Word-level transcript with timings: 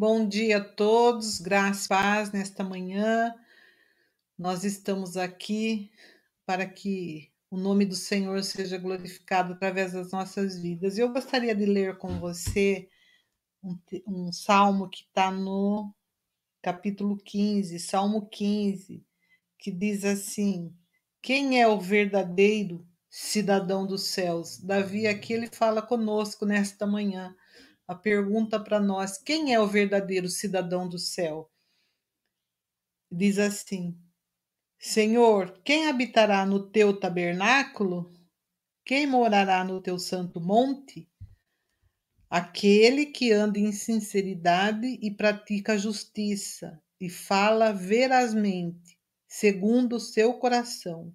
Bom 0.00 0.26
dia 0.26 0.56
a 0.56 0.64
todos, 0.64 1.38
graça 1.38 1.84
e 1.84 1.88
paz 1.88 2.32
nesta 2.32 2.64
manhã. 2.64 3.34
Nós 4.38 4.64
estamos 4.64 5.18
aqui 5.18 5.92
para 6.46 6.66
que 6.66 7.30
o 7.50 7.58
nome 7.58 7.84
do 7.84 7.94
Senhor 7.94 8.42
seja 8.42 8.78
glorificado 8.78 9.52
através 9.52 9.92
das 9.92 10.10
nossas 10.10 10.58
vidas. 10.58 10.96
Eu 10.96 11.12
gostaria 11.12 11.54
de 11.54 11.66
ler 11.66 11.98
com 11.98 12.18
você 12.18 12.88
um, 13.62 13.78
um 14.06 14.32
salmo 14.32 14.88
que 14.88 15.02
está 15.02 15.30
no 15.30 15.94
capítulo 16.62 17.18
15, 17.18 17.78
Salmo 17.78 18.26
15, 18.26 19.04
que 19.58 19.70
diz 19.70 20.02
assim: 20.06 20.74
Quem 21.20 21.60
é 21.60 21.68
o 21.68 21.78
verdadeiro 21.78 22.88
cidadão 23.10 23.86
dos 23.86 24.04
céus? 24.04 24.56
Davi 24.56 25.06
aqui 25.06 25.34
ele 25.34 25.48
fala 25.52 25.82
conosco 25.82 26.46
nesta 26.46 26.86
manhã 26.86 27.36
a 27.90 27.94
pergunta 27.96 28.60
para 28.60 28.78
nós: 28.78 29.18
quem 29.18 29.52
é 29.52 29.58
o 29.58 29.66
verdadeiro 29.66 30.28
cidadão 30.28 30.88
do 30.88 30.96
céu? 30.96 31.50
Diz 33.10 33.36
assim: 33.36 33.98
Senhor, 34.78 35.60
quem 35.64 35.88
habitará 35.88 36.46
no 36.46 36.70
teu 36.70 37.00
tabernáculo? 37.00 38.12
Quem 38.84 39.08
morará 39.08 39.64
no 39.64 39.82
teu 39.82 39.98
santo 39.98 40.40
monte? 40.40 41.10
Aquele 42.28 43.06
que 43.06 43.32
anda 43.32 43.58
em 43.58 43.72
sinceridade 43.72 44.86
e 45.02 45.10
pratica 45.10 45.76
justiça 45.76 46.80
e 47.00 47.10
fala 47.10 47.72
verazmente, 47.72 48.96
segundo 49.26 49.96
o 49.96 50.00
seu 50.00 50.34
coração. 50.34 51.12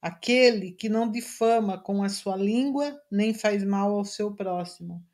Aquele 0.00 0.70
que 0.70 0.88
não 0.88 1.10
difama 1.10 1.76
com 1.76 2.04
a 2.04 2.08
sua 2.08 2.36
língua, 2.36 2.96
nem 3.10 3.34
faz 3.34 3.64
mal 3.64 3.90
ao 3.90 4.04
seu 4.04 4.32
próximo 4.32 5.04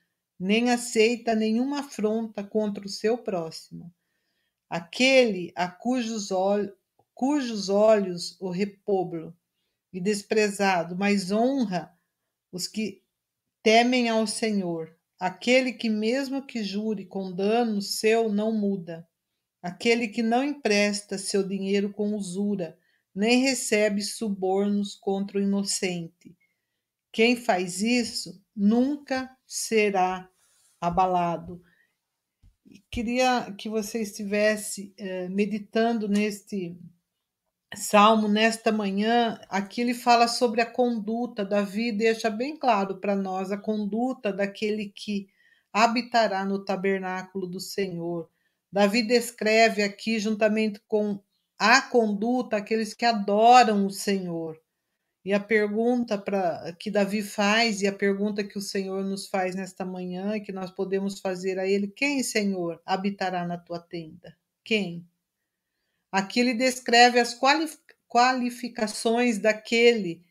nem 0.43 0.71
aceita 0.71 1.37
nenhuma 1.37 1.79
afronta 1.79 2.43
contra 2.43 2.85
o 2.85 2.89
seu 2.89 3.17
próximo. 3.17 3.95
Aquele 4.69 5.53
a 5.55 5.69
cujos, 5.69 6.33
olhos, 6.33 6.73
cujos 7.15 7.69
olhos 7.69 8.37
o 8.41 8.51
repobro 8.51 9.33
e 9.93 10.01
desprezado, 10.01 10.97
mas 10.97 11.31
honra 11.31 11.97
os 12.51 12.67
que 12.67 13.05
temem 13.63 14.09
ao 14.09 14.27
Senhor. 14.27 14.93
Aquele 15.17 15.73
que, 15.73 15.89
mesmo 15.89 16.45
que 16.45 16.65
jure 16.65 17.07
com 17.07 17.31
dano 17.31 17.81
seu, 17.81 18.29
não 18.29 18.51
muda. 18.51 19.09
Aquele 19.63 20.09
que 20.09 20.25
não 20.25 20.43
empresta 20.43 21.19
seu 21.19 21.47
dinheiro 21.47 21.93
com 21.93 22.17
usura, 22.17 22.77
nem 23.15 23.43
recebe 23.43 24.03
subornos 24.03 24.97
contra 24.97 25.39
o 25.39 25.41
inocente. 25.41 26.37
Quem 27.13 27.37
faz 27.37 27.83
isso 27.83 28.43
nunca 28.57 29.31
será 29.47 30.29
abalado. 30.81 31.63
Queria 32.91 33.55
que 33.59 33.69
você 33.69 34.01
estivesse 34.01 34.95
eh, 34.97 35.29
meditando 35.29 36.09
neste 36.09 36.77
salmo 37.77 38.29
nesta 38.29 38.73
manhã. 38.73 39.39
Aqui 39.49 39.81
ele 39.81 39.95
fala 39.95 40.29
sobre 40.29 40.61
a 40.61 40.67
conduta. 40.67 41.45
Davi 41.45 41.93
deixa 41.93 42.31
bem 42.31 42.57
claro 42.57 42.99
para 42.99 43.15
nós 43.15 43.51
a 43.51 43.59
conduta 43.59 44.33
daquele 44.33 44.93
que 44.95 45.29
habitará 45.73 46.45
no 46.45 46.65
tabernáculo 46.65 47.47
do 47.47 47.61
Senhor. 47.61 48.29
Davi 48.71 49.03
descreve 49.03 49.83
aqui, 49.83 50.19
juntamente 50.19 50.81
com 50.89 51.21
a 51.59 51.83
conduta, 51.83 52.57
aqueles 52.57 52.95
que 52.95 53.05
adoram 53.05 53.87
o 53.87 53.91
Senhor. 53.91 54.62
E 55.25 55.33
a 55.33 55.39
pergunta 55.39 56.19
pra, 56.19 56.75
que 56.79 56.91
Davi 56.91 57.23
faz 57.23 57.81
e 57.81 57.87
a 57.87 57.93
pergunta 57.93 58.43
que 58.43 58.59
o 58.59 58.63
Senhor 58.63 59.05
nos 59.05 59.29
faz 59.29 59.55
nesta 59.55 59.85
manhã, 59.85 60.41
que 60.41 60.51
nós 60.51 60.71
podemos 60.71 61.21
fazer 61.21 61.59
a 61.59 61.67
Ele: 61.67 61.87
Quem, 61.87 62.23
Senhor, 62.23 62.83
habitará 62.85 63.47
na 63.47 63.57
tua 63.57 63.79
tenda? 63.79 64.37
Quem? 64.65 65.07
Aqui 66.11 66.41
ele 66.41 66.55
descreve 66.55 67.19
as 67.19 67.39
qualificações 68.07 69.39
daquele 69.39 70.23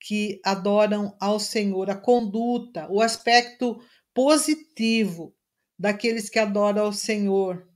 que 0.00 0.40
adoram 0.44 1.16
ao 1.20 1.38
Senhor, 1.38 1.90
a 1.90 1.94
conduta, 1.94 2.88
o 2.90 3.00
aspecto 3.00 3.80
positivo 4.14 5.34
daqueles 5.78 6.28
que 6.28 6.38
adoram 6.38 6.86
ao 6.86 6.92
Senhor 6.92 7.67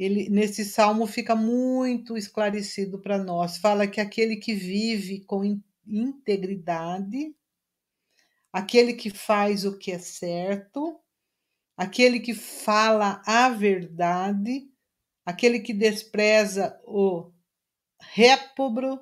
ele 0.00 0.30
nesse 0.30 0.64
salmo 0.64 1.06
fica 1.06 1.36
muito 1.36 2.16
esclarecido 2.16 2.98
para 2.98 3.18
nós. 3.22 3.58
Fala 3.58 3.86
que 3.86 4.00
aquele 4.00 4.36
que 4.36 4.54
vive 4.54 5.20
com 5.26 5.60
integridade, 5.86 7.36
aquele 8.50 8.94
que 8.94 9.10
faz 9.10 9.66
o 9.66 9.76
que 9.76 9.92
é 9.92 9.98
certo, 9.98 10.98
aquele 11.76 12.18
que 12.18 12.32
fala 12.32 13.22
a 13.26 13.50
verdade, 13.50 14.70
aquele 15.22 15.60
que 15.60 15.74
despreza 15.74 16.80
o 16.86 17.30
réprobro, 18.00 18.98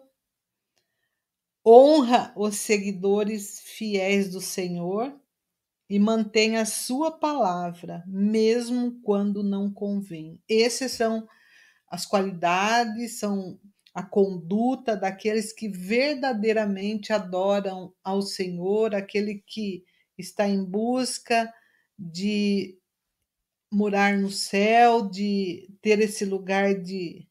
honra 1.64 2.34
os 2.36 2.56
seguidores 2.56 3.60
fiéis 3.60 4.30
do 4.30 4.40
Senhor 4.40 5.16
e 5.88 5.98
mantém 5.98 6.56
a 6.56 6.66
sua 6.66 7.10
palavra, 7.10 8.04
mesmo 8.06 9.00
quando 9.02 9.42
não 9.42 9.72
convém. 9.72 10.40
Essas 10.48 10.92
são 10.92 11.26
as 11.88 12.04
qualidades, 12.06 13.18
são 13.18 13.58
a 13.94 14.02
conduta 14.02 14.96
daqueles 14.96 15.52
que 15.52 15.68
verdadeiramente 15.68 17.12
adoram 17.12 17.92
ao 18.04 18.22
Senhor, 18.22 18.94
aquele 18.94 19.42
que 19.46 19.84
está 20.16 20.48
em 20.48 20.64
busca 20.64 21.52
de 21.98 22.78
morar 23.70 24.16
no 24.18 24.30
céu, 24.30 25.08
de 25.08 25.68
ter 25.82 26.00
esse 26.00 26.24
lugar 26.24 26.74
de 26.74 27.27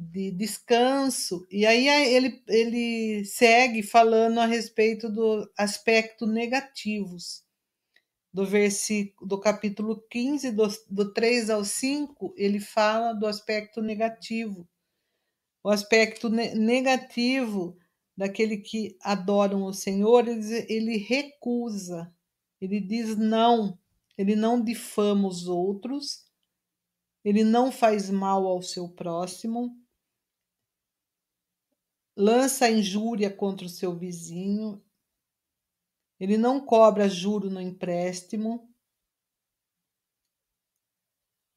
de 0.00 0.30
descanso. 0.30 1.44
E 1.50 1.66
aí 1.66 1.88
ele, 1.88 2.40
ele 2.46 3.24
segue 3.24 3.82
falando 3.82 4.38
a 4.38 4.46
respeito 4.46 5.10
do 5.10 5.50
aspecto 5.58 6.24
negativos. 6.24 7.42
Do 8.32 8.46
versículo 8.46 9.28
do 9.28 9.40
capítulo 9.40 10.00
15, 10.08 10.52
do, 10.52 10.68
do 10.88 11.12
3 11.12 11.50
ao 11.50 11.64
5, 11.64 12.32
ele 12.36 12.60
fala 12.60 13.12
do 13.12 13.26
aspecto 13.26 13.82
negativo. 13.82 14.68
O 15.64 15.68
aspecto 15.68 16.28
ne 16.28 16.54
negativo 16.54 17.76
daquele 18.16 18.58
que 18.58 18.96
adoram 19.02 19.64
o 19.64 19.72
Senhor, 19.72 20.28
ele, 20.28 20.66
ele 20.68 20.96
recusa, 20.98 22.12
ele 22.60 22.80
diz 22.80 23.16
não, 23.16 23.76
ele 24.16 24.36
não 24.36 24.62
difama 24.62 25.26
os 25.26 25.48
outros, 25.48 26.24
ele 27.24 27.42
não 27.42 27.72
faz 27.72 28.10
mal 28.10 28.46
ao 28.46 28.62
seu 28.62 28.88
próximo, 28.88 29.76
lança 32.18 32.68
injúria 32.68 33.30
contra 33.30 33.64
o 33.64 33.70
seu 33.70 33.96
vizinho, 33.96 34.82
ele 36.18 36.36
não 36.36 36.60
cobra 36.60 37.08
juro 37.08 37.48
no 37.48 37.60
empréstimo, 37.60 38.68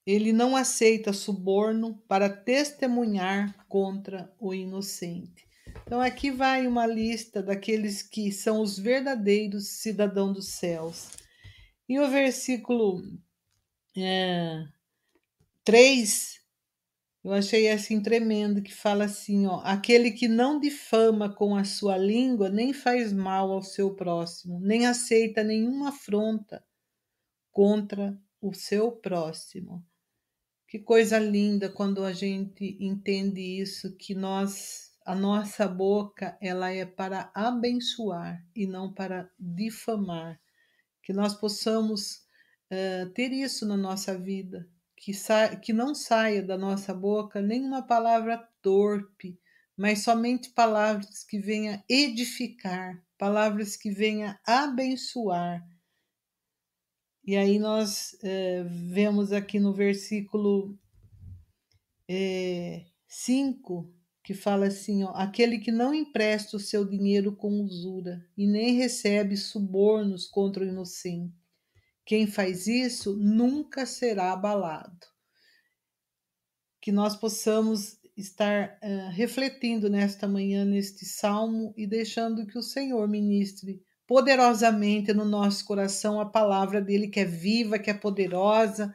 ele 0.05 0.31
não 0.31 0.55
aceita 0.55 1.11
suborno 1.11 1.97
para 2.07 2.29
testemunhar 2.29 3.65
contra 3.67 4.31
o 4.39 4.53
inocente. 4.53 5.47
Então, 5.83 5.99
aqui 5.99 6.29
vai 6.29 6.67
uma 6.67 6.85
lista 6.85 7.41
daqueles 7.41 8.03
que 8.03 8.31
são 8.31 8.61
os 8.61 8.77
verdadeiros 8.77 9.67
cidadãos 9.67 10.33
dos 10.33 10.47
céus. 10.49 11.09
E 11.89 11.99
o 11.99 12.07
versículo 12.07 13.01
é, 13.97 14.63
3 15.63 16.40
eu 17.23 17.31
achei 17.33 17.69
assim 17.69 18.01
tremendo 18.01 18.61
que 18.63 18.73
fala 18.73 19.05
assim, 19.05 19.45
ó, 19.45 19.61
aquele 19.63 20.11
que 20.11 20.27
não 20.27 20.59
difama 20.59 21.33
com 21.33 21.55
a 21.55 21.63
sua 21.63 21.97
língua, 21.97 22.49
nem 22.49 22.73
faz 22.73 23.13
mal 23.13 23.51
ao 23.51 23.61
seu 23.61 23.95
próximo, 23.95 24.59
nem 24.59 24.87
aceita 24.87 25.43
nenhuma 25.43 25.89
afronta 25.89 26.63
contra 27.51 28.19
o 28.41 28.53
seu 28.53 28.91
próximo. 28.91 29.85
Que 30.67 30.79
coisa 30.79 31.19
linda 31.19 31.69
quando 31.69 32.03
a 32.03 32.13
gente 32.13 32.77
entende 32.79 33.41
isso, 33.41 33.95
que 33.97 34.15
nós 34.15 34.89
a 35.05 35.15
nossa 35.15 35.67
boca 35.67 36.37
ela 36.39 36.71
é 36.71 36.85
para 36.85 37.31
abençoar 37.33 38.45
e 38.55 38.67
não 38.67 38.93
para 38.93 39.29
difamar. 39.37 40.39
Que 41.03 41.11
nós 41.11 41.33
possamos 41.33 42.17
uh, 42.71 43.09
ter 43.13 43.31
isso 43.31 43.65
na 43.65 43.75
nossa 43.75 44.17
vida, 44.17 44.69
que, 45.01 45.15
sa 45.15 45.55
que 45.55 45.73
não 45.73 45.95
saia 45.95 46.43
da 46.43 46.55
nossa 46.55 46.93
boca 46.93 47.41
nenhuma 47.41 47.81
palavra 47.81 48.37
torpe, 48.61 49.39
mas 49.75 50.03
somente 50.03 50.51
palavras 50.51 51.23
que 51.23 51.39
venham 51.39 51.83
edificar, 51.89 53.03
palavras 53.17 53.75
que 53.75 53.89
venham 53.89 54.35
abençoar. 54.45 55.67
E 57.25 57.35
aí 57.35 57.57
nós 57.57 58.15
é, 58.21 58.63
vemos 58.63 59.31
aqui 59.31 59.59
no 59.59 59.73
versículo 59.73 60.77
5 63.07 63.89
é, 63.89 64.01
que 64.23 64.35
fala 64.35 64.67
assim: 64.67 65.03
ó, 65.03 65.09
aquele 65.15 65.57
que 65.57 65.71
não 65.71 65.95
empresta 65.95 66.57
o 66.57 66.59
seu 66.59 66.85
dinheiro 66.85 67.35
com 67.35 67.63
usura 67.63 68.23
e 68.37 68.45
nem 68.45 68.75
recebe 68.75 69.35
subornos 69.35 70.27
contra 70.27 70.63
o 70.63 70.67
inocente 70.67 71.40
quem 72.11 72.27
faz 72.27 72.67
isso 72.67 73.15
nunca 73.15 73.85
será 73.85 74.33
abalado. 74.33 74.99
Que 76.81 76.91
nós 76.91 77.15
possamos 77.15 77.97
estar 78.17 78.77
uh, 78.83 79.11
refletindo 79.11 79.89
nesta 79.89 80.27
manhã, 80.27 80.65
neste 80.65 81.05
salmo, 81.05 81.73
e 81.77 81.87
deixando 81.87 82.45
que 82.45 82.57
o 82.57 82.61
Senhor 82.61 83.07
ministre 83.07 83.81
poderosamente 84.05 85.13
no 85.13 85.23
nosso 85.23 85.63
coração 85.63 86.19
a 86.19 86.29
palavra 86.29 86.81
dele, 86.81 87.07
que 87.07 87.21
é 87.21 87.23
viva, 87.23 87.79
que 87.79 87.89
é 87.89 87.93
poderosa, 87.93 88.93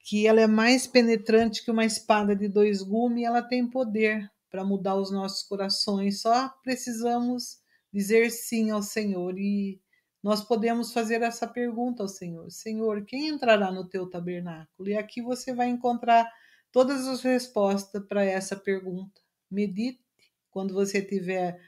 que 0.00 0.26
ela 0.26 0.40
é 0.40 0.48
mais 0.48 0.84
penetrante 0.84 1.64
que 1.64 1.70
uma 1.70 1.84
espada 1.84 2.34
de 2.34 2.48
dois 2.48 2.82
gumes, 2.82 3.24
ela 3.24 3.40
tem 3.40 3.70
poder 3.70 4.28
para 4.50 4.64
mudar 4.64 4.96
os 4.96 5.12
nossos 5.12 5.44
corações. 5.44 6.20
Só 6.20 6.48
precisamos 6.64 7.58
dizer 7.92 8.32
sim 8.32 8.72
ao 8.72 8.82
Senhor 8.82 9.38
e 9.38 9.80
nós 10.22 10.42
podemos 10.44 10.92
fazer 10.92 11.22
essa 11.22 11.46
pergunta 11.46 12.02
ao 12.02 12.08
Senhor: 12.08 12.50
Senhor, 12.50 13.04
quem 13.04 13.28
entrará 13.28 13.72
no 13.72 13.88
teu 13.88 14.08
tabernáculo? 14.08 14.88
E 14.88 14.96
aqui 14.96 15.20
você 15.20 15.52
vai 15.52 15.68
encontrar 15.68 16.30
todas 16.70 17.06
as 17.06 17.22
respostas 17.22 18.04
para 18.06 18.24
essa 18.24 18.54
pergunta. 18.56 19.20
Medite 19.50 20.00
quando 20.50 20.72
você 20.72 21.02
tiver 21.02 21.60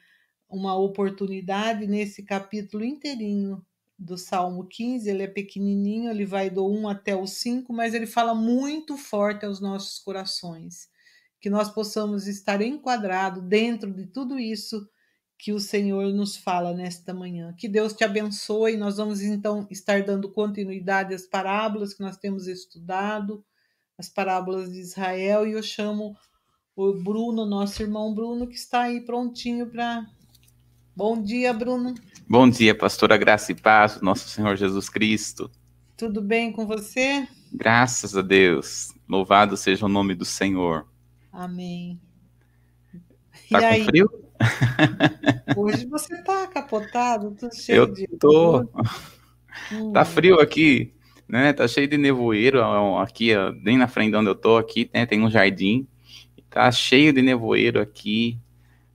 uma 0.48 0.76
oportunidade 0.76 1.86
nesse 1.86 2.22
capítulo 2.22 2.84
inteirinho 2.84 3.64
do 3.98 4.16
Salmo 4.18 4.66
15, 4.66 5.08
ele 5.08 5.22
é 5.22 5.26
pequenininho, 5.26 6.10
ele 6.10 6.26
vai 6.26 6.50
do 6.50 6.66
1 6.66 6.88
até 6.88 7.16
o 7.16 7.26
5, 7.26 7.72
mas 7.72 7.94
ele 7.94 8.06
fala 8.06 8.34
muito 8.34 8.96
forte 8.96 9.44
aos 9.46 9.60
nossos 9.60 9.98
corações. 9.98 10.88
Que 11.40 11.50
nós 11.50 11.70
possamos 11.70 12.26
estar 12.26 12.60
enquadrados 12.62 13.42
dentro 13.44 13.92
de 13.92 14.06
tudo 14.06 14.38
isso 14.38 14.88
que 15.38 15.52
o 15.52 15.60
Senhor 15.60 16.12
nos 16.12 16.36
fala 16.36 16.72
nesta 16.72 17.12
manhã. 17.12 17.54
Que 17.58 17.68
Deus 17.68 17.92
te 17.92 18.04
abençoe. 18.04 18.76
Nós 18.76 18.96
vamos 18.96 19.20
então 19.22 19.66
estar 19.70 20.02
dando 20.02 20.30
continuidade 20.30 21.14
às 21.14 21.26
parábolas 21.26 21.92
que 21.92 22.02
nós 22.02 22.16
temos 22.16 22.46
estudado, 22.46 23.44
as 23.98 24.08
parábolas 24.08 24.72
de 24.72 24.80
Israel, 24.80 25.46
e 25.46 25.52
eu 25.52 25.62
chamo 25.62 26.16
o 26.76 26.92
Bruno, 26.92 27.46
nosso 27.46 27.82
irmão 27.82 28.14
Bruno, 28.14 28.46
que 28.46 28.56
está 28.56 28.82
aí 28.82 29.00
prontinho 29.00 29.66
para 29.70 30.06
Bom 30.96 31.20
dia, 31.20 31.52
Bruno. 31.52 31.92
Bom 32.28 32.48
dia, 32.48 32.72
pastora 32.72 33.16
Graça 33.16 33.50
e 33.50 33.54
Paz, 33.54 34.00
nosso 34.00 34.28
Senhor 34.28 34.56
Jesus 34.56 34.88
Cristo. 34.88 35.50
Tudo 35.96 36.22
bem 36.22 36.52
com 36.52 36.66
você? 36.68 37.26
Graças 37.52 38.16
a 38.16 38.22
Deus. 38.22 38.94
Louvado 39.08 39.56
seja 39.56 39.86
o 39.86 39.88
nome 39.88 40.14
do 40.14 40.24
Senhor. 40.24 40.86
Amém. 41.32 42.00
Tá 43.50 43.58
e 43.58 43.60
com 43.60 43.66
aí? 43.66 43.84
frio? 43.84 44.23
Hoje 45.56 45.86
você 45.86 46.22
tá 46.22 46.46
capotado, 46.46 47.34
tudo 47.38 47.54
cheio 47.54 47.76
Eu 47.76 47.86
de. 47.86 48.06
Tô. 48.18 48.60
Hum. 49.72 49.92
Tá 49.92 50.04
frio 50.04 50.40
aqui, 50.40 50.92
né? 51.28 51.52
Tá 51.52 51.68
cheio 51.68 51.88
de 51.88 51.96
nevoeiro 51.96 52.62
aqui, 52.98 53.30
bem 53.62 53.78
na 53.78 53.86
frente 53.86 54.10
de 54.10 54.16
onde 54.16 54.28
eu 54.28 54.34
tô 54.34 54.56
aqui, 54.56 54.90
né? 54.92 55.06
Tem 55.06 55.22
um 55.22 55.30
jardim. 55.30 55.86
Tá 56.50 56.70
cheio 56.70 57.12
de 57.12 57.22
nevoeiro 57.22 57.80
aqui. 57.80 58.38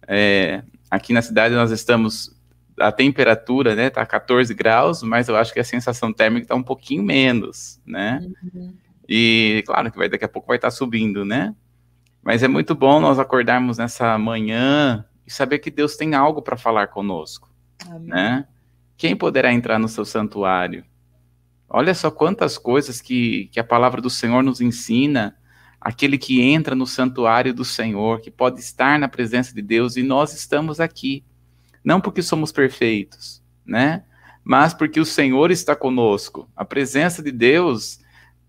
É, 0.08 0.64
Aqui 0.90 1.14
na 1.14 1.22
cidade 1.22 1.54
nós 1.54 1.70
estamos 1.70 2.36
a 2.80 2.92
temperatura, 2.92 3.76
né, 3.76 3.90
tá 3.90 4.06
14 4.06 4.54
graus, 4.54 5.04
mas 5.04 5.28
eu 5.28 5.36
acho 5.36 5.54
que 5.54 5.60
a 5.60 5.66
sensação 5.66 6.14
térmica 6.14 6.44
está 6.44 6.56
um 6.56 6.64
pouquinho 6.64 7.04
menos, 7.04 7.80
né? 7.86 8.26
Uhum. 8.54 8.74
E 9.08 9.62
claro 9.68 9.92
que 9.92 9.98
vai 9.98 10.08
daqui 10.08 10.24
a 10.24 10.30
pouco 10.30 10.48
vai 10.48 10.58
estar 10.58 10.70
tá 10.70 10.72
subindo, 10.72 11.26
né? 11.26 11.54
Mas 12.24 12.42
é 12.42 12.48
muito 12.48 12.74
bom 12.74 13.00
nós 13.00 13.20
acordarmos 13.20 13.78
nessa 13.78 14.18
manhã 14.18 15.06
e 15.30 15.32
saber 15.32 15.60
que 15.60 15.70
Deus 15.70 15.96
tem 15.96 16.16
algo 16.16 16.42
para 16.42 16.58
falar 16.58 16.88
conosco, 16.88 17.54
Amém. 17.88 18.08
né? 18.08 18.48
Quem 18.98 19.16
poderá 19.16 19.54
entrar 19.54 19.78
no 19.78 19.88
seu 19.88 20.04
santuário? 20.04 20.84
Olha 21.70 21.94
só 21.94 22.10
quantas 22.10 22.58
coisas 22.58 23.00
que, 23.00 23.46
que 23.52 23.60
a 23.60 23.64
palavra 23.64 24.02
do 24.02 24.10
Senhor 24.10 24.42
nos 24.42 24.60
ensina 24.60 25.38
aquele 25.80 26.18
que 26.18 26.42
entra 26.42 26.74
no 26.74 26.88
santuário 26.88 27.54
do 27.54 27.64
Senhor, 27.64 28.22
que 28.22 28.32
pode 28.32 28.60
estar 28.60 28.98
na 28.98 29.08
presença 29.08 29.54
de 29.54 29.62
Deus, 29.62 29.96
e 29.98 30.02
nós 30.02 30.34
estamos 30.34 30.80
aqui. 30.80 31.24
Não 31.84 32.02
porque 32.02 32.24
somos 32.24 32.52
perfeitos, 32.52 33.44
né? 33.64 34.04
Mas 34.44 34.74
porque 34.74 35.00
o 35.00 35.06
Senhor 35.06 35.52
está 35.52 35.76
conosco. 35.76 36.50
A 36.56 36.66
presença 36.66 37.22
de 37.22 37.32
Deus 37.32 38.00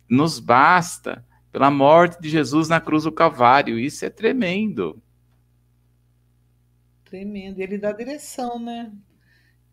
nos 0.09 0.41
basta 0.41 1.23
pela 1.53 1.71
morte 1.71 2.19
de 2.23 2.31
Jesus 2.31 2.71
na 2.71 2.81
cruz 2.81 3.05
do 3.05 3.12
Calvário. 3.12 3.79
Isso 3.79 4.03
é 4.06 4.09
tremendo. 4.09 5.00
Tremendo. 7.10 7.58
Ele 7.58 7.76
dá 7.76 7.92
direção, 7.92 8.58
né? 8.58 8.92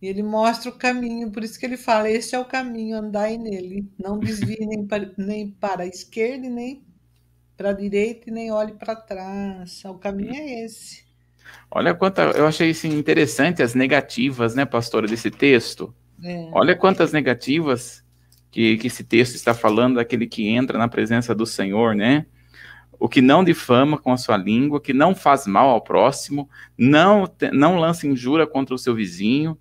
Ele 0.02 0.22
mostra 0.22 0.70
o 0.70 0.78
caminho, 0.78 1.32
por 1.32 1.44
isso 1.44 1.60
que 1.60 1.66
ele 1.66 1.78
fala: 1.78 2.10
Este 2.10 2.36
é 2.36 2.40
o 2.40 2.46
caminho, 2.46 2.98
andai 2.98 3.38
nele. 3.38 3.88
Não 3.98 4.20
desvie 4.20 4.66
nem 4.66 4.86
para, 4.86 5.12
nem 5.18 5.50
para 5.52 5.84
a 5.84 5.88
esquerda 5.88 6.50
nem 6.50 6.84
para 7.56 7.70
a 7.70 7.74
direita 7.74 8.30
e 8.30 8.32
nem 8.34 8.52
olhe 8.52 8.74
para 8.74 8.96
trás. 8.96 9.84
O 9.86 9.96
caminho 9.96 10.36
é 10.36 10.66
esse. 10.66 11.06
Olha 11.72 11.94
quanta. 11.94 12.24
Eu 12.36 12.46
achei 12.46 12.72
assim, 12.72 12.90
interessante 12.90 13.64
as 13.64 13.74
negativas, 13.74 14.54
né, 14.54 14.66
pastora, 14.66 15.08
desse 15.08 15.32
texto. 15.32 15.94
É. 16.24 16.50
Olha 16.52 16.76
quantas 16.76 17.12
negativas 17.12 18.04
que, 18.52 18.78
que 18.78 18.88
esse 18.88 19.04
texto 19.04 19.36
está 19.36 19.54
falando 19.54 19.96
daquele 19.96 20.28
que 20.28 20.48
entra 20.48 20.78
na 20.78 20.88
presença 20.88 21.34
do 21.34 21.46
Senhor, 21.46 21.96
né? 21.96 22.26
O 23.00 23.08
que 23.08 23.22
não 23.22 23.44
difama 23.44 23.98
com 23.98 24.12
a 24.12 24.18
sua 24.18 24.38
língua, 24.38 24.82
que 24.82 24.94
não 24.94 25.14
faz 25.14 25.46
mal 25.46 25.70
ao 25.70 25.82
próximo, 25.82 26.50
não, 26.78 27.30
não 27.54 27.80
lança 27.80 28.08
injúria 28.08 28.48
contra 28.48 28.74
o 28.74 28.78
seu 28.78 28.96
vizinho, 28.96 29.58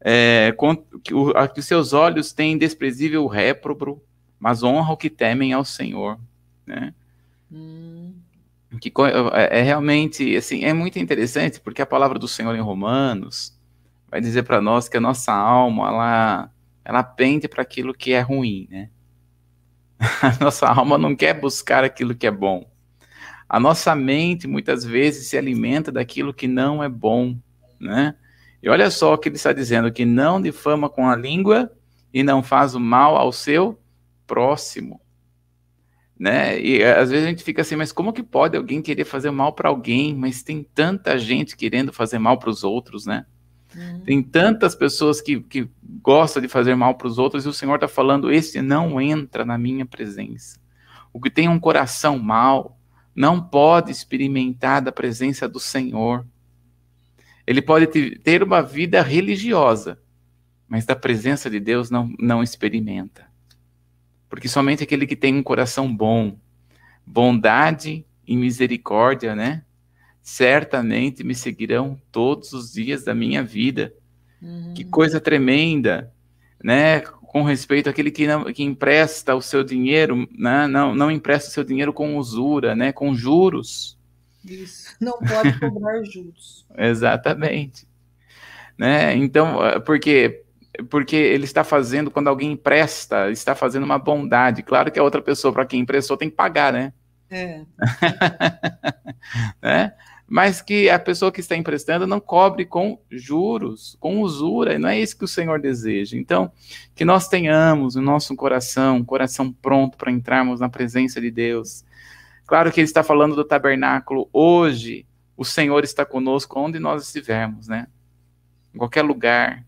é, 0.00 0.54
que, 1.02 1.14
o, 1.14 1.48
que 1.48 1.60
os 1.60 1.66
seus 1.66 1.92
olhos 1.92 2.32
têm 2.32 2.56
desprezível 2.56 3.26
réprobo, 3.26 4.02
mas 4.38 4.62
honra 4.62 4.92
o 4.92 4.96
que 4.96 5.10
temem 5.10 5.52
ao 5.52 5.64
Senhor, 5.64 6.18
né? 6.66 6.94
Hum. 7.52 8.14
Que 8.80 8.92
é, 9.32 9.58
é 9.58 9.62
realmente, 9.62 10.36
assim, 10.36 10.64
é 10.64 10.72
muito 10.72 10.98
interessante, 10.98 11.60
porque 11.60 11.82
a 11.82 11.86
palavra 11.86 12.18
do 12.18 12.28
Senhor 12.28 12.54
em 12.54 12.60
Romanos 12.60 13.58
vai 14.08 14.20
dizer 14.20 14.44
para 14.44 14.60
nós 14.60 14.88
que 14.88 14.96
a 14.96 15.00
nossa 15.00 15.32
alma, 15.32 15.88
ela, 15.88 16.50
ela 16.84 17.02
pende 17.02 17.48
para 17.48 17.62
aquilo 17.62 17.92
que 17.92 18.12
é 18.12 18.20
ruim, 18.20 18.66
né? 18.70 18.90
A 20.22 20.42
nossa 20.42 20.66
alma 20.66 20.96
não 20.96 21.14
quer 21.14 21.38
buscar 21.38 21.84
aquilo 21.84 22.14
que 22.14 22.26
é 22.26 22.30
bom. 22.30 22.69
A 23.50 23.58
nossa 23.58 23.94
mente, 23.94 24.46
muitas 24.46 24.84
vezes, 24.84 25.26
se 25.26 25.36
alimenta 25.36 25.90
daquilo 25.90 26.32
que 26.32 26.46
não 26.46 26.82
é 26.82 26.88
bom, 26.88 27.36
né? 27.80 28.14
E 28.62 28.68
olha 28.68 28.90
só 28.90 29.14
o 29.14 29.18
que 29.18 29.28
ele 29.28 29.36
está 29.36 29.52
dizendo, 29.52 29.92
que 29.92 30.04
não 30.04 30.40
difama 30.40 30.88
com 30.88 31.08
a 31.08 31.16
língua 31.16 31.70
e 32.14 32.22
não 32.22 32.42
faz 32.42 32.74
o 32.74 32.80
mal 32.80 33.16
ao 33.16 33.32
seu 33.32 33.78
próximo 34.26 35.00
né? 36.20 36.60
E 36.60 36.84
às 36.84 37.08
vezes 37.08 37.24
a 37.24 37.30
gente 37.30 37.42
fica 37.42 37.62
assim, 37.62 37.76
mas 37.76 37.90
como 37.90 38.12
que 38.12 38.22
pode 38.22 38.54
alguém 38.54 38.82
querer 38.82 39.06
fazer 39.06 39.30
mal 39.30 39.54
para 39.54 39.70
alguém, 39.70 40.14
mas 40.14 40.42
tem 40.42 40.62
tanta 40.62 41.18
gente 41.18 41.56
querendo 41.56 41.94
fazer 41.94 42.18
mal 42.18 42.38
para 42.38 42.50
os 42.50 42.62
outros, 42.62 43.06
né? 43.06 43.24
Uhum. 43.74 44.00
Tem 44.00 44.22
tantas 44.22 44.74
pessoas 44.74 45.22
que, 45.22 45.40
que 45.40 45.66
gostam 46.02 46.42
de 46.42 46.48
fazer 46.48 46.74
mal 46.74 46.94
para 46.94 47.06
os 47.06 47.16
outros 47.16 47.46
e 47.46 47.48
o 47.48 47.54
Senhor 47.54 47.76
está 47.76 47.88
falando: 47.88 48.30
esse 48.30 48.60
não 48.60 49.00
entra 49.00 49.46
na 49.46 49.56
minha 49.56 49.86
presença. 49.86 50.60
O 51.10 51.18
que 51.18 51.30
tem 51.30 51.48
um 51.48 51.58
coração 51.58 52.18
mau 52.18 52.78
não 53.14 53.42
pode 53.42 53.90
experimentar 53.90 54.80
da 54.80 54.92
presença 54.92 55.48
do 55.48 55.60
Senhor. 55.60 56.26
Ele 57.46 57.60
pode 57.60 57.86
ter 58.18 58.42
uma 58.42 58.62
vida 58.62 59.02
religiosa, 59.02 60.00
mas 60.68 60.86
da 60.86 60.94
presença 60.94 61.50
de 61.50 61.58
Deus 61.58 61.90
não, 61.90 62.14
não 62.18 62.42
experimenta. 62.42 63.28
Porque 64.28 64.48
somente 64.48 64.84
aquele 64.84 65.06
que 65.06 65.16
tem 65.16 65.34
um 65.34 65.42
coração 65.42 65.92
bom, 65.94 66.38
bondade 67.04 68.06
e 68.26 68.36
misericórdia, 68.36 69.34
né? 69.34 69.64
Certamente 70.22 71.24
me 71.24 71.34
seguirão 71.34 72.00
todos 72.12 72.52
os 72.52 72.72
dias 72.72 73.04
da 73.04 73.14
minha 73.14 73.42
vida. 73.42 73.92
Uhum. 74.40 74.72
Que 74.74 74.84
coisa 74.84 75.20
tremenda, 75.20 76.12
né? 76.62 77.02
Com 77.30 77.44
respeito 77.44 77.88
àquele 77.88 78.10
que, 78.10 78.26
não, 78.26 78.44
que 78.52 78.64
empresta 78.64 79.36
o 79.36 79.40
seu 79.40 79.62
dinheiro, 79.62 80.28
né? 80.36 80.66
não, 80.66 80.96
não 80.96 81.12
empresta 81.12 81.48
o 81.48 81.52
seu 81.52 81.62
dinheiro 81.62 81.92
com 81.92 82.16
usura, 82.16 82.74
né? 82.74 82.90
Com 82.90 83.14
juros. 83.14 83.96
Isso. 84.44 84.96
Não 85.00 85.16
pode 85.16 85.60
cobrar 85.60 86.02
juros. 86.02 86.66
Exatamente. 86.76 87.86
Né? 88.76 89.14
Então, 89.14 89.58
porque 89.86 90.42
porque 90.88 91.14
ele 91.14 91.44
está 91.44 91.62
fazendo, 91.62 92.10
quando 92.10 92.26
alguém 92.26 92.50
empresta, 92.50 93.30
está 93.30 93.54
fazendo 93.54 93.84
uma 93.84 93.98
bondade. 93.98 94.64
Claro 94.64 94.90
que 94.90 94.98
a 94.98 95.02
outra 95.04 95.22
pessoa, 95.22 95.52
para 95.52 95.66
quem 95.66 95.80
emprestou, 95.80 96.16
tem 96.16 96.28
que 96.28 96.34
pagar, 96.34 96.72
né? 96.72 96.92
É. 97.30 97.62
né? 99.62 99.92
Mas 100.32 100.62
que 100.62 100.88
a 100.88 100.96
pessoa 100.96 101.32
que 101.32 101.40
está 101.40 101.56
emprestando 101.56 102.06
não 102.06 102.20
cobre 102.20 102.64
com 102.64 103.02
juros, 103.10 103.96
com 103.98 104.20
usura, 104.20 104.74
e 104.74 104.78
não 104.78 104.88
é 104.88 105.00
isso 105.00 105.18
que 105.18 105.24
o 105.24 105.28
Senhor 105.28 105.60
deseja. 105.60 106.16
Então, 106.16 106.52
que 106.94 107.04
nós 107.04 107.26
tenhamos 107.26 107.96
o 107.96 108.00
nosso 108.00 108.36
coração, 108.36 108.98
um 108.98 109.04
coração 109.04 109.52
pronto 109.52 109.98
para 109.98 110.12
entrarmos 110.12 110.60
na 110.60 110.68
presença 110.68 111.20
de 111.20 111.32
Deus. 111.32 111.84
Claro 112.46 112.70
que 112.70 112.78
ele 112.78 112.84
está 112.84 113.02
falando 113.02 113.34
do 113.34 113.44
tabernáculo 113.44 114.30
hoje, 114.32 115.04
o 115.36 115.44
Senhor 115.44 115.82
está 115.82 116.06
conosco 116.06 116.60
onde 116.60 116.78
nós 116.78 117.06
estivermos, 117.06 117.66
né? 117.66 117.88
Em 118.72 118.78
qualquer 118.78 119.02
lugar, 119.02 119.66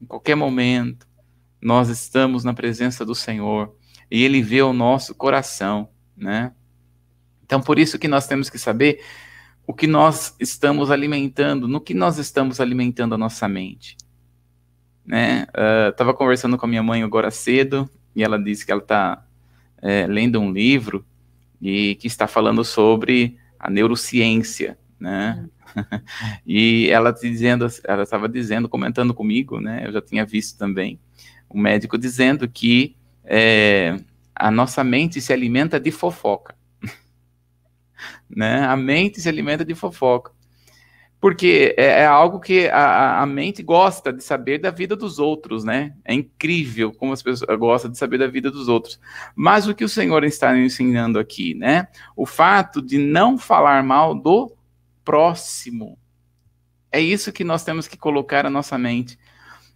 em 0.00 0.06
qualquer 0.06 0.36
momento, 0.36 1.08
nós 1.60 1.88
estamos 1.88 2.44
na 2.44 2.54
presença 2.54 3.04
do 3.04 3.16
Senhor 3.16 3.74
e 4.08 4.22
Ele 4.22 4.40
vê 4.40 4.62
o 4.62 4.72
nosso 4.72 5.12
coração, 5.12 5.88
né? 6.16 6.52
Então, 7.44 7.60
por 7.60 7.80
isso 7.80 7.98
que 7.98 8.06
nós 8.06 8.28
temos 8.28 8.48
que 8.48 8.58
saber 8.58 9.02
o 9.66 9.72
que 9.72 9.86
nós 9.86 10.34
estamos 10.38 10.90
alimentando, 10.90 11.66
no 11.66 11.80
que 11.80 11.94
nós 11.94 12.18
estamos 12.18 12.60
alimentando 12.60 13.14
a 13.14 13.18
nossa 13.18 13.48
mente. 13.48 13.96
Né? 15.04 15.46
Uh, 15.50 16.14
conversando 16.14 16.56
com 16.56 16.66
a 16.66 16.68
minha 16.68 16.82
mãe 16.82 17.02
agora 17.02 17.30
cedo 17.30 17.88
e 18.14 18.22
ela 18.22 18.38
disse 18.38 18.64
que 18.64 18.72
ela 18.72 18.80
está 18.80 19.24
é, 19.82 20.06
lendo 20.06 20.40
um 20.40 20.52
livro 20.52 21.04
e 21.60 21.94
que 21.96 22.06
está 22.06 22.26
falando 22.26 22.64
sobre 22.64 23.36
a 23.58 23.70
neurociência, 23.70 24.78
né? 25.00 25.46
e 26.46 26.88
ela 26.90 27.10
dizendo, 27.10 27.66
ela 27.84 28.02
estava 28.02 28.28
dizendo, 28.28 28.68
comentando 28.68 29.12
comigo, 29.12 29.60
né? 29.60 29.82
Eu 29.86 29.92
já 29.92 30.00
tinha 30.00 30.24
visto 30.24 30.56
também 30.58 30.98
o 31.48 31.58
um 31.58 31.60
médico 31.60 31.98
dizendo 31.98 32.48
que 32.48 32.96
é, 33.24 33.98
a 34.34 34.50
nossa 34.50 34.84
mente 34.84 35.20
se 35.20 35.32
alimenta 35.32 35.80
de 35.80 35.90
fofoca 35.90 36.54
né? 38.34 38.64
A 38.64 38.76
mente 38.76 39.20
se 39.20 39.28
alimenta 39.28 39.64
de 39.64 39.74
fofoca. 39.74 40.32
Porque 41.20 41.74
é, 41.78 42.00
é 42.02 42.06
algo 42.06 42.38
que 42.38 42.68
a, 42.68 43.22
a, 43.22 43.26
mente 43.26 43.62
gosta 43.62 44.12
de 44.12 44.22
saber 44.22 44.58
da 44.58 44.70
vida 44.70 44.94
dos 44.94 45.18
outros, 45.18 45.64
né? 45.64 45.94
É 46.04 46.12
incrível 46.12 46.92
como 46.92 47.14
as 47.14 47.22
pessoas 47.22 47.58
gostam 47.58 47.90
de 47.90 47.96
saber 47.96 48.18
da 48.18 48.26
vida 48.26 48.50
dos 48.50 48.68
outros. 48.68 49.00
Mas 49.34 49.66
o 49.66 49.74
que 49.74 49.84
o 49.84 49.88
Senhor 49.88 50.22
está 50.22 50.54
ensinando 50.58 51.18
aqui, 51.18 51.54
né? 51.54 51.88
O 52.14 52.26
fato 52.26 52.82
de 52.82 52.98
não 52.98 53.38
falar 53.38 53.82
mal 53.82 54.14
do 54.14 54.54
próximo. 55.02 55.98
É 56.92 57.00
isso 57.00 57.32
que 57.32 57.42
nós 57.42 57.64
temos 57.64 57.88
que 57.88 57.96
colocar 57.96 58.44
na 58.44 58.50
nossa 58.50 58.76
mente. 58.76 59.18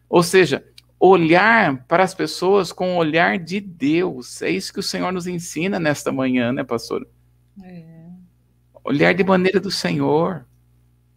Ou 0.07 0.23
seja, 0.23 0.63
olhar 1.01 1.85
para 1.87 2.03
as 2.03 2.15
pessoas 2.15 2.73
com 2.73 2.95
o 2.95 2.99
olhar 2.99 3.39
de 3.39 3.59
Deus. 3.59 4.43
É 4.43 4.51
isso 4.51 4.71
que 4.73 4.81
o 4.81 4.83
Senhor 4.83 5.13
nos 5.13 5.27
ensina 5.27 5.81
nesta 5.81 6.13
manhã, 6.13 6.53
né, 6.53 6.63
pastor? 6.63 7.09
É. 7.63 7.98
Olhar 8.89 9.13
de 9.13 9.23
maneira 9.23 9.61
do 9.61 9.71
Senhor. 9.71 10.47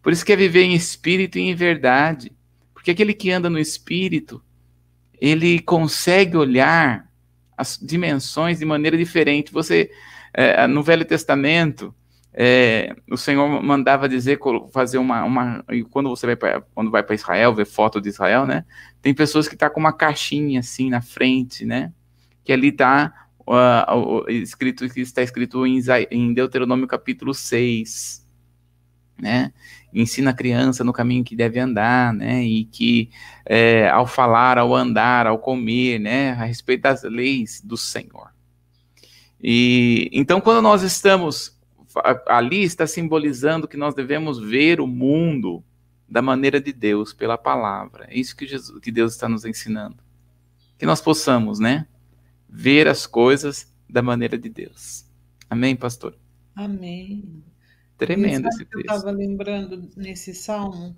Por 0.01 0.11
isso 0.11 0.25
que 0.25 0.33
é 0.33 0.35
viver 0.35 0.63
em 0.63 0.73
espírito 0.73 1.37
e 1.37 1.43
em 1.43 1.55
verdade. 1.55 2.35
Porque 2.73 2.91
aquele 2.91 3.13
que 3.13 3.31
anda 3.31 3.49
no 3.49 3.57
espírito, 3.57 4.43
ele 5.19 5.61
consegue 5.61 6.35
olhar 6.35 7.09
as 7.57 7.79
dimensões 7.81 8.59
de 8.59 8.65
maneira 8.65 8.97
diferente. 8.97 9.53
Você, 9.53 9.89
é, 10.33 10.67
no 10.67 10.83
Velho 10.83 11.05
Testamento, 11.05 11.95
é, 12.33 12.93
o 13.09 13.15
Senhor 13.15 13.47
mandava 13.63 14.09
dizer, 14.09 14.37
fazer 14.73 14.97
uma, 14.97 15.23
uma 15.23 15.65
quando 15.91 16.09
você 16.09 16.35
vai 16.35 16.61
quando 16.73 16.91
vai 16.91 17.03
para 17.03 17.15
Israel, 17.15 17.55
ver 17.55 17.65
foto 17.65 18.01
de 18.01 18.09
Israel, 18.09 18.45
né? 18.45 18.65
Tem 19.01 19.13
pessoas 19.13 19.47
que 19.47 19.55
tá 19.55 19.69
com 19.69 19.79
uma 19.79 19.93
caixinha 19.93 20.59
assim 20.59 20.89
na 20.89 21.01
frente, 21.01 21.65
né? 21.65 21.93
Que 22.43 22.51
ali 22.51 22.73
tá 22.73 23.29
uh, 23.51 24.29
escrito 24.29 24.87
que 24.89 25.01
está 25.01 25.21
escrito 25.21 25.65
em, 25.65 25.79
em 26.09 26.33
Deuteronômio 26.33 26.87
capítulo 26.87 27.33
6, 27.33 28.25
né? 29.19 29.53
Ensina 29.93 30.31
a 30.31 30.33
criança 30.33 30.83
no 30.83 30.93
caminho 30.93 31.23
que 31.23 31.35
deve 31.35 31.59
andar, 31.59 32.13
né? 32.13 32.43
E 32.43 32.65
que 32.65 33.09
é, 33.45 33.89
ao 33.89 34.07
falar, 34.07 34.57
ao 34.57 34.73
andar, 34.73 35.27
ao 35.27 35.37
comer, 35.37 35.99
né? 35.99 36.31
A 36.31 36.45
respeito 36.45 36.83
das 36.83 37.03
leis 37.03 37.61
do 37.61 37.75
Senhor. 37.75 38.29
E 39.41 40.09
então, 40.13 40.39
quando 40.39 40.61
nós 40.61 40.81
estamos 40.81 41.59
ali, 42.27 42.63
está 42.63 42.87
simbolizando 42.87 43.67
que 43.67 43.75
nós 43.75 43.93
devemos 43.93 44.39
ver 44.39 44.79
o 44.79 44.87
mundo 44.87 45.63
da 46.07 46.21
maneira 46.21 46.59
de 46.59 46.73
Deus, 46.73 47.13
pela 47.13 47.37
palavra. 47.37 48.05
É 48.09 48.17
isso 48.17 48.35
que, 48.35 48.45
Jesus, 48.45 48.79
que 48.81 48.91
Deus 48.91 49.13
está 49.13 49.29
nos 49.29 49.45
ensinando. 49.45 49.97
Que 50.77 50.85
nós 50.85 51.01
possamos, 51.01 51.59
né? 51.59 51.87
Ver 52.51 52.87
as 52.87 53.07
coisas 53.07 53.73
da 53.89 54.01
maneira 54.01 54.37
de 54.37 54.49
Deus. 54.49 55.05
Amém, 55.49 55.75
pastor? 55.75 56.17
Amém. 56.53 57.43
Tremendo 57.97 58.49
esse 58.49 58.65
texto. 58.65 58.73
Eu 58.73 58.81
estava 58.81 59.11
lembrando 59.11 59.89
nesse 59.95 60.33
salmo 60.35 60.95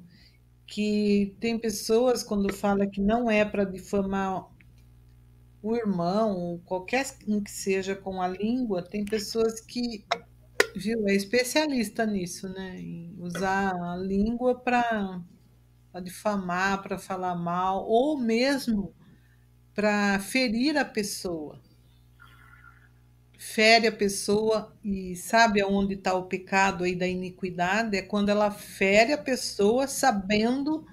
que 0.65 1.35
tem 1.39 1.59
pessoas 1.59 2.23
quando 2.23 2.51
fala 2.51 2.87
que 2.87 2.99
não 2.99 3.29
é 3.29 3.45
para 3.45 3.63
difamar 3.63 4.47
o 5.61 5.75
irmão, 5.75 6.35
ou 6.35 6.59
qualquer 6.59 7.05
um 7.27 7.41
que 7.41 7.51
seja 7.51 7.95
com 7.95 8.21
a 8.21 8.27
língua, 8.27 8.81
tem 8.81 9.05
pessoas 9.05 9.61
que 9.61 10.03
viu, 10.75 11.07
é 11.07 11.15
especialista 11.15 12.05
nisso, 12.05 12.49
né? 12.49 12.79
Em 12.79 13.15
usar 13.17 13.73
a 13.73 13.95
língua 13.95 14.55
para 14.55 15.21
difamar, 16.03 16.81
para 16.81 16.97
falar 16.97 17.35
mal, 17.35 17.85
ou 17.87 18.19
mesmo 18.19 18.93
para 19.73 20.19
ferir 20.19 20.77
a 20.77 20.85
pessoa. 20.85 21.59
Fere 23.37 23.87
a 23.87 23.91
pessoa 23.91 24.73
e 24.83 25.15
sabe 25.15 25.61
aonde 25.61 25.95
está 25.95 26.13
o 26.13 26.23
pecado 26.23 26.83
aí 26.83 26.95
da 26.95 27.07
iniquidade? 27.07 27.97
É 27.97 28.01
quando 28.01 28.29
ela 28.29 28.49
fere 28.49 29.11
a 29.11 29.17
pessoa 29.17 29.87
sabendo 29.87 30.87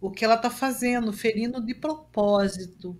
o 0.00 0.10
que 0.10 0.24
ela 0.24 0.34
está 0.34 0.50
fazendo, 0.50 1.12
ferindo 1.12 1.64
de 1.64 1.74
propósito. 1.74 2.98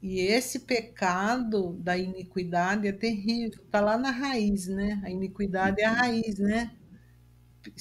E 0.00 0.20
esse 0.20 0.60
pecado 0.60 1.72
da 1.80 1.98
iniquidade 1.98 2.86
é 2.86 2.92
terrível, 2.92 3.60
está 3.64 3.80
lá 3.80 3.98
na 3.98 4.10
raiz, 4.10 4.68
né? 4.68 5.00
A 5.04 5.10
iniquidade 5.10 5.80
é 5.80 5.84
a 5.84 5.92
raiz, 5.92 6.38
né? 6.38 6.70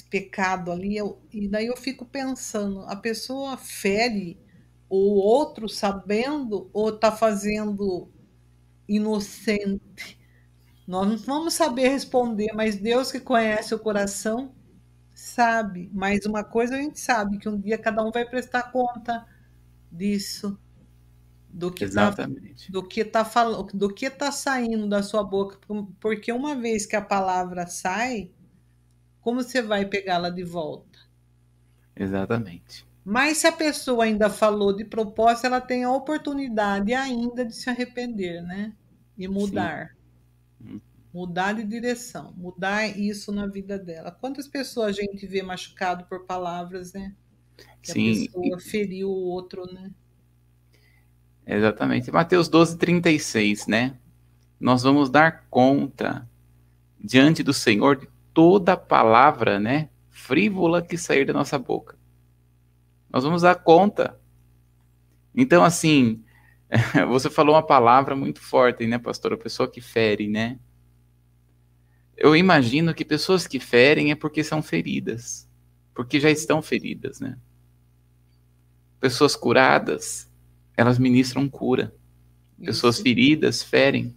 Pecado 0.10 0.72
ali. 0.72 0.98
E 1.32 1.48
daí 1.48 1.68
eu 1.68 1.78
fico 1.78 2.06
pensando, 2.06 2.82
a 2.82 2.96
pessoa 2.96 3.56
fere 3.56 4.38
o 4.90 5.16
outro 5.16 5.68
sabendo 5.68 6.70
ou 6.74 6.90
está 6.90 7.12
fazendo 7.12 8.10
inocente? 8.88 10.18
Nós 10.88 11.08
não 11.08 11.18
vamos 11.18 11.54
saber 11.54 11.90
responder, 11.90 12.54
mas 12.54 12.78
Deus 12.78 13.12
que 13.12 13.20
conhece 13.20 13.76
o 13.76 13.80
coração 13.80 14.56
sabe. 15.14 15.90
Mas 15.94 16.26
uma 16.26 16.44
coisa 16.44 16.76
a 16.76 16.82
gente 16.82 17.00
sabe, 17.00 17.38
que 17.38 17.50
um 17.50 17.60
dia 17.60 17.78
cada 17.78 18.04
um 18.04 18.12
vai 18.12 18.26
prestar 18.26 18.72
conta 18.72 19.26
disso. 19.92 20.58
Do 21.50 21.72
que 21.72 21.80
tá 21.80 21.86
Exatamente. 21.86 22.68
Tá, 22.68 22.72
do 22.72 22.88
que 22.88 23.02
está 23.02 23.26
falando, 23.26 23.72
do 23.74 23.94
que 23.94 24.06
está 24.06 24.32
saindo 24.32 24.88
da 24.88 25.04
sua 25.04 25.24
boca, 25.24 25.60
porque 26.00 26.32
uma 26.32 26.56
vez 26.56 26.86
que 26.86 26.96
a 26.96 27.02
palavra 27.02 27.68
sai, 27.68 28.32
como 29.22 29.44
você 29.44 29.62
vai 29.62 29.86
pegá-la 29.86 30.30
de 30.30 30.44
volta? 30.44 31.00
Exatamente. 31.96 32.87
Mas 33.10 33.38
se 33.38 33.48
a 33.48 33.54
pessoa 33.54 34.04
ainda 34.04 34.30
falou 34.30 34.76
de 34.76 34.84
propósito, 34.84 35.48
ela 35.48 35.62
tem 35.62 35.86
a 35.86 35.92
oportunidade 35.94 36.94
ainda 36.94 37.46
de 37.46 37.56
se 37.56 37.70
arrepender, 37.70 38.44
né? 38.44 38.74
E 39.18 39.30
mudar. 39.30 39.96
Sim. 40.60 40.74
Uhum. 40.74 40.82
Mudar 41.14 41.54
de 41.54 41.64
direção, 41.64 42.34
mudar 42.36 42.86
isso 43.00 43.32
na 43.32 43.48
vida 43.48 43.80
dela. 43.80 44.12
Quantas 44.12 44.46
pessoas 44.46 44.90
a 44.90 45.02
gente 45.02 45.26
vê 45.26 45.42
machucado 45.42 46.04
por 46.04 46.26
palavras, 46.26 46.92
né? 46.92 47.16
Que 47.82 47.94
Sim. 47.94 48.12
a 48.12 48.26
pessoa 48.26 48.60
feriu 48.60 49.08
o 49.08 49.24
outro, 49.30 49.66
né? 49.72 49.90
Exatamente. 51.46 52.12
Mateus 52.12 52.50
12, 52.50 52.78
36, 52.78 53.68
né? 53.68 53.96
Nós 54.60 54.84
vamos 54.84 55.10
dar 55.10 55.46
conta 55.50 56.28
diante 57.00 57.42
do 57.42 57.54
Senhor 57.54 57.96
de 57.96 58.10
toda 58.34 58.76
palavra, 58.76 59.62
né? 59.62 59.88
Frívola 60.10 60.82
que 60.82 60.98
sair 60.98 61.24
da 61.24 61.32
nossa 61.32 61.58
boca. 61.58 61.97
Nós 63.10 63.24
vamos 63.24 63.42
dar 63.42 63.56
conta. 63.56 64.20
Então, 65.36 65.64
assim, 65.64 66.24
você 67.10 67.30
falou 67.30 67.56
uma 67.56 67.66
palavra 67.66 68.16
muito 68.16 68.42
forte, 68.42 68.86
né, 68.86 68.98
pastor? 68.98 69.34
A 69.34 69.38
pessoa 69.38 69.70
que 69.70 69.82
fere, 69.82 70.28
né? 70.28 70.60
Eu 72.16 72.36
imagino 72.36 72.94
que 72.94 73.06
pessoas 73.06 73.46
que 73.46 73.60
ferem 73.60 74.12
é 74.12 74.16
porque 74.16 74.44
são 74.44 74.62
feridas, 74.62 75.48
porque 75.94 76.20
já 76.20 76.32
estão 76.32 76.62
feridas, 76.62 77.20
né? 77.20 77.38
Pessoas 79.00 79.36
curadas, 79.36 80.28
elas 80.76 80.98
ministram 80.98 81.48
cura. 81.48 81.94
Pessoas 82.60 82.96
Isso. 82.96 83.04
feridas 83.04 83.62
ferem. 83.62 84.16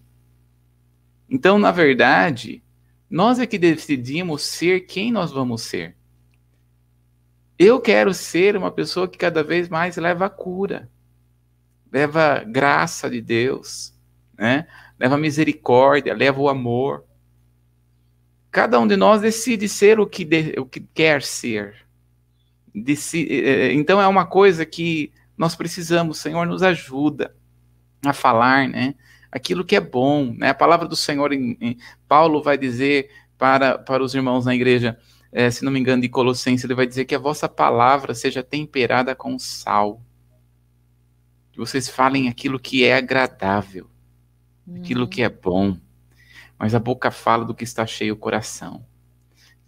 Então, 1.29 1.59
na 1.59 1.71
verdade, 1.71 2.63
nós 3.09 3.39
é 3.39 3.47
que 3.47 3.59
decidimos 3.59 4.43
ser 4.43 4.87
quem 4.87 5.13
nós 5.13 5.31
vamos 5.31 5.63
ser. 5.63 5.97
Eu 7.63 7.79
quero 7.79 8.15
ser 8.15 8.57
uma 8.57 8.71
pessoa 8.71 9.07
que 9.07 9.19
cada 9.19 9.45
vez 9.45 9.69
mais 9.69 9.99
leva 9.99 10.25
a 10.25 10.31
cura, 10.31 10.89
leva 11.93 12.43
graça 12.43 13.11
de 13.11 13.21
Deus, 13.21 13.93
né? 14.33 14.67
leva 14.99 15.19
misericórdia, 15.19 16.15
leva 16.15 16.41
o 16.41 16.49
amor. 16.49 17.05
Cada 18.51 18.81
um 18.81 18.87
de 18.87 18.97
nós 18.97 19.21
decide 19.21 19.69
ser 19.69 20.01
o 20.01 20.07
que, 20.07 20.25
de, 20.25 20.59
o 20.59 20.65
que 20.65 20.81
quer 20.81 21.23
ser. 21.23 21.87
Decide, 22.75 23.31
eh, 23.31 23.67
eh, 23.67 23.73
então 23.75 24.01
é 24.01 24.09
uma 24.09 24.25
coisa 24.25 24.65
que 24.65 25.13
nós 25.37 25.55
precisamos, 25.55 26.17
o 26.17 26.23
Senhor 26.23 26.47
nos 26.47 26.63
ajuda 26.63 27.37
a 28.03 28.15
falar, 28.15 28.71
né? 28.71 28.95
Aquilo 29.31 29.67
que 29.67 29.77
é 29.77 29.81
bom, 29.81 30.35
né? 30.35 30.49
A 30.49 30.55
palavra 30.55 30.89
do 30.89 30.97
Senhor, 30.97 31.31
em, 31.31 31.59
em 31.61 31.77
Paulo 32.09 32.43
vai 32.43 32.57
dizer 32.57 33.11
para, 33.37 33.77
para 33.77 34.03
os 34.03 34.15
irmãos 34.15 34.47
na 34.47 34.55
igreja, 34.55 34.99
é, 35.33 35.51
se 35.51 35.65
não 35.65 35.71
me 35.71 35.79
engano, 35.79 36.03
de 36.03 36.09
Colossenses, 36.09 36.65
ele 36.65 36.75
vai 36.75 36.87
dizer 36.87 37.05
que 37.05 37.15
a 37.15 37.19
vossa 37.19 37.49
palavra 37.49 38.15
seja 38.15 38.43
temperada 38.43 39.15
com 39.15 39.39
sal. 39.39 40.03
que 41.53 41.59
vocês 41.59 41.89
falem 41.89 42.29
aquilo 42.29 42.59
que 42.59 42.85
é 42.85 42.97
agradável, 42.97 43.89
uhum. 44.67 44.77
aquilo 44.77 45.09
que 45.09 45.23
é 45.23 45.29
bom. 45.29 45.77
Mas 46.59 46.75
a 46.75 46.79
boca 46.79 47.11
fala 47.11 47.45
do 47.45 47.55
que 47.55 47.65
está 47.65 47.87
cheio 47.87 48.15
o 48.15 48.19
coração. 48.19 48.85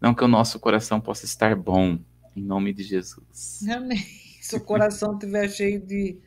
Não 0.00 0.14
que 0.14 0.25
o 0.25 0.28
nosso 0.28 0.59
coração 0.59 1.00
possa 1.00 1.25
estar 1.25 1.54
bom, 1.54 1.99
em 2.35 2.42
nome 2.42 2.73
de 2.73 2.83
Jesus. 2.83 3.61
Amém. 3.71 4.04
Se 4.40 4.57
o 4.57 4.61
coração 4.61 5.14
estiver 5.14 5.49
cheio 5.49 5.81
de, 5.81 6.19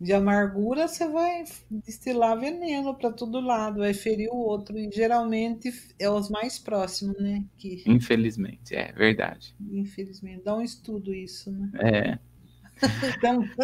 de 0.00 0.14
amargura, 0.14 0.88
você 0.88 1.06
vai 1.06 1.44
destilar 1.70 2.38
veneno 2.38 2.94
para 2.94 3.12
todo 3.12 3.38
lado, 3.38 3.80
vai 3.80 3.92
ferir 3.92 4.30
o 4.30 4.36
outro. 4.36 4.78
E 4.78 4.90
geralmente 4.90 5.70
é 5.98 6.08
os 6.08 6.30
mais 6.30 6.58
próximos, 6.58 7.20
né? 7.20 7.44
Que... 7.58 7.82
Infelizmente, 7.86 8.74
é 8.74 8.92
verdade. 8.92 9.54
Infelizmente. 9.70 10.42
Dá 10.42 10.56
um 10.56 10.62
estudo 10.62 11.12
isso, 11.12 11.50
né? 11.52 11.70
É. 11.80 12.18
então... 13.16 13.44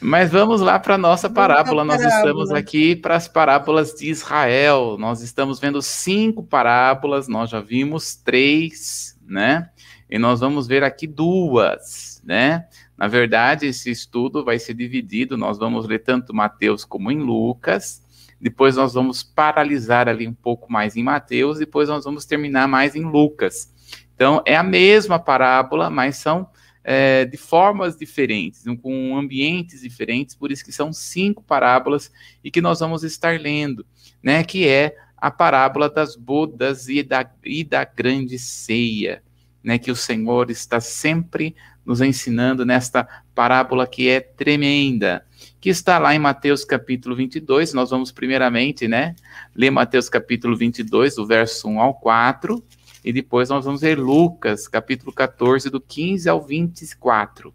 Mas 0.00 0.30
vamos 0.30 0.60
lá 0.60 0.78
para 0.78 0.94
a 0.94 0.98
nossa 0.98 1.28
parábola. 1.28 1.82
Nós 1.82 2.02
estamos 2.02 2.50
aqui 2.50 2.94
para 2.94 3.16
as 3.16 3.26
parábolas 3.26 3.94
de 3.94 4.10
Israel. 4.10 4.96
Nós 4.98 5.22
estamos 5.22 5.58
vendo 5.58 5.80
cinco 5.80 6.42
parábolas, 6.42 7.28
nós 7.28 7.48
já 7.48 7.60
vimos 7.60 8.14
três, 8.14 9.18
né? 9.26 9.70
E 10.08 10.18
nós 10.18 10.40
vamos 10.40 10.66
ver 10.66 10.84
aqui 10.84 11.06
duas, 11.06 12.20
né? 12.24 12.68
Na 12.96 13.08
verdade, 13.08 13.66
esse 13.66 13.90
estudo 13.90 14.44
vai 14.44 14.58
ser 14.58 14.74
dividido, 14.74 15.36
nós 15.36 15.58
vamos 15.58 15.86
ler 15.86 15.98
tanto 16.00 16.34
Mateus 16.34 16.84
como 16.84 17.10
em 17.10 17.18
Lucas, 17.18 18.02
depois 18.40 18.76
nós 18.76 18.94
vamos 18.94 19.22
paralisar 19.22 20.08
ali 20.08 20.26
um 20.26 20.34
pouco 20.34 20.70
mais 20.72 20.96
em 20.96 21.02
Mateus, 21.02 21.58
depois 21.58 21.88
nós 21.88 22.04
vamos 22.04 22.24
terminar 22.24 22.66
mais 22.66 22.94
em 22.94 23.04
Lucas. 23.04 23.72
Então, 24.14 24.42
é 24.46 24.56
a 24.56 24.62
mesma 24.62 25.18
parábola, 25.18 25.90
mas 25.90 26.16
são 26.16 26.48
é, 26.82 27.24
de 27.24 27.36
formas 27.36 27.96
diferentes, 27.96 28.64
com 28.80 29.16
ambientes 29.16 29.82
diferentes, 29.82 30.34
por 30.34 30.50
isso 30.50 30.64
que 30.64 30.72
são 30.72 30.92
cinco 30.92 31.42
parábolas 31.42 32.10
e 32.42 32.50
que 32.50 32.60
nós 32.60 32.80
vamos 32.80 33.02
estar 33.02 33.38
lendo, 33.38 33.84
né? 34.22 34.42
Que 34.44 34.68
é 34.68 34.96
a 35.16 35.30
parábola 35.30 35.90
das 35.90 36.14
bodas 36.14 36.88
e 36.88 37.02
da, 37.02 37.28
e 37.44 37.64
da 37.64 37.84
grande 37.84 38.38
ceia 38.38 39.22
né, 39.66 39.80
que 39.80 39.90
o 39.90 39.96
Senhor 39.96 40.48
está 40.48 40.80
sempre 40.80 41.56
nos 41.84 42.00
ensinando 42.00 42.64
nesta 42.64 43.06
parábola 43.34 43.84
que 43.84 44.08
é 44.08 44.20
tremenda, 44.20 45.26
que 45.60 45.68
está 45.68 45.98
lá 45.98 46.14
em 46.14 46.20
Mateus 46.20 46.64
capítulo 46.64 47.16
22. 47.16 47.74
Nós 47.74 47.90
vamos 47.90 48.12
primeiramente, 48.12 48.86
né, 48.86 49.16
ler 49.52 49.70
Mateus 49.70 50.08
capítulo 50.08 50.56
22, 50.56 51.16
do 51.16 51.26
verso 51.26 51.66
1 51.66 51.80
ao 51.80 51.94
4, 51.94 52.62
e 53.04 53.12
depois 53.12 53.48
nós 53.48 53.64
vamos 53.64 53.82
ler 53.82 53.98
Lucas 53.98 54.68
capítulo 54.68 55.12
14, 55.12 55.68
do 55.68 55.80
15 55.80 56.28
ao 56.28 56.40
24. 56.40 57.52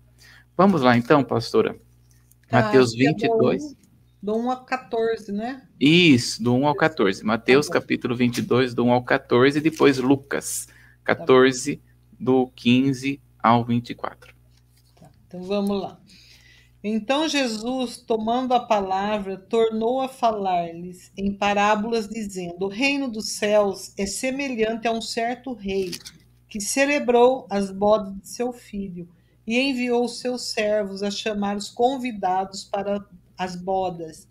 Vamos 0.58 0.82
lá 0.82 0.98
então, 0.98 1.24
pastora. 1.24 1.78
Tá, 2.50 2.62
Mateus 2.62 2.94
22. 2.94 3.72
É 3.72 3.76
do 4.22 4.36
1 4.36 4.52
ao 4.52 4.66
14, 4.66 5.32
né? 5.32 5.62
Isso, 5.80 6.44
do 6.44 6.54
1 6.56 6.68
ao 6.68 6.76
14. 6.76 7.24
Mateus 7.24 7.68
tá 7.68 7.74
capítulo 7.76 8.18
22, 8.18 8.74
do 8.74 8.84
1 8.84 8.92
ao 8.92 9.02
14, 9.02 9.58
e 9.58 9.62
depois 9.62 9.98
Lucas 9.98 10.68
14, 11.06 11.78
tá 11.78 11.91
do 12.22 12.48
15 12.56 13.20
ao 13.42 13.66
24. 13.66 14.34
Tá, 14.96 15.10
então 15.28 15.42
vamos 15.42 15.82
lá. 15.82 16.00
Então 16.84 17.28
Jesus, 17.28 17.98
tomando 17.98 18.54
a 18.54 18.60
palavra, 18.60 19.38
tornou 19.38 20.02
a 20.02 20.08
falar-lhes 20.08 21.12
em 21.18 21.34
parábolas, 21.34 22.08
dizendo: 22.08 22.66
O 22.66 22.70
reino 22.70 23.10
dos 23.10 23.34
céus 23.34 23.92
é 23.98 24.06
semelhante 24.06 24.88
a 24.88 24.92
um 24.92 25.02
certo 25.02 25.54
rei 25.54 25.92
que 26.48 26.62
celebrou 26.62 27.48
as 27.50 27.72
bodas 27.72 28.16
de 28.20 28.28
seu 28.28 28.54
filho 28.54 29.10
e 29.46 29.60
enviou 29.60 30.08
seus 30.08 30.52
servos 30.52 31.02
a 31.02 31.10
chamar 31.10 31.56
os 31.58 31.70
convidados 31.70 32.64
para 32.64 33.04
as 33.38 33.56
bodas. 33.56 34.28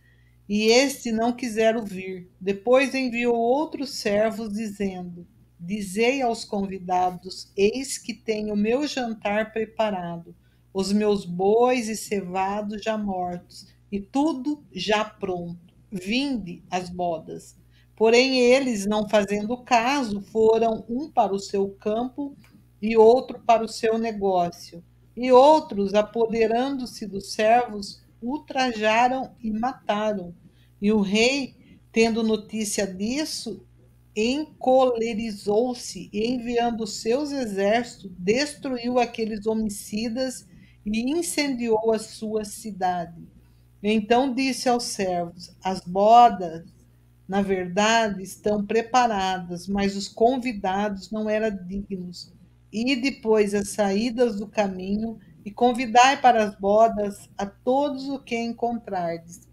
E 0.48 0.66
este 0.66 1.12
não 1.12 1.32
quiseram 1.32 1.84
vir. 1.84 2.28
Depois 2.40 2.94
enviou 2.94 3.36
outros 3.36 3.90
servos, 3.90 4.52
dizendo: 4.52 5.26
Dizei 5.62 6.22
aos 6.22 6.42
convidados: 6.42 7.52
Eis 7.54 7.98
que 7.98 8.14
tenho 8.14 8.54
o 8.54 8.56
meu 8.56 8.86
jantar 8.86 9.52
preparado, 9.52 10.34
os 10.72 10.90
meus 10.90 11.26
bois 11.26 11.86
e 11.90 11.96
cevados 11.96 12.82
já 12.82 12.96
mortos, 12.96 13.66
e 13.92 14.00
tudo 14.00 14.64
já 14.72 15.04
pronto. 15.04 15.74
Vinde 15.92 16.64
as 16.70 16.88
bodas. 16.88 17.58
Porém, 17.94 18.40
eles, 18.40 18.86
não 18.86 19.06
fazendo 19.06 19.54
caso, 19.58 20.22
foram 20.22 20.82
um 20.88 21.10
para 21.10 21.34
o 21.34 21.38
seu 21.38 21.68
campo 21.68 22.34
e 22.80 22.96
outro 22.96 23.40
para 23.40 23.62
o 23.62 23.68
seu 23.68 23.98
negócio. 23.98 24.82
E 25.14 25.30
outros, 25.30 25.92
apoderando-se 25.92 27.06
dos 27.06 27.32
servos, 27.32 28.02
ultrajaram 28.22 29.34
e 29.42 29.50
mataram. 29.50 30.34
E 30.80 30.90
o 30.90 31.02
rei, 31.02 31.54
tendo 31.92 32.22
notícia 32.22 32.86
disso, 32.86 33.66
encolerizou-se 34.14 36.08
e, 36.12 36.26
enviando 36.26 36.86
seus 36.86 37.32
exércitos, 37.32 38.10
destruiu 38.18 38.98
aqueles 38.98 39.46
homicidas 39.46 40.46
e 40.84 41.10
incendiou 41.10 41.92
a 41.92 41.98
sua 41.98 42.44
cidade. 42.44 43.22
Então 43.82 44.34
disse 44.34 44.68
aos 44.68 44.84
servos: 44.84 45.54
As 45.62 45.80
bodas, 45.80 46.64
na 47.28 47.42
verdade, 47.42 48.22
estão 48.22 48.64
preparadas, 48.64 49.66
mas 49.66 49.96
os 49.96 50.08
convidados 50.08 51.10
não 51.10 51.30
eram 51.30 51.56
dignos. 51.66 52.32
E 52.72 52.94
depois 52.96 53.54
as 53.54 53.70
saídas 53.70 54.36
do 54.36 54.46
caminho 54.46 55.18
e 55.44 55.50
convidai 55.50 56.20
para 56.20 56.44
as 56.44 56.54
bodas 56.54 57.28
a 57.36 57.46
todos 57.46 58.08
o 58.08 58.18
que 58.18 58.36
encontrardes. 58.36 59.48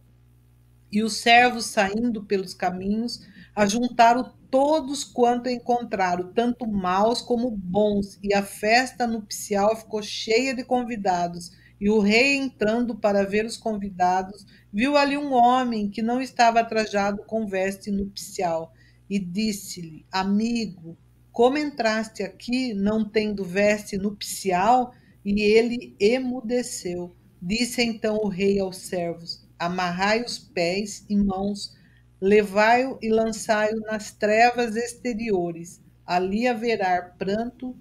E 0.91 1.04
os 1.04 1.17
servos, 1.17 1.65
saindo 1.65 2.24
pelos 2.24 2.54
caminhos, 2.54 3.22
ajuntaram 3.58 4.32
todos 4.52 5.04
quanto 5.04 5.50
encontraram, 5.50 6.32
tanto 6.32 6.67
maus 6.67 7.24
como 7.24 7.50
bons, 7.50 8.20
e 8.22 8.32
a 8.32 8.43
festa 8.43 9.08
nupcial 9.08 9.76
ficou 9.76 10.04
cheia 10.04 10.54
de 10.54 10.63
convidados. 10.63 11.52
E 11.82 11.89
o 11.89 12.00
rei, 12.00 12.38
entrando 12.38 12.96
para 12.96 13.26
ver 13.26 13.48
os 13.48 13.58
convidados, 13.58 14.46
viu 14.72 14.96
ali 14.96 15.17
um 15.17 15.34
homem 15.34 15.89
que 15.89 16.04
não 16.04 16.22
estava 16.22 16.63
trajado 16.63 17.24
com 17.26 17.48
veste 17.48 17.89
nupcial, 17.89 18.72
e 19.10 19.17
disse-lhe: 19.17 20.06
Amigo, 20.12 20.96
como 21.32 21.58
entraste 21.58 22.22
aqui 22.22 22.76
não 22.76 23.04
tendo 23.10 23.43
veste 23.43 23.98
nupcial? 23.98 24.93
E 25.26 25.41
ele 25.41 25.96
emudeceu. 26.00 27.15
Disse 27.41 27.82
então 27.82 28.17
o 28.17 28.28
rei 28.28 28.60
aos 28.60 28.78
servos: 28.78 29.43
Amarrai 29.58 30.22
os 30.22 30.38
pés 30.38 31.04
e 31.10 31.15
mãos 31.15 31.76
Levai-o 32.19 32.97
e 33.01 33.10
lançai-o 33.10 33.80
nas 33.82 34.12
trevas 34.12 34.75
exteriores. 34.75 35.82
Ali 36.06 36.47
haverá 36.47 37.01
pranto, 37.01 37.75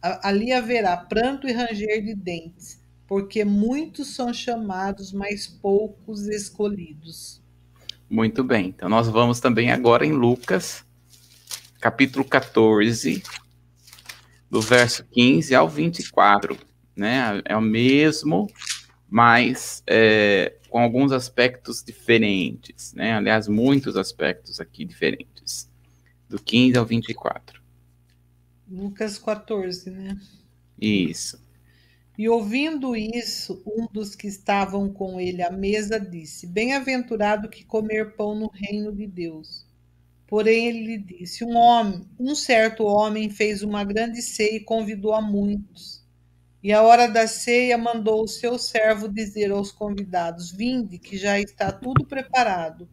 ali 0.00 0.52
haverá 0.52 0.96
pranto 0.96 1.46
e 1.46 1.52
ranger 1.52 2.02
de 2.02 2.14
dentes, 2.14 2.82
porque 3.06 3.44
muitos 3.44 4.14
são 4.14 4.32
chamados, 4.32 5.12
mas 5.12 5.46
poucos 5.46 6.26
escolhidos. 6.28 7.42
Muito 8.08 8.42
bem. 8.42 8.68
Então 8.68 8.88
nós 8.88 9.08
vamos 9.08 9.38
também 9.38 9.70
agora 9.70 10.04
em 10.04 10.12
Lucas, 10.12 10.84
capítulo 11.80 12.24
14, 12.24 13.22
do 14.50 14.60
verso 14.60 15.04
15 15.12 15.54
ao 15.54 15.68
24, 15.68 16.58
né? 16.94 17.40
É 17.44 17.56
o 17.56 17.60
mesmo, 17.60 18.50
mas 19.08 19.82
é, 19.86 20.54
com 20.72 20.78
alguns 20.78 21.12
aspectos 21.12 21.84
diferentes, 21.84 22.94
né? 22.94 23.12
Aliás, 23.12 23.46
muitos 23.46 23.94
aspectos 23.94 24.58
aqui 24.58 24.86
diferentes, 24.86 25.68
do 26.26 26.42
15 26.42 26.78
ao 26.78 26.86
24. 26.86 27.60
Lucas 28.66 29.18
14, 29.18 29.90
né? 29.90 30.18
Isso. 30.80 31.38
E 32.16 32.26
ouvindo 32.26 32.96
isso, 32.96 33.62
um 33.66 33.86
dos 33.92 34.14
que 34.14 34.26
estavam 34.26 34.90
com 34.90 35.20
ele 35.20 35.42
à 35.42 35.50
mesa 35.50 36.00
disse: 36.00 36.46
Bem-aventurado 36.46 37.50
que 37.50 37.66
comer 37.66 38.16
pão 38.16 38.34
no 38.34 38.48
reino 38.48 38.90
de 38.90 39.06
Deus. 39.06 39.66
Porém 40.26 40.68
ele 40.68 40.86
lhe 40.86 40.98
disse: 40.98 41.44
Um 41.44 41.54
homem, 41.54 42.08
um 42.18 42.34
certo 42.34 42.84
homem 42.84 43.28
fez 43.28 43.62
uma 43.62 43.84
grande 43.84 44.22
ceia 44.22 44.56
e 44.56 44.60
convidou 44.60 45.12
a 45.12 45.20
muitos. 45.20 46.01
E 46.62 46.72
a 46.72 46.80
hora 46.80 47.08
da 47.08 47.26
ceia 47.26 47.76
mandou 47.76 48.22
o 48.22 48.28
seu 48.28 48.56
servo 48.56 49.08
dizer 49.08 49.50
aos 49.50 49.72
convidados: 49.72 50.52
Vinde, 50.52 50.98
que 50.98 51.18
já 51.18 51.40
está 51.40 51.72
tudo 51.72 52.06
preparado. 52.06 52.88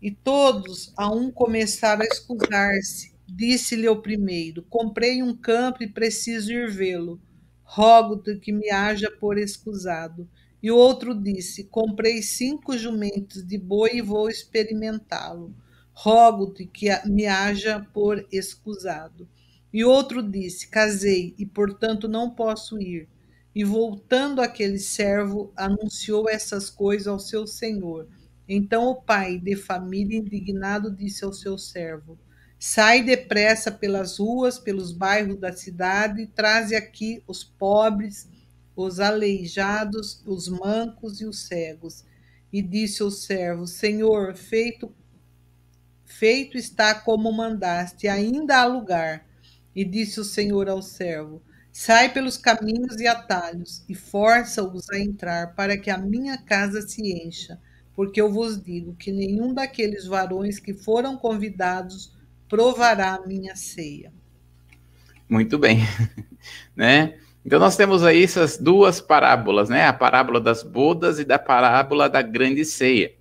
E 0.00 0.10
todos 0.10 0.92
a 0.96 1.12
um 1.12 1.30
começaram 1.30 2.02
a 2.02 2.06
escusar-se. 2.06 3.14
Disse-lhe 3.26 3.88
o 3.88 4.00
primeiro: 4.00 4.62
Comprei 4.70 5.22
um 5.22 5.36
campo 5.36 5.82
e 5.82 5.92
preciso 5.92 6.50
ir 6.50 6.70
vê-lo. 6.70 7.20
Rogo-te 7.62 8.36
que 8.36 8.52
me 8.52 8.70
haja 8.70 9.10
por 9.10 9.36
escusado. 9.36 10.26
E 10.62 10.70
o 10.70 10.76
outro 10.76 11.14
disse: 11.14 11.64
Comprei 11.64 12.22
cinco 12.22 12.76
jumentos 12.78 13.46
de 13.46 13.58
boi 13.58 13.96
e 13.96 14.02
vou 14.02 14.30
experimentá-lo. 14.30 15.54
Rogo-te 15.92 16.64
que 16.64 16.88
me 17.06 17.26
haja 17.26 17.86
por 17.92 18.26
escusado. 18.32 19.28
E 19.72 19.84
outro 19.84 20.22
disse: 20.22 20.68
Casei 20.68 21.34
e, 21.38 21.44
portanto, 21.44 22.08
não 22.08 22.30
posso 22.30 22.80
ir. 22.80 23.08
E 23.54 23.64
voltando 23.64 24.40
aquele 24.40 24.78
servo, 24.78 25.52
anunciou 25.56 26.28
essas 26.28 26.70
coisas 26.70 27.06
ao 27.06 27.18
seu 27.18 27.46
senhor. 27.46 28.08
Então 28.48 28.86
o 28.86 29.02
pai 29.02 29.38
de 29.38 29.54
família, 29.56 30.18
indignado, 30.18 30.90
disse 30.90 31.24
ao 31.24 31.32
seu 31.32 31.58
servo: 31.58 32.18
Sai 32.58 33.02
depressa 33.02 33.70
pelas 33.70 34.18
ruas, 34.18 34.58
pelos 34.58 34.90
bairros 34.90 35.38
da 35.38 35.52
cidade, 35.52 36.22
e 36.22 36.26
traze 36.26 36.74
aqui 36.74 37.22
os 37.26 37.44
pobres, 37.44 38.28
os 38.74 39.00
aleijados, 39.00 40.22
os 40.26 40.48
mancos 40.48 41.20
e 41.20 41.26
os 41.26 41.46
cegos. 41.46 42.04
E 42.52 42.62
disse 42.62 43.02
o 43.02 43.10
servo: 43.10 43.66
Senhor, 43.66 44.34
feito 44.34 44.90
feito 46.04 46.56
está 46.56 46.94
como 46.94 47.30
mandaste, 47.30 48.08
ainda 48.08 48.62
há 48.62 48.64
lugar. 48.64 49.27
E 49.78 49.84
disse 49.84 50.18
o 50.18 50.24
Senhor 50.24 50.68
ao 50.68 50.82
servo: 50.82 51.40
Sai 51.70 52.12
pelos 52.12 52.36
caminhos 52.36 52.96
e 52.98 53.06
atalhos, 53.06 53.84
e 53.88 53.94
força-os 53.94 54.90
a 54.90 54.98
entrar, 54.98 55.54
para 55.54 55.78
que 55.78 55.88
a 55.88 55.96
minha 55.96 56.36
casa 56.36 56.82
se 56.82 57.00
encha. 57.00 57.60
Porque 57.94 58.20
eu 58.20 58.28
vos 58.28 58.60
digo 58.60 58.96
que 58.96 59.12
nenhum 59.12 59.54
daqueles 59.54 60.04
varões 60.04 60.58
que 60.58 60.74
foram 60.74 61.16
convidados 61.16 62.12
provará 62.48 63.14
a 63.14 63.24
minha 63.24 63.54
ceia. 63.54 64.12
Muito 65.28 65.56
bem, 65.56 65.78
né? 66.74 67.16
Então 67.46 67.60
nós 67.60 67.76
temos 67.76 68.02
aí 68.02 68.24
essas 68.24 68.58
duas 68.58 69.00
parábolas, 69.00 69.68
né? 69.68 69.86
A 69.86 69.92
parábola 69.92 70.40
das 70.40 70.64
bodas 70.64 71.20
e 71.20 71.24
da 71.24 71.38
parábola 71.38 72.08
da 72.08 72.20
grande 72.20 72.64
ceia. 72.64 73.14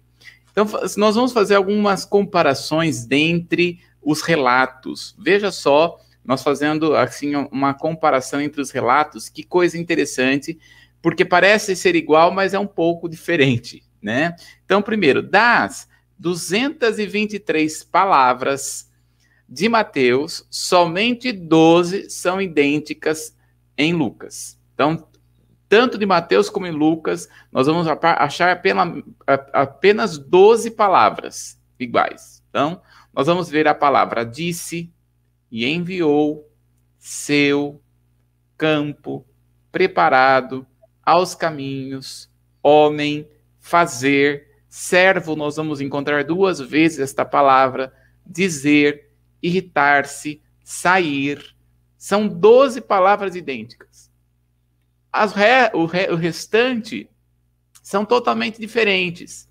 Então 0.52 0.66
nós 0.98 1.14
vamos 1.14 1.34
fazer 1.34 1.54
algumas 1.54 2.04
comparações 2.04 3.06
dentre 3.06 3.80
os 4.02 4.24
relatos. 4.24 5.16
Veja 5.20 5.52
só, 5.52 6.00
nós 6.28 6.44
fazendo 6.44 6.94
assim 6.94 7.34
uma 7.36 7.74
comparação 7.74 8.42
entre 8.42 8.62
os 8.62 8.70
relatos, 8.70 9.30
que 9.30 9.44
coisa 9.44 9.78
interessante, 9.78 10.60
porque 11.02 11.24
parece 11.24 11.74
ser 11.74 11.96
igual, 11.96 12.32
mas 12.32 12.54
é 12.54 12.60
um 12.60 12.68
pouco 12.68 13.08
diferente, 13.08 13.82
né? 14.02 14.36
Então, 14.66 14.82
primeiro, 14.82 15.24
das 15.24 15.88
223 16.20 17.82
palavras 17.86 18.92
de 19.48 19.70
Mateus, 19.70 20.46
somente 20.52 21.32
12 21.32 22.10
são 22.10 22.42
idênticas 22.42 23.34
em 23.78 23.94
Lucas. 23.94 24.60
Então, 24.74 25.08
tanto 25.70 25.98
de 25.98 26.06
Mateus 26.06 26.50
como 26.50 26.68
em 26.68 26.72
Lucas, 26.72 27.30
nós 27.52 27.68
vamos 27.68 27.88
achar 27.88 28.52
apenas, 28.52 29.02
apenas 29.54 30.18
12 30.18 30.72
palavras 30.72 31.58
iguais. 31.80 32.44
Então, 32.50 32.82
nós 33.14 33.28
vamos 33.28 33.48
ver 33.48 33.66
a 33.66 33.74
palavra 33.74 34.26
disse 34.26 34.92
e 35.52 35.66
enviou, 35.66 36.50
seu, 36.98 37.82
campo, 38.58 39.26
preparado, 39.72 40.66
aos 41.04 41.34
caminhos, 41.36 42.30
homem, 42.62 43.28
fazer, 43.60 44.48
servo, 44.68 45.36
nós 45.36 45.56
vamos 45.56 45.80
encontrar 45.80 46.24
duas 46.24 46.60
vezes 46.60 47.00
esta 47.00 47.24
palavra, 47.24 47.94
dizer, 48.26 49.10
irritar-se, 49.42 50.42
sair. 50.64 51.56
São 51.98 52.28
12 52.28 52.82
palavras 52.82 53.36
idênticas. 53.36 54.12
As 55.12 55.34
re, 55.34 55.72
o, 55.74 55.86
re, 55.86 56.12
o 56.12 56.16
restante 56.16 57.10
são 57.82 58.06
totalmente 58.06 58.60
diferentes. 58.60 59.50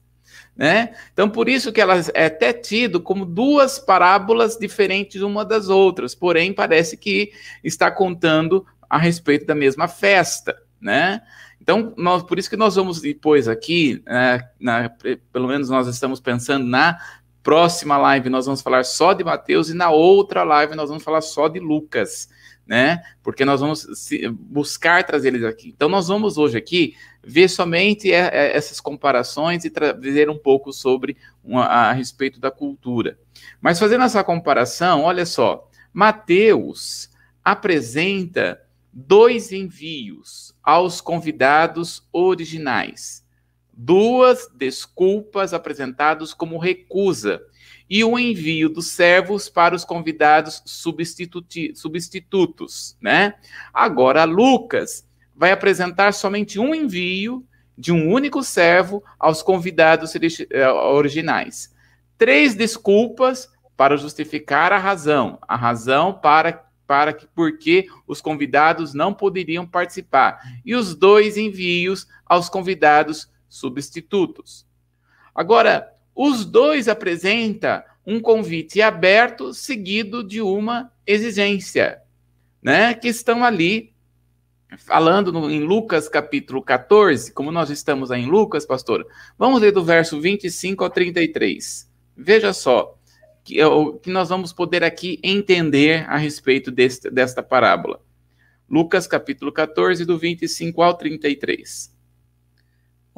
Né? 0.57 0.95
Então, 1.13 1.29
por 1.29 1.51
isso 1.51 1.71
que 1.71 1.81
elas 1.81 2.11
é 2.15 2.27
até 2.27 2.51
tido 2.51 2.99
como 2.99 3.27
duas 3.27 3.79
parábolas 3.79 4.57
diferentes 4.57 5.21
uma 5.21 5.45
das 5.45 5.69
outras, 5.69 6.15
porém 6.15 6.51
parece 6.51 6.97
que 6.97 7.31
está 7.63 7.91
contando 7.91 8.65
a 8.89 8.97
respeito 8.97 9.45
da 9.45 9.55
mesma 9.55 9.87
festa, 9.87 10.57
né? 10.81 11.21
Então, 11.61 11.93
nós, 11.97 12.23
por 12.23 12.39
isso 12.39 12.49
que 12.49 12.57
nós 12.57 12.77
vamos 12.77 13.01
depois 13.01 13.49
aqui, 13.49 14.03
é, 14.07 14.41
na, 14.59 14.89
pelo 15.33 15.49
menos 15.49 15.69
nós 15.69 15.89
estamos 15.89 16.21
pensando 16.21 16.65
na 16.65 16.97
próxima 17.43 17.99
live, 17.99 18.31
nós 18.31 18.47
vamos 18.47 18.63
falar 18.63 18.85
só 18.85 19.13
de 19.13 19.25
Mateus 19.25 19.69
e 19.69 19.75
na 19.75 19.91
outra 19.91 20.43
live 20.43 20.75
nós 20.75 20.89
vamos 20.89 21.05
falar 21.05 21.21
só 21.21 21.49
de 21.49 21.61
Lucas, 21.61 22.29
né? 22.67 23.03
Porque 23.23 23.45
nós 23.45 23.61
vamos 23.61 23.87
buscar 24.33 25.05
trazer 25.05 25.29
eles 25.29 25.45
aqui. 25.45 25.69
Então, 25.69 25.89
nós 25.89 26.09
vamos 26.09 26.37
hoje 26.37 26.59
aqui 26.59 26.97
ver 27.23 27.49
somente 27.49 28.13
é, 28.13 28.29
é, 28.33 28.57
essas 28.57 28.81
comparações 28.81 29.65
e 29.65 29.71
trazer 29.71 30.29
um 30.29 30.39
pouco 30.39 30.73
sobre 30.73 31.17
uma, 31.45 31.65
a 31.65 31.93
respeito 31.93 32.41
da 32.41 32.51
cultura. 32.51 33.19
Mas 33.61 33.79
fazendo 33.79 34.05
essa 34.05 34.25
comparação, 34.25 35.03
olha 35.03 35.25
só, 35.25 35.71
Mateus 35.93 37.09
apresenta 37.45 38.61
dois 38.93 39.53
envios 39.53 40.55
aos 40.63 41.01
convidados 41.01 42.07
originais, 42.13 43.25
duas 43.73 44.49
desculpas 44.55 45.55
apresentadas 45.55 46.35
como 46.35 46.59
recusa 46.59 47.41
e 47.89 48.03
o 48.03 48.19
envio 48.19 48.69
dos 48.69 48.89
servos 48.89 49.49
para 49.49 49.75
os 49.75 49.85
convidados 49.85 50.63
substitutos, 51.75 52.97
né? 53.01 53.35
Agora, 53.73 54.25
Lucas 54.25 55.07
vai 55.35 55.53
apresentar 55.53 56.13
somente 56.13 56.59
um 56.59 56.75
envio 56.75 57.47
de 57.79 57.93
um 57.93 58.11
único 58.11 58.43
servo 58.43 59.03
aos 59.19 59.43
convidados 59.43 60.15
eh, 60.15 60.69
originais. 60.69 61.75
Três 62.17 62.55
desculpas 62.55 63.49
para 63.77 63.97
justificar 63.97 64.73
a 64.73 64.79
razão, 64.79 65.39
a 65.47 65.55
razão 65.55 66.15
para 66.15 66.65
para 66.87 67.13
que 67.13 67.27
porque 67.35 67.89
os 68.07 68.21
convidados 68.21 68.95
não 68.95 69.13
poderiam 69.13 69.67
participar, 69.67 70.41
e 70.65 70.73
os 70.73 70.95
dois 70.95 71.37
envios 71.37 72.07
aos 72.25 72.49
convidados 72.49 73.29
substitutos. 73.49 74.65
Agora, 75.35 75.93
os 76.17 76.47
dois 76.47 76.89
apresenta 76.89 77.85
um 78.07 78.19
convite 78.19 78.81
aberto 78.81 79.53
seguido 79.53 80.25
de 80.25 80.41
uma 80.41 80.91
exigência, 81.07 82.01
né? 82.63 82.95
Que 82.95 83.09
estão 83.09 83.45
ali 83.45 83.95
falando 84.79 85.31
no, 85.31 85.51
em 85.51 85.61
Lucas 85.61 86.09
capítulo 86.09 86.63
14, 86.63 87.33
como 87.33 87.53
nós 87.53 87.69
estamos 87.69 88.11
aí 88.11 88.23
em 88.23 88.31
Lucas, 88.31 88.65
pastor. 88.65 89.07
Vamos 89.39 89.61
ler 89.61 89.73
do 89.73 89.85
verso 89.85 90.19
25 90.21 90.83
ao 90.83 90.91
33. 90.91 91.89
Veja 92.17 92.53
só 92.53 92.97
que, 93.45 93.57
que 94.03 94.11
nós 94.11 94.31
vamos 94.31 94.53
poder 94.53 94.83
aqui 94.83 95.21
entender 95.23 96.05
a 96.09 96.17
respeito 96.17 96.71
deste, 96.71 97.11
desta 97.11 97.43
parábola. 97.43 98.01
Lucas 98.69 99.07
capítulo 99.07 99.53
14, 99.53 100.05
do 100.05 100.19
25 100.19 100.83
ao 100.83 100.95
33. 100.95 101.95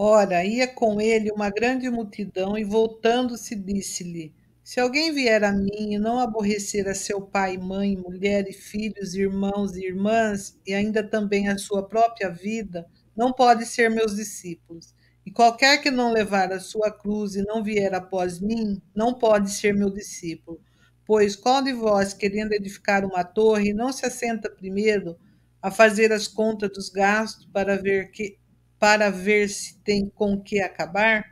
Ora, 0.01 0.45
ia 0.45 0.69
com 0.69 1.01
ele 1.01 1.29
uma 1.33 1.51
grande 1.51 1.91
multidão 1.91 2.57
e 2.57 2.63
voltando-se 2.63 3.57
disse-lhe: 3.57 4.33
Se 4.63 4.79
alguém 4.79 5.13
vier 5.13 5.43
a 5.43 5.51
mim 5.51 5.95
e 5.95 5.99
não 5.99 6.21
aborrecer 6.21 6.87
a 6.87 6.95
seu 6.95 7.21
pai, 7.21 7.59
mãe, 7.59 7.97
mulher 7.97 8.47
e 8.49 8.53
filhos, 8.53 9.15
irmãos 9.17 9.75
e 9.75 9.85
irmãs, 9.85 10.57
e 10.65 10.73
ainda 10.73 11.03
também 11.03 11.49
a 11.49 11.59
sua 11.59 11.89
própria 11.89 12.31
vida, 12.31 12.87
não 13.17 13.33
pode 13.33 13.67
ser 13.67 13.91
meus 13.91 14.15
discípulos. 14.15 14.95
E 15.27 15.33
qualquer 15.33 15.83
que 15.83 15.91
não 15.91 16.13
levar 16.13 16.53
a 16.53 16.61
sua 16.61 16.93
cruz 16.93 17.35
e 17.35 17.43
não 17.43 17.65
vier 17.65 17.93
após 17.93 18.39
mim, 18.39 18.81
não 18.95 19.13
pode 19.13 19.51
ser 19.51 19.75
meu 19.75 19.91
discípulo. 19.91 20.61
Pois 21.05 21.35
qual 21.35 21.61
de 21.61 21.73
vós, 21.73 22.15
querendo 22.15 22.53
edificar 22.53 23.05
uma 23.05 23.25
torre, 23.25 23.73
não 23.73 23.93
se 23.93 24.07
assenta 24.07 24.49
primeiro 24.49 25.19
a 25.61 25.73
fazer 25.73 26.13
as 26.13 26.29
contas 26.29 26.71
dos 26.71 26.89
gastos 26.89 27.47
para 27.47 27.77
ver 27.77 28.13
que 28.13 28.38
para 28.79 29.11
ver 29.11 29.49
se 29.49 29.79
tem 29.81 30.09
com 30.09 30.41
que 30.41 30.61
acabar, 30.61 31.25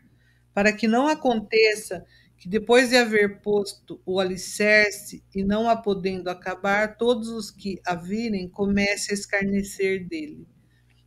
para 0.53 0.73
que 0.73 0.89
não 0.89 1.07
aconteça 1.07 2.05
que 2.39 2.49
depois 2.49 2.91
de 2.91 2.97
haver 2.97 3.41
posto 3.41 4.01
o 4.05 4.21
alicerce 4.21 5.23
e 5.35 5.43
não 5.43 5.69
a 5.69 5.77
podendo 5.77 6.29
acabar, 6.29 6.97
todos 6.97 7.29
os 7.29 7.51
que 7.51 7.81
a 7.87 7.95
virem 7.95 8.49
comecem 8.49 9.13
a 9.13 9.19
escarnecer 9.19 10.07
dele, 10.07 10.47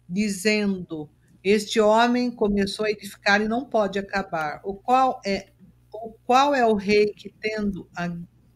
dizendo: 0.08 1.10
Este 1.43 1.80
homem 1.80 2.32
começou 2.32 2.86
a 2.86 2.91
edificar 2.91 3.41
e 3.41 3.47
não 3.47 3.65
pode 3.65 3.99
acabar. 3.99 4.62
O 4.63 4.73
qual 4.73 5.21
é 5.25 5.49
o 5.93 6.13
qual 6.25 6.56
é 6.56 6.65
o 6.65 6.75
rei 6.75 7.08
que 7.08 7.30
tendo 7.30 7.89
a, 7.95 8.10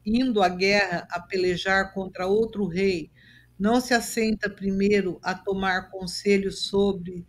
indo 0.05 0.41
à 0.41 0.49
guerra 0.49 1.07
a 1.11 1.19
pelejar 1.19 1.93
contra 1.93 2.27
outro 2.27 2.65
rei, 2.67 3.11
não 3.59 3.81
se 3.81 3.93
assenta 3.93 4.49
primeiro 4.49 5.19
a 5.21 5.33
tomar 5.35 5.89
conselho 5.89 6.51
sobre 6.51 7.25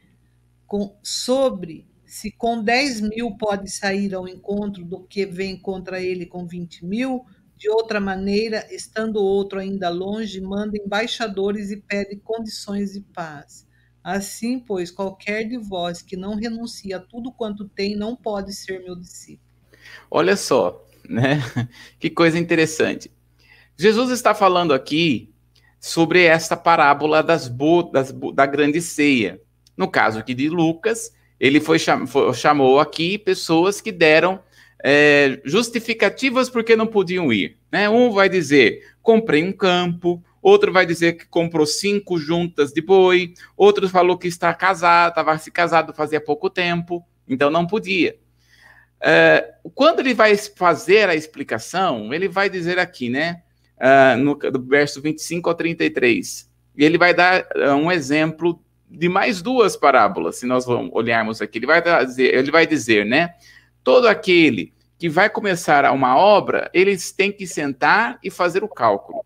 com, 0.67 0.97
sobre 1.03 1.87
se 2.05 2.31
com 2.31 2.63
10 2.63 3.01
mil 3.01 3.37
pode 3.37 3.71
sair 3.71 4.15
ao 4.15 4.29
encontro 4.29 4.85
do 4.85 5.01
que 5.03 5.27
vem 5.27 5.57
contra 5.59 6.01
ele 6.01 6.25
com 6.27 6.47
20 6.47 6.85
mil, 6.85 7.25
de 7.57 7.69
outra 7.69 7.99
maneira, 7.99 8.67
estando 8.71 9.17
outro 9.17 9.59
ainda 9.59 9.89
longe, 9.89 10.41
manda 10.41 10.77
embaixadores 10.77 11.71
e 11.71 11.77
pede 11.77 12.17
condições 12.17 12.93
de 12.93 13.01
paz. 13.01 13.67
Assim, 14.03 14.61
pois, 14.61 14.91
qualquer 14.91 15.45
de 15.45 15.57
vós 15.57 16.03
que 16.03 16.17
não 16.17 16.35
renuncia 16.35 16.99
a 16.99 17.01
tudo 17.01 17.33
quanto 17.33 17.69
tem, 17.69 17.97
não 17.97 18.15
pode 18.15 18.55
ser 18.55 18.83
meu 18.83 18.95
discípulo. 18.95 19.49
Olha 20.11 20.37
só, 20.37 20.87
né? 21.09 21.39
Que 21.99 22.11
coisa 22.11 22.39
interessante. 22.39 23.11
Jesus 23.77 24.11
está 24.11 24.35
falando 24.35 24.73
aqui 24.73 25.33
sobre 25.81 26.25
esta 26.25 26.57
parábola 26.57 27.23
das, 27.23 27.51
da 28.35 28.47
grande 28.47 28.81
ceia. 28.81 29.41
No 29.77 29.89
caso 29.89 30.19
aqui 30.19 30.35
de 30.35 30.49
Lucas, 30.49 31.13
ele 31.39 31.61
foi, 31.61 31.79
foi 31.79 32.33
chamou 32.35 32.79
aqui 32.79 33.19
pessoas 33.19 33.81
que 33.81 33.93
deram 33.93 34.41
é, 34.83 35.41
justificativas 35.45 36.51
porque 36.51 36.77
não 36.77 36.87
podiam 36.87 37.33
ir. 37.33 37.57
Né? 37.73 37.89
Um 37.89 38.11
vai 38.11 38.29
dizer: 38.29 38.81
comprei 39.03 39.43
um 39.43 39.53
campo, 39.53 40.23
outro 40.43 40.73
vai 40.73 40.85
dizer 40.85 41.15
que 41.15 41.27
comprou 41.27 41.67
cinco 41.67 42.19
juntas 42.19 42.73
de 42.73 42.83
boi, 42.83 43.33
outro 43.57 43.89
falou 43.89 44.19
que 44.19 44.29
está 44.29 44.53
casado, 44.53 45.11
estava 45.11 45.39
se 45.39 45.51
casado 45.51 45.95
fazia 45.95 46.21
pouco 46.21 46.51
tempo, 46.51 47.05
então 47.27 47.51
não 47.51 47.67
podia. 47.67 48.17
É, 49.03 49.55
quando 49.75 50.01
ele 50.01 50.15
vai 50.15 50.37
fazer 50.37 51.09
a 51.09 51.15
explicação, 51.15 52.13
ele 52.13 52.29
vai 52.29 52.49
dizer 52.49 52.79
aqui, 52.79 53.11
né, 53.11 53.43
uh, 53.79 54.17
no 54.17 54.35
do 54.35 54.63
verso 54.63 55.01
25 55.01 55.49
ao 55.49 55.55
33, 55.55 56.51
e 56.77 56.85
ele 56.85 56.97
vai 56.97 57.13
dar 57.13 57.47
uh, 57.55 57.75
um 57.75 57.91
exemplo 57.91 58.63
de 58.97 59.09
mais 59.09 59.43
duas 59.43 59.77
parábolas, 59.77 60.37
se 60.37 60.47
nós 60.47 60.65
vamos 60.65 60.91
olharmos 60.95 61.43
aqui. 61.43 61.59
Ele 61.59 61.67
vai 61.67 61.83
dizer, 62.05 62.35
ele 62.35 62.51
vai 62.51 62.67
dizer, 62.67 63.05
né, 63.05 63.35
todo 63.83 64.07
aquele 64.07 64.73
que 64.99 65.09
vai 65.09 65.29
começar 65.29 65.91
uma 65.93 66.17
obra, 66.17 66.71
eles 66.73 67.13
têm 67.13 67.33
que 67.33 67.47
sentar 67.47 68.19
e 68.23 68.31
fazer 68.31 68.63
o 68.65 68.69
cálculo. 68.69 69.25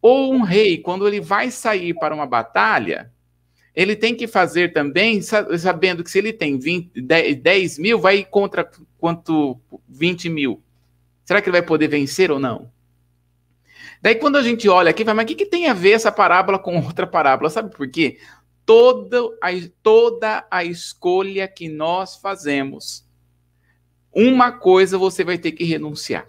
Ou 0.00 0.32
um 0.32 0.42
rei, 0.42 0.78
quando 0.78 1.06
ele 1.06 1.20
vai 1.20 1.50
sair 1.50 1.94
para 1.94 2.14
uma 2.14 2.26
batalha, 2.26 3.10
ele 3.74 3.96
tem 3.96 4.14
que 4.14 4.26
fazer 4.26 4.72
também, 4.72 5.20
sabendo 5.22 6.02
que 6.02 6.10
se 6.10 6.18
ele 6.18 6.32
tem 6.32 6.58
20, 6.58 7.00
10, 7.00 7.36
10 7.36 7.78
mil, 7.78 7.98
vai 7.98 8.24
contra 8.24 8.68
quanto 8.98 9.58
20 9.88 10.28
mil. 10.28 10.62
Será 11.24 11.40
que 11.40 11.48
ele 11.48 11.58
vai 11.58 11.66
poder 11.66 11.88
vencer 11.88 12.30
ou 12.30 12.38
não? 12.38 12.70
Daí, 14.02 14.14
quando 14.14 14.36
a 14.36 14.42
gente 14.42 14.68
olha 14.68 14.90
aqui, 14.90 15.04
vai, 15.04 15.14
mas 15.14 15.24
o 15.24 15.26
que, 15.28 15.34
que 15.34 15.46
tem 15.46 15.68
a 15.68 15.74
ver 15.74 15.92
essa 15.92 16.10
parábola 16.10 16.58
com 16.58 16.76
outra 16.82 17.06
parábola? 17.06 17.50
Sabe 17.50 17.74
por 17.74 17.88
quê? 17.88 18.18
Toda 18.64 19.18
a, 19.42 19.48
toda 19.82 20.46
a 20.50 20.64
escolha 20.64 21.48
que 21.48 21.68
nós 21.68 22.16
fazemos, 22.16 23.04
uma 24.12 24.52
coisa 24.52 24.98
você 24.98 25.24
vai 25.24 25.38
ter 25.38 25.52
que 25.52 25.64
renunciar. 25.64 26.28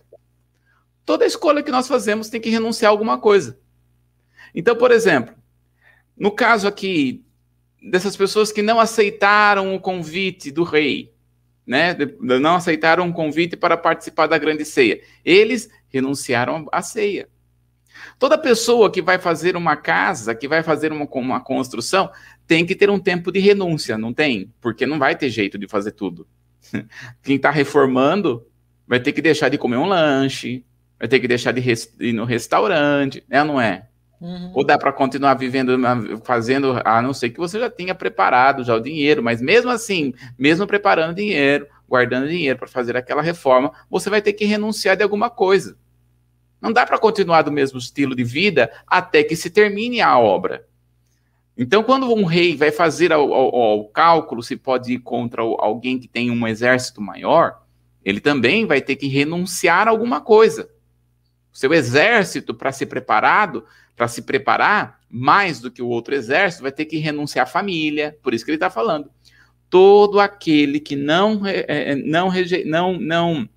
Toda 1.05 1.25
escolha 1.25 1.63
que 1.63 1.71
nós 1.71 1.87
fazemos 1.87 2.29
tem 2.29 2.39
que 2.39 2.49
renunciar 2.49 2.89
a 2.89 2.93
alguma 2.93 3.19
coisa. 3.19 3.59
Então, 4.53 4.75
por 4.75 4.91
exemplo, 4.91 5.35
no 6.17 6.31
caso 6.31 6.67
aqui 6.67 7.23
dessas 7.81 8.15
pessoas 8.15 8.51
que 8.51 8.61
não 8.61 8.79
aceitaram 8.79 9.73
o 9.73 9.79
convite 9.79 10.51
do 10.51 10.63
rei, 10.63 11.11
né? 11.65 11.95
Não 12.19 12.55
aceitaram 12.55 13.09
o 13.09 13.13
convite 13.13 13.55
para 13.55 13.77
participar 13.77 14.27
da 14.27 14.37
grande 14.37 14.65
ceia. 14.65 15.01
Eles 15.23 15.69
renunciaram 15.89 16.67
à 16.71 16.81
ceia. 16.81 17.29
Toda 18.17 18.37
pessoa 18.37 18.91
que 18.91 19.01
vai 19.01 19.17
fazer 19.17 19.55
uma 19.55 19.75
casa, 19.75 20.35
que 20.35 20.47
vai 20.47 20.63
fazer 20.63 20.91
uma, 20.91 21.07
uma 21.13 21.41
construção, 21.41 22.09
tem 22.47 22.65
que 22.65 22.75
ter 22.75 22.89
um 22.89 22.99
tempo 22.99 23.31
de 23.31 23.39
renúncia, 23.39 23.97
não 23.97 24.13
tem? 24.13 24.53
Porque 24.59 24.85
não 24.85 24.99
vai 24.99 25.15
ter 25.15 25.29
jeito 25.29 25.57
de 25.57 25.67
fazer 25.67 25.91
tudo. 25.91 26.27
Quem 27.23 27.35
está 27.35 27.49
reformando 27.49 28.45
vai 28.87 28.99
ter 28.99 29.11
que 29.11 29.21
deixar 29.21 29.49
de 29.49 29.57
comer 29.57 29.77
um 29.77 29.85
lanche, 29.85 30.65
vai 30.99 31.07
ter 31.07 31.19
que 31.19 31.27
deixar 31.27 31.51
de 31.51 31.61
ir 31.99 32.13
no 32.13 32.25
restaurante, 32.25 33.23
né? 33.27 33.43
Não 33.43 33.59
é? 33.59 33.87
Uhum. 34.21 34.51
Ou 34.53 34.63
dá 34.63 34.77
para 34.77 34.93
continuar 34.93 35.33
vivendo, 35.33 35.75
fazendo, 36.23 36.79
a 36.85 37.01
não 37.01 37.11
ser 37.11 37.31
que 37.31 37.39
você 37.39 37.59
já 37.59 37.71
tenha 37.71 37.95
preparado 37.95 38.63
já 38.63 38.75
o 38.75 38.79
dinheiro, 38.79 39.23
mas 39.23 39.41
mesmo 39.41 39.71
assim, 39.71 40.13
mesmo 40.37 40.67
preparando 40.67 41.15
dinheiro, 41.15 41.65
guardando 41.89 42.29
dinheiro 42.29 42.59
para 42.59 42.67
fazer 42.67 42.95
aquela 42.95 43.21
reforma, 43.21 43.71
você 43.89 44.11
vai 44.11 44.21
ter 44.21 44.33
que 44.33 44.45
renunciar 44.45 44.95
de 44.95 45.01
alguma 45.01 45.29
coisa. 45.29 45.75
Não 46.61 46.71
dá 46.71 46.85
para 46.85 46.99
continuar 46.99 47.41
do 47.41 47.51
mesmo 47.51 47.79
estilo 47.79 48.15
de 48.15 48.23
vida 48.23 48.71
até 48.85 49.23
que 49.23 49.35
se 49.35 49.49
termine 49.49 49.99
a 49.99 50.17
obra. 50.17 50.67
Então, 51.57 51.83
quando 51.83 52.13
um 52.13 52.23
rei 52.23 52.55
vai 52.55 52.71
fazer 52.71 53.11
o, 53.11 53.83
cálculo 53.93 54.41
se 54.41 54.55
pode 54.55 54.93
ir 54.93 54.99
contra 54.99 55.41
alguém 55.41 55.99
que 55.99 56.07
tem 56.07 56.31
um 56.31 56.47
exército 56.47 57.01
maior, 57.01 57.61
ele 58.03 58.19
também 58.19 58.65
vai 58.65 58.81
ter 58.81 58.95
que 58.95 59.07
renunciar 59.07 59.87
a 59.87 59.91
alguma 59.91 60.21
coisa. 60.21 60.69
O 61.51 61.57
seu 61.57 61.73
exército, 61.73 62.53
para 62.53 62.71
ser 62.71 62.85
preparado, 62.85 63.65
para 63.95 64.07
se 64.07 64.21
preparar 64.21 65.01
mais 65.09 65.59
do 65.59 65.69
que 65.69 65.81
o 65.81 65.87
outro 65.87 66.15
exército, 66.15 66.63
vai 66.63 66.71
ter 66.71 66.85
que 66.85 66.97
renunciar 66.97 67.43
à 67.43 67.49
família. 67.49 68.17
Por 68.23 68.33
isso 68.33 68.45
que 68.45 68.51
ele 68.51 68.55
está 68.55 68.69
falando. 68.69 69.09
Todo 69.69 70.19
aquele 70.19 70.79
que 70.79 70.95
não, 70.95 71.45
é, 71.45 71.95
não, 71.95 72.31
não, 72.65 72.99
não, 72.99 73.49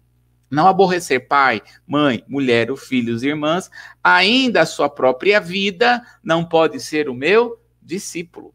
não 0.55 0.69
aborrecer 0.69 1.27
pai, 1.27 1.61
mãe, 1.87 2.25
mulher, 2.29 2.75
filhos 2.77 3.23
e 3.23 3.29
irmãs, 3.29 3.71
ainda 4.03 4.63
a 4.63 4.67
sua 4.67 4.89
própria 4.89 5.41
vida 5.41 6.03
não 6.23 6.45
pode 6.45 6.81
ser 6.81 7.09
o 7.09 7.15
meu 7.15 7.61
discípulo. 7.83 8.55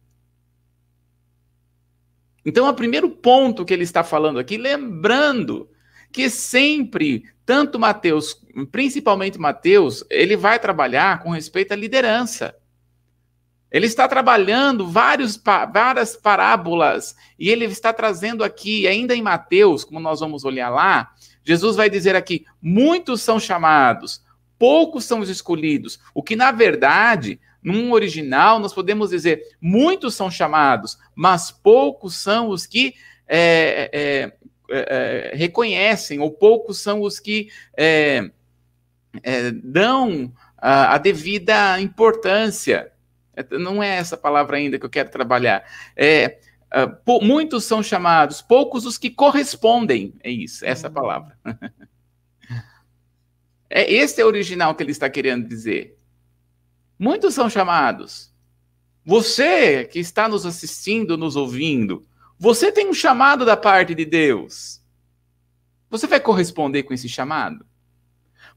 Então, 2.46 2.68
o 2.68 2.74
primeiro 2.74 3.10
ponto 3.10 3.66
que 3.66 3.74
ele 3.74 3.84
está 3.84 4.04
falando 4.04 4.40
aqui, 4.40 4.58
lembrando 4.58 5.70
que 6.12 6.30
sempre, 6.30 7.24
tanto 7.46 7.78
Mateus, 7.78 8.42
principalmente 8.72 9.38
Mateus, 9.38 10.04
ele 10.10 10.36
vai 10.36 10.58
trabalhar 10.58 11.22
com 11.22 11.30
respeito 11.30 11.74
à 11.74 11.76
liderança. 11.76 12.56
Ele 13.72 13.86
está 13.86 14.08
trabalhando 14.08 14.88
vários, 14.88 15.40
várias 15.72 16.16
parábolas 16.16 17.16
e 17.38 17.50
ele 17.50 17.66
está 17.66 17.94
trazendo 17.94 18.44
aqui, 18.44 18.88
ainda 18.88 19.16
em 19.16 19.22
Mateus, 19.22 19.84
como 19.84 20.00
nós 20.00 20.20
vamos 20.20 20.44
olhar 20.44 20.70
lá, 20.70 21.14
Jesus 21.44 21.76
vai 21.76 21.90
dizer 21.90 22.16
aqui: 22.16 22.46
muitos 22.62 23.22
são 23.22 23.40
chamados, 23.40 24.24
poucos 24.58 25.06
são 25.06 25.20
os 25.20 25.30
escolhidos. 25.30 26.00
O 26.14 26.22
que, 26.22 26.36
na 26.36 26.52
verdade, 26.52 27.40
num 27.62 27.92
original, 27.92 28.60
nós 28.60 28.74
podemos 28.74 29.10
dizer: 29.10 29.42
muitos 29.62 30.16
são 30.16 30.30
chamados, 30.30 30.98
mas 31.16 31.52
poucos 31.52 32.18
são 32.18 32.50
os 32.50 32.66
que 32.66 32.94
é, 33.28 33.90
é, 33.94 34.34
é, 34.70 35.32
reconhecem, 35.36 36.20
ou 36.20 36.32
poucos 36.32 36.80
são 36.80 37.02
os 37.02 37.20
que 37.20 37.50
é, 37.78 38.30
é, 39.24 39.52
dão 39.52 40.32
a, 40.58 40.96
a 40.96 40.98
devida 40.98 41.80
importância. 41.80 42.92
É, 43.36 43.58
não 43.58 43.82
é 43.82 43.98
essa 43.98 44.18
palavra 44.18 44.58
ainda 44.58 44.80
que 44.80 44.86
eu 44.86 44.90
quero 44.90 45.10
trabalhar. 45.10 45.64
É, 45.96 46.40
uh, 46.74 47.26
muitos 47.26 47.64
são 47.66 47.82
chamados, 47.82 48.42
poucos 48.42 48.86
os 48.86 48.98
que 48.98 49.10
correspondem. 49.10 50.14
É 50.24 50.30
isso, 50.30 50.66
essa 50.66 50.88
uhum. 50.88 50.94
palavra. 50.94 51.38
é 53.70 53.92
esse 53.92 54.22
é 54.22 54.26
o 54.26 54.28
original 54.28 54.76
que 54.76 54.84
ele 54.84 54.92
está 54.92 55.10
querendo 55.10 55.48
dizer. 55.48 55.98
Muitos 56.98 57.34
são 57.34 57.50
chamados. 57.50 58.34
Você 59.06 59.86
que 59.86 60.00
está 60.00 60.28
nos 60.28 60.46
assistindo, 60.46 61.18
nos 61.18 61.36
ouvindo, 61.36 62.06
você 62.38 62.72
tem 62.72 62.88
um 62.88 62.94
chamado 62.94 63.44
da 63.46 63.58
parte 63.58 63.96
de 63.96 64.06
Deus. 64.06 64.82
Você 65.90 66.06
vai 66.06 66.20
corresponder 66.20 66.84
com 66.84 66.94
esse 66.94 67.10
chamado? 67.10 67.66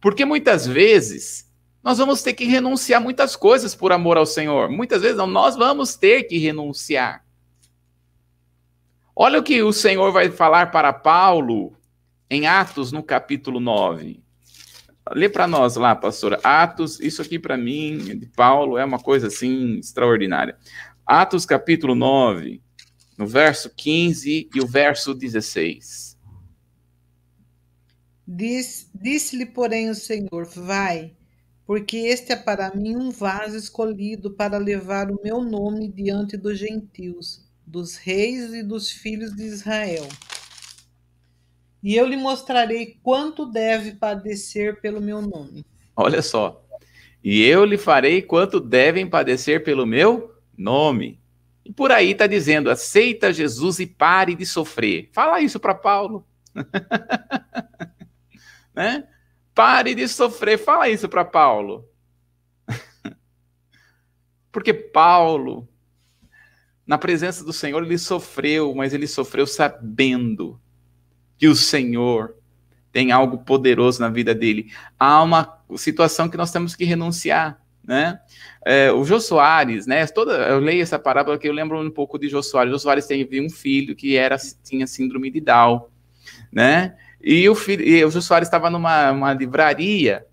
Porque 0.00 0.24
muitas 0.24 0.66
vezes 0.66 1.50
nós 1.82 1.98
vamos 1.98 2.22
ter 2.22 2.34
que 2.34 2.44
renunciar 2.44 3.00
muitas 3.00 3.34
coisas 3.34 3.74
por 3.74 3.92
amor 3.92 4.16
ao 4.16 4.26
Senhor. 4.26 4.68
Muitas 4.70 5.02
vezes 5.02 5.16
não, 5.16 5.26
nós 5.26 5.56
vamos 5.56 5.96
ter 5.96 6.24
que 6.24 6.38
renunciar. 6.38 7.21
Olha 9.14 9.38
o 9.38 9.42
que 9.42 9.62
o 9.62 9.72
Senhor 9.72 10.10
vai 10.12 10.30
falar 10.30 10.70
para 10.70 10.92
Paulo 10.92 11.76
em 12.30 12.46
Atos, 12.46 12.92
no 12.92 13.02
capítulo 13.02 13.60
9. 13.60 14.22
Lê 15.10 15.28
para 15.28 15.46
nós 15.46 15.76
lá, 15.76 15.94
pastora. 15.94 16.40
Atos, 16.42 16.98
isso 17.00 17.20
aqui 17.20 17.38
para 17.38 17.56
mim, 17.56 17.98
de 18.18 18.26
Paulo, 18.26 18.78
é 18.78 18.84
uma 18.84 18.98
coisa 18.98 19.26
assim 19.26 19.78
extraordinária. 19.78 20.56
Atos, 21.04 21.44
capítulo 21.44 21.94
9, 21.94 22.62
no 23.18 23.26
verso 23.26 23.70
15 23.76 24.48
e 24.54 24.60
o 24.60 24.66
verso 24.66 25.14
16. 25.14 26.16
Disse-lhe, 28.26 29.46
porém, 29.46 29.90
o 29.90 29.94
Senhor: 29.94 30.46
Vai 30.46 31.14
porque 31.72 31.96
este 31.96 32.32
é 32.32 32.36
para 32.36 32.74
mim 32.74 32.96
um 32.96 33.10
vaso 33.10 33.56
escolhido 33.56 34.32
para 34.32 34.58
levar 34.58 35.10
o 35.10 35.20
meu 35.22 35.40
nome 35.40 35.88
diante 35.88 36.36
dos 36.36 36.58
gentios, 36.58 37.44
dos 37.66 37.96
reis 37.96 38.52
e 38.52 38.62
dos 38.62 38.90
filhos 38.90 39.34
de 39.34 39.44
Israel. 39.44 40.06
E 41.82 41.96
eu 41.96 42.06
lhe 42.06 42.16
mostrarei 42.16 42.98
quanto 43.02 43.44
deve 43.44 43.96
padecer 43.96 44.80
pelo 44.80 45.00
meu 45.00 45.20
nome. 45.20 45.66
Olha 45.96 46.22
só. 46.22 46.64
E 47.24 47.42
eu 47.42 47.64
lhe 47.64 47.76
farei 47.76 48.22
quanto 48.22 48.60
devem 48.60 49.08
padecer 49.08 49.64
pelo 49.64 49.86
meu 49.86 50.32
nome. 50.56 51.20
E 51.64 51.72
por 51.72 51.90
aí 51.90 52.12
está 52.12 52.26
dizendo: 52.26 52.70
aceita 52.70 53.32
Jesus 53.32 53.80
e 53.80 53.86
pare 53.86 54.34
de 54.34 54.46
sofrer. 54.46 55.10
Fala 55.12 55.40
isso 55.40 55.58
para 55.58 55.74
Paulo. 55.74 56.26
né? 58.74 59.06
Pare 59.54 59.94
de 59.94 60.08
sofrer. 60.08 60.58
Fala 60.58 60.88
isso 60.88 61.08
para 61.08 61.24
Paulo. 61.24 61.88
Porque 64.50 64.72
Paulo, 64.72 65.68
na 66.92 66.98
presença 66.98 67.42
do 67.42 67.54
Senhor, 67.54 67.82
ele 67.82 67.96
sofreu, 67.96 68.74
mas 68.74 68.92
ele 68.92 69.06
sofreu 69.06 69.46
sabendo 69.46 70.60
que 71.38 71.48
o 71.48 71.56
Senhor 71.56 72.36
tem 72.92 73.10
algo 73.10 73.38
poderoso 73.38 73.98
na 73.98 74.10
vida 74.10 74.34
dele. 74.34 74.70
Há 74.98 75.22
uma 75.22 75.58
situação 75.74 76.28
que 76.28 76.36
nós 76.36 76.52
temos 76.52 76.76
que 76.76 76.84
renunciar. 76.84 77.58
né? 77.82 78.20
É, 78.62 78.92
o 78.92 79.06
Jô 79.06 79.18
Soares, 79.20 79.86
né? 79.86 80.06
Toda, 80.06 80.32
eu 80.48 80.58
leio 80.58 80.82
essa 80.82 80.98
parábola 80.98 81.38
que 81.38 81.48
eu 81.48 81.54
lembro 81.54 81.80
um 81.80 81.90
pouco 81.90 82.18
de 82.18 82.28
Jô 82.28 82.42
Soares. 82.42 82.70
Jô 82.70 82.78
Soares 82.78 83.06
teve 83.06 83.40
um 83.40 83.48
filho 83.48 83.96
que 83.96 84.14
era 84.14 84.36
tinha 84.62 84.86
síndrome 84.86 85.30
de 85.30 85.40
Down, 85.40 85.86
né? 86.52 86.94
E 87.22 87.48
o 87.48 87.54
filho, 87.54 87.82
e 87.82 88.04
o 88.04 88.10
Jô 88.10 88.20
Soares 88.20 88.48
estava 88.48 88.68
numa 88.68 89.32
livraria 89.32 90.26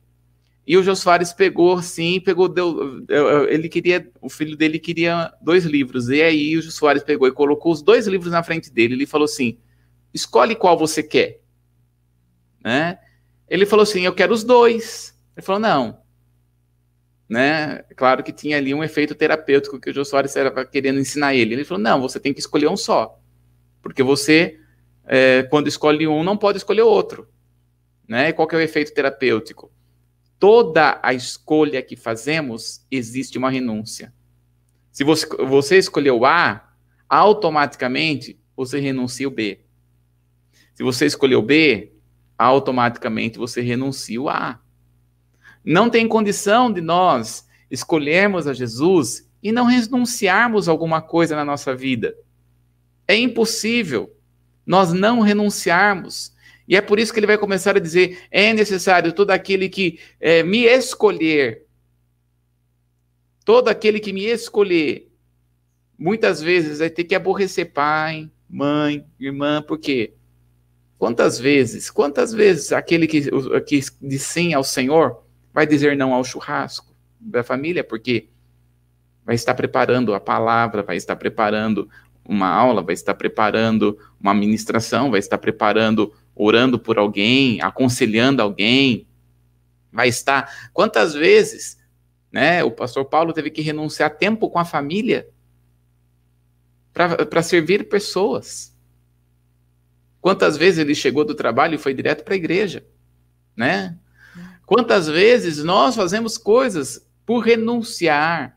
e 0.70 0.78
o 0.78 0.84
Jô 0.84 0.94
pegou, 1.36 1.82
sim, 1.82 2.20
pegou, 2.20 2.48
deu, 2.48 3.04
ele 3.50 3.68
queria, 3.68 4.08
o 4.22 4.30
filho 4.30 4.56
dele 4.56 4.78
queria 4.78 5.34
dois 5.42 5.66
livros, 5.66 6.10
e 6.10 6.22
aí 6.22 6.56
o 6.56 6.62
Jô 6.62 6.70
pegou 7.04 7.28
e 7.28 7.32
colocou 7.32 7.72
os 7.72 7.82
dois 7.82 8.06
livros 8.06 8.32
na 8.32 8.44
frente 8.44 8.72
dele, 8.72 8.94
ele 8.94 9.08
falou 9.08 9.26
assim, 9.26 9.58
escolhe 10.14 10.56
qual 10.56 10.78
você 10.78 11.02
quer, 11.02 11.42
né? 12.64 13.00
Ele 13.48 13.66
falou 13.66 13.82
assim, 13.82 14.02
eu 14.02 14.14
quero 14.14 14.32
os 14.32 14.44
dois. 14.44 15.20
Ele 15.36 15.44
falou, 15.44 15.60
não, 15.60 16.04
né? 17.28 17.84
Claro 17.96 18.24
que 18.24 18.32
tinha 18.32 18.58
ali 18.58 18.72
um 18.72 18.84
efeito 18.84 19.16
terapêutico 19.16 19.80
que 19.80 19.90
o 19.90 19.94
Jô 19.94 20.06
Soares 20.06 20.36
estava 20.36 20.64
querendo 20.66 21.00
ensinar 21.00 21.34
ele. 21.34 21.56
Ele 21.56 21.66
falou, 21.66 21.82
não, 21.82 22.00
você 22.00 22.20
tem 22.20 22.32
que 22.32 22.42
escolher 22.42 22.68
um 22.68 22.78
só, 22.78 23.20
porque 23.82 24.04
você, 24.04 24.60
é, 25.08 25.42
quando 25.50 25.68
escolhe 25.68 26.08
um, 26.08 26.24
não 26.24 26.38
pode 26.38 26.60
escolher 26.60 26.84
outro, 26.84 27.28
né? 28.08 28.30
E 28.30 28.34
qual 28.34 28.48
que 28.48 28.54
é 28.54 28.60
o 28.60 28.62
efeito 28.62 28.94
terapêutico? 28.94 29.72
Toda 30.40 31.00
a 31.04 31.14
escolha 31.14 31.82
que 31.82 31.96
fazemos, 31.96 32.86
existe 32.90 33.38
uma 33.38 33.52
renúncia. 33.52 34.14
Se 34.92 35.04
você, 35.04 35.28
você 35.46 35.78
escolheu 35.78 36.26
A, 36.26 36.74
automaticamente 37.08 38.40
você 38.56 38.80
renuncia 38.80 39.28
o 39.28 39.32
B. 39.32 39.62
Se 40.74 40.82
você 40.82 41.06
escolheu 41.06 41.42
B, 41.42 41.94
automaticamente 42.38 43.38
você 43.38 43.62
renuncia 43.62 44.22
o 44.22 44.30
A. 44.30 44.62
Não 45.64 45.90
tem 45.90 46.08
condição 46.08 46.72
de 46.72 46.80
nós 46.80 47.46
escolhermos 47.70 48.48
a 48.48 48.54
Jesus 48.54 49.30
e 49.44 49.52
não 49.52 49.66
renunciarmos 49.66 50.68
a 50.68 50.72
alguma 50.72 51.02
coisa 51.02 51.36
na 51.36 51.44
nossa 51.44 51.76
vida. 51.76 52.16
É 53.08 53.16
impossível 53.16 54.16
nós 54.66 54.94
não 54.94 55.20
renunciarmos 55.20 56.34
e 56.70 56.76
é 56.76 56.82
por 56.82 57.00
isso 57.00 57.12
que 57.12 57.20
ele 57.20 57.26
vai 57.26 57.38
começar 57.40 57.76
a 57.76 57.80
dizer: 57.80 58.20
é 58.30 58.54
necessário 58.54 59.12
todo 59.12 59.32
aquele 59.32 59.68
que 59.68 60.00
é, 60.22 60.44
me 60.44 60.66
escolher, 60.66 61.66
todo 63.44 63.70
aquele 63.70 64.00
que 64.00 64.14
me 64.14 64.24
escolher, 64.26 65.12
muitas 65.98 66.40
vezes 66.40 66.78
vai 66.78 66.92
ter 66.92 67.06
que 67.06 67.16
aborrecer 67.16 67.74
pai, 67.74 68.30
mãe, 68.48 69.04
irmã, 69.20 69.64
por 69.64 69.80
quê? 69.80 70.14
Quantas 71.00 71.40
vezes, 71.40 71.90
quantas 71.90 72.32
vezes 72.32 72.72
aquele 72.72 73.08
que, 73.08 73.22
que 73.66 73.80
diz 74.00 74.22
sim 74.22 74.54
ao 74.54 74.64
Senhor 74.64 75.24
vai 75.52 75.66
dizer 75.66 75.98
não 75.98 76.14
ao 76.14 76.24
churrasco 76.24 76.94
da 77.20 77.44
família, 77.44 77.84
porque 77.84 78.30
vai 79.26 79.34
estar 79.34 79.56
preparando 79.56 80.14
a 80.14 80.20
palavra, 80.20 80.84
vai 80.84 80.98
estar 80.98 81.16
preparando 81.16 81.90
uma 82.24 82.48
aula, 82.48 82.84
vai 82.84 82.94
estar 82.94 83.16
preparando 83.16 83.98
uma 84.22 84.36
ministração, 84.36 85.10
vai 85.10 85.20
estar 85.20 85.40
preparando 85.40 86.14
orando 86.42 86.80
por 86.80 86.98
alguém, 86.98 87.62
aconselhando 87.62 88.42
alguém, 88.42 89.06
vai 89.92 90.08
estar. 90.08 90.70
Quantas 90.72 91.14
vezes, 91.14 91.78
né, 92.32 92.64
o 92.64 92.72
pastor 92.72 93.04
Paulo 93.04 93.34
teve 93.34 93.52
que 93.52 93.62
renunciar 93.62 94.16
tempo 94.16 94.50
com 94.50 94.58
a 94.58 94.64
família 94.64 95.30
para 96.94 97.44
servir 97.44 97.90
pessoas? 97.90 98.74
Quantas 100.22 100.56
vezes 100.56 100.80
ele 100.80 100.96
chegou 100.96 101.26
do 101.26 101.36
trabalho 101.36 101.76
e 101.76 101.78
foi 101.78 101.94
direto 101.94 102.24
para 102.24 102.36
a 102.36 102.38
igreja, 102.38 102.88
né? 103.54 104.00
Quantas 104.66 105.08
vezes 105.08 105.62
nós 105.62 105.94
fazemos 105.94 106.38
coisas 106.38 107.06
por 107.26 107.40
renunciar 107.40 108.56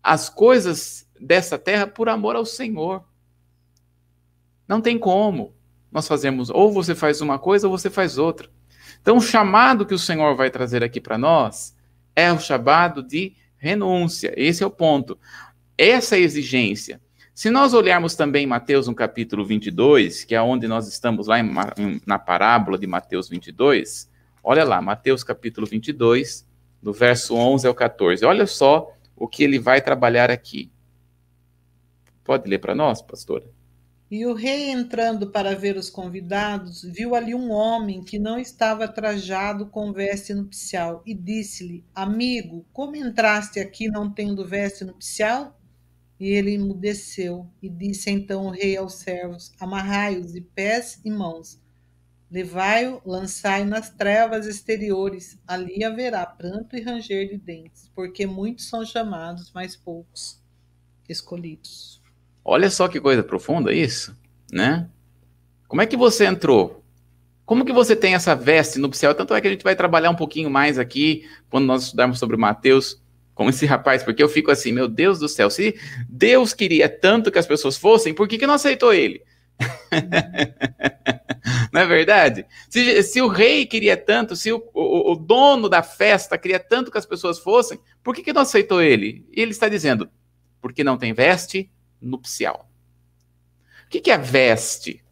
às 0.00 0.28
coisas 0.28 1.10
dessa 1.20 1.58
terra 1.58 1.88
por 1.88 2.08
amor 2.08 2.36
ao 2.36 2.46
Senhor? 2.46 3.04
Não 4.68 4.80
tem 4.80 4.96
como 4.96 5.55
nós 5.96 6.06
fazemos 6.06 6.50
ou 6.50 6.70
você 6.70 6.94
faz 6.94 7.22
uma 7.22 7.38
coisa 7.38 7.66
ou 7.66 7.76
você 7.76 7.88
faz 7.88 8.18
outra. 8.18 8.50
Então, 9.00 9.16
o 9.16 9.22
chamado 9.22 9.86
que 9.86 9.94
o 9.94 9.98
Senhor 9.98 10.36
vai 10.36 10.50
trazer 10.50 10.84
aqui 10.84 11.00
para 11.00 11.16
nós 11.16 11.74
é 12.14 12.30
o 12.30 12.38
chamado 12.38 13.02
de 13.02 13.34
renúncia. 13.56 14.30
Esse 14.36 14.62
é 14.62 14.66
o 14.66 14.70
ponto. 14.70 15.18
Essa 15.76 16.16
é 16.16 16.18
a 16.18 16.22
exigência. 16.22 17.00
Se 17.34 17.48
nós 17.48 17.72
olharmos 17.72 18.14
também 18.14 18.46
Mateus 18.46 18.86
no 18.86 18.94
capítulo 18.94 19.42
22, 19.44 20.24
que 20.24 20.34
é 20.34 20.42
onde 20.42 20.68
nós 20.68 20.86
estamos 20.86 21.28
lá 21.28 21.40
em, 21.40 21.50
na 22.06 22.18
parábola 22.18 22.76
de 22.76 22.86
Mateus 22.86 23.26
22, 23.28 24.10
olha 24.44 24.64
lá, 24.64 24.82
Mateus 24.82 25.24
capítulo 25.24 25.66
22, 25.66 26.46
do 26.82 26.92
verso 26.92 27.34
11 27.34 27.66
ao 27.66 27.74
14. 27.74 28.22
Olha 28.26 28.46
só 28.46 28.92
o 29.16 29.26
que 29.26 29.42
ele 29.42 29.58
vai 29.58 29.80
trabalhar 29.80 30.30
aqui. 30.30 30.70
Pode 32.22 32.48
ler 32.50 32.58
para 32.58 32.74
nós, 32.74 33.00
pastora? 33.00 33.55
E 34.08 34.24
o 34.24 34.34
rei, 34.34 34.70
entrando 34.70 35.32
para 35.32 35.56
ver 35.56 35.76
os 35.76 35.90
convidados, 35.90 36.82
viu 36.82 37.16
ali 37.16 37.34
um 37.34 37.50
homem 37.50 38.04
que 38.04 38.20
não 38.20 38.38
estava 38.38 38.86
trajado 38.86 39.66
com 39.66 39.92
veste 39.92 40.32
nupcial 40.32 41.02
e 41.04 41.12
disse-lhe: 41.12 41.84
Amigo, 41.92 42.64
como 42.72 42.94
entraste 42.94 43.58
aqui 43.58 43.88
não 43.88 44.08
tendo 44.08 44.46
veste 44.46 44.84
nupcial? 44.84 45.60
E 46.20 46.28
ele 46.28 46.52
emudeceu 46.54 47.50
e 47.60 47.68
disse 47.68 48.08
então 48.08 48.46
o 48.46 48.50
rei 48.50 48.76
aos 48.76 48.94
servos: 48.94 49.52
Amarrai-os 49.58 50.32
de 50.32 50.40
pés 50.40 51.00
e 51.04 51.10
mãos, 51.10 51.60
levai-o, 52.30 53.02
lançai 53.04 53.64
nas 53.64 53.90
trevas 53.90 54.46
exteriores, 54.46 55.36
ali 55.44 55.82
haverá 55.82 56.24
pranto 56.24 56.76
e 56.76 56.80
ranger 56.80 57.28
de 57.28 57.38
dentes, 57.38 57.90
porque 57.92 58.24
muitos 58.24 58.68
são 58.68 58.86
chamados, 58.86 59.50
mas 59.52 59.74
poucos 59.74 60.40
escolhidos. 61.08 62.05
Olha 62.48 62.70
só 62.70 62.86
que 62.86 63.00
coisa 63.00 63.24
profunda 63.24 63.74
isso, 63.74 64.16
né? 64.52 64.88
Como 65.66 65.82
é 65.82 65.86
que 65.86 65.96
você 65.96 66.24
entrou? 66.24 66.80
Como 67.44 67.64
que 67.64 67.72
você 67.72 67.96
tem 67.96 68.14
essa 68.14 68.36
veste 68.36 68.78
nupcial? 68.78 69.16
Tanto 69.16 69.34
é 69.34 69.40
que 69.40 69.48
a 69.48 69.50
gente 69.50 69.64
vai 69.64 69.74
trabalhar 69.74 70.10
um 70.10 70.14
pouquinho 70.14 70.48
mais 70.48 70.78
aqui 70.78 71.28
quando 71.50 71.66
nós 71.66 71.82
estudarmos 71.82 72.20
sobre 72.20 72.36
Mateus, 72.36 73.02
com 73.34 73.48
esse 73.48 73.66
rapaz, 73.66 74.04
porque 74.04 74.22
eu 74.22 74.28
fico 74.28 74.52
assim, 74.52 74.70
meu 74.70 74.86
Deus 74.86 75.18
do 75.18 75.28
céu, 75.28 75.50
se 75.50 75.74
Deus 76.08 76.54
queria 76.54 76.88
tanto 76.88 77.32
que 77.32 77.38
as 77.38 77.48
pessoas 77.48 77.76
fossem, 77.76 78.14
por 78.14 78.28
que, 78.28 78.38
que 78.38 78.46
não 78.46 78.54
aceitou 78.54 78.94
ele? 78.94 79.24
não 81.72 81.80
é 81.80 81.86
verdade? 81.86 82.46
Se, 82.70 83.02
se, 83.02 83.20
o 83.20 83.26
rei 83.26 83.66
queria 83.66 83.96
tanto, 83.96 84.36
se 84.36 84.52
o, 84.52 84.62
o, 84.72 85.12
o, 85.12 85.16
dono 85.16 85.68
da 85.68 85.82
festa 85.82 86.38
queria 86.38 86.60
tanto 86.60 86.92
que 86.92 86.98
as 86.98 87.06
pessoas 87.06 87.40
fossem, 87.40 87.80
por 88.04 88.14
que, 88.14 88.22
que 88.22 88.32
não 88.32 88.42
aceitou 88.42 88.80
ele? 88.80 89.26
E 89.32 89.42
ele 89.42 89.50
está 89.50 89.68
dizendo, 89.68 90.08
porque 90.60 90.84
não 90.84 90.96
tem 90.96 91.12
veste 91.12 91.68
nupcial. 92.00 92.68
O 93.86 93.88
que, 93.88 94.00
que 94.00 94.10
é 94.10 94.18
veste? 94.18 95.02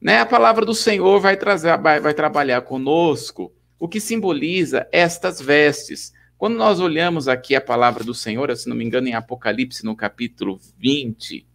Né? 0.00 0.18
A 0.20 0.26
palavra 0.26 0.64
do 0.64 0.74
Senhor 0.74 1.20
vai, 1.20 1.36
trazer, 1.36 1.76
vai, 1.78 2.00
vai 2.00 2.14
trabalhar 2.14 2.62
conosco 2.62 3.52
o 3.78 3.88
que 3.88 4.00
simboliza 4.00 4.86
estas 4.92 5.40
vestes. 5.40 6.12
Quando 6.38 6.56
nós 6.56 6.80
olhamos 6.80 7.28
aqui 7.28 7.54
a 7.54 7.60
palavra 7.60 8.02
do 8.02 8.14
Senhor, 8.14 8.54
se 8.56 8.68
não 8.68 8.76
me 8.76 8.84
engano, 8.84 9.08
em 9.08 9.14
Apocalipse, 9.14 9.84
no 9.84 9.94
capítulo 9.94 10.60
20, 10.78 11.46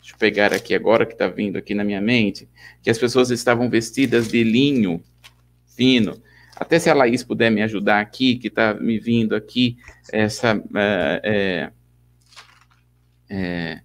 deixa 0.00 0.14
eu 0.14 0.18
pegar 0.18 0.52
aqui 0.52 0.74
agora 0.74 1.06
que 1.06 1.12
está 1.12 1.28
vindo 1.28 1.56
aqui 1.56 1.74
na 1.74 1.84
minha 1.84 2.00
mente, 2.00 2.48
que 2.82 2.90
as 2.90 2.98
pessoas 2.98 3.30
estavam 3.30 3.70
vestidas 3.70 4.28
de 4.28 4.42
linho 4.42 5.02
fino. 5.76 6.22
Até 6.56 6.78
se 6.78 6.90
a 6.90 6.94
Laís 6.94 7.24
puder 7.24 7.50
me 7.50 7.62
ajudar 7.62 8.00
aqui, 8.00 8.36
que 8.36 8.48
está 8.48 8.74
me 8.74 8.98
vindo 8.98 9.34
aqui, 9.34 9.76
essa. 10.12 10.62
É, 10.74 11.72
é, 13.28 13.80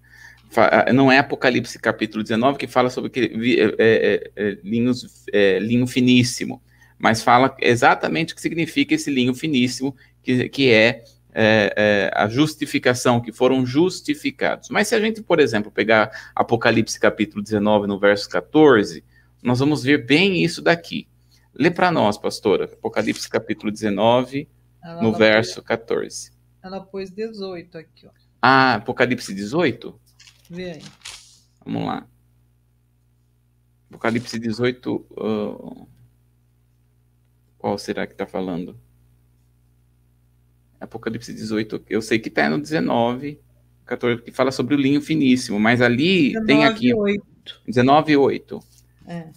não 0.94 1.12
é 1.12 1.20
Apocalipse 1.20 1.80
capítulo 1.80 2.24
19 2.24 2.58
que 2.58 2.68
fala 2.68 2.90
sobre 2.90 3.10
que, 3.10 3.58
é, 3.78 4.32
é, 4.36 4.58
linhos, 4.64 5.26
linho 5.62 5.88
finíssimo, 5.88 6.62
mas 6.98 7.22
fala 7.22 7.56
exatamente 7.60 8.34
o 8.34 8.36
que 8.36 8.42
significa 8.42 8.96
esse 8.96 9.12
linho 9.12 9.34
finíssimo, 9.34 9.96
que, 10.22 10.50
que 10.50 10.72
é, 10.72 11.04
a 12.14 12.28
justificação, 12.28 13.22
que 13.22 13.32
foram 13.32 13.66
justificados. 13.66 14.70
Mas 14.70 14.88
se 14.88 14.96
a 14.96 15.00
gente, 15.00 15.22
por 15.22 15.40
exemplo, 15.40 15.72
pegar 15.72 16.12
Apocalipse 16.36 17.00
capítulo 17.00 17.44
19, 17.44 17.88
no 17.88 18.00
verso 18.00 18.30
14, 18.30 19.04
nós 19.44 19.60
vamos 19.60 19.84
ver 19.84 20.06
bem 20.06 20.44
isso 20.44 20.62
daqui. 20.62 21.08
Lê 21.54 21.72
para 21.72 21.92
nós, 21.92 22.18
pastora, 22.18 22.66
Apocalipse 22.66 23.30
capítulo 23.30 23.72
19, 23.72 24.48
ela 24.84 25.02
no 25.02 25.12
verso 25.12 25.56
pôs, 25.56 25.68
14. 25.68 26.32
Ela 26.64 26.80
pôs 26.82 27.12
18 27.12 27.78
aqui, 27.78 28.08
ó. 28.08 28.10
Ah, 28.42 28.76
Apocalipse 28.76 29.34
18? 29.34 30.00
Vê 30.50 30.72
aí. 30.72 30.84
Vamos 31.64 31.86
lá. 31.86 32.08
Apocalipse 33.90 34.40
18. 34.40 35.06
Uh, 35.12 35.88
qual 37.58 37.78
será 37.78 38.06
que 38.06 38.14
está 38.14 38.26
falando? 38.26 38.80
Apocalipse 40.80 41.34
18, 41.34 41.86
eu 41.90 42.02
sei 42.04 42.20
que 42.20 42.30
está 42.30 42.48
no 42.48 42.60
19, 42.60 43.42
14, 43.86 44.22
que 44.22 44.32
fala 44.32 44.52
sobre 44.52 44.76
o 44.76 44.78
linho 44.78 45.02
finíssimo, 45.02 45.60
mas 45.60 45.82
ali 45.82 46.34
19, 46.34 46.46
tem 46.46 46.66
aqui. 46.66 46.94
8. 46.94 47.62
19, 47.66 48.16
8. 48.16 48.60
É. 49.08 49.30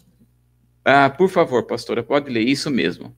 Ah, 0.84 1.08
por 1.08 1.30
favor, 1.30 1.66
pastora, 1.66 2.02
pode 2.02 2.30
ler 2.30 2.46
isso 2.46 2.70
mesmo. 2.70 3.14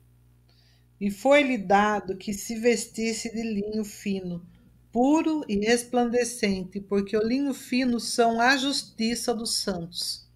e 1.01 1.11
foi-lhe 1.11 1.57
dado 1.57 2.15
que 2.15 2.31
se 2.33 2.55
vestisse 2.59 3.33
de 3.33 3.43
linho 3.43 3.83
fino, 3.83 4.45
puro 4.93 5.43
e 5.49 5.57
resplandecente, 5.57 6.79
porque 6.79 7.17
o 7.17 7.27
linho 7.27 7.53
fino 7.53 7.99
são 7.99 8.39
a 8.39 8.55
justiça 8.55 9.33
dos 9.33 9.55
santos. 9.55 10.29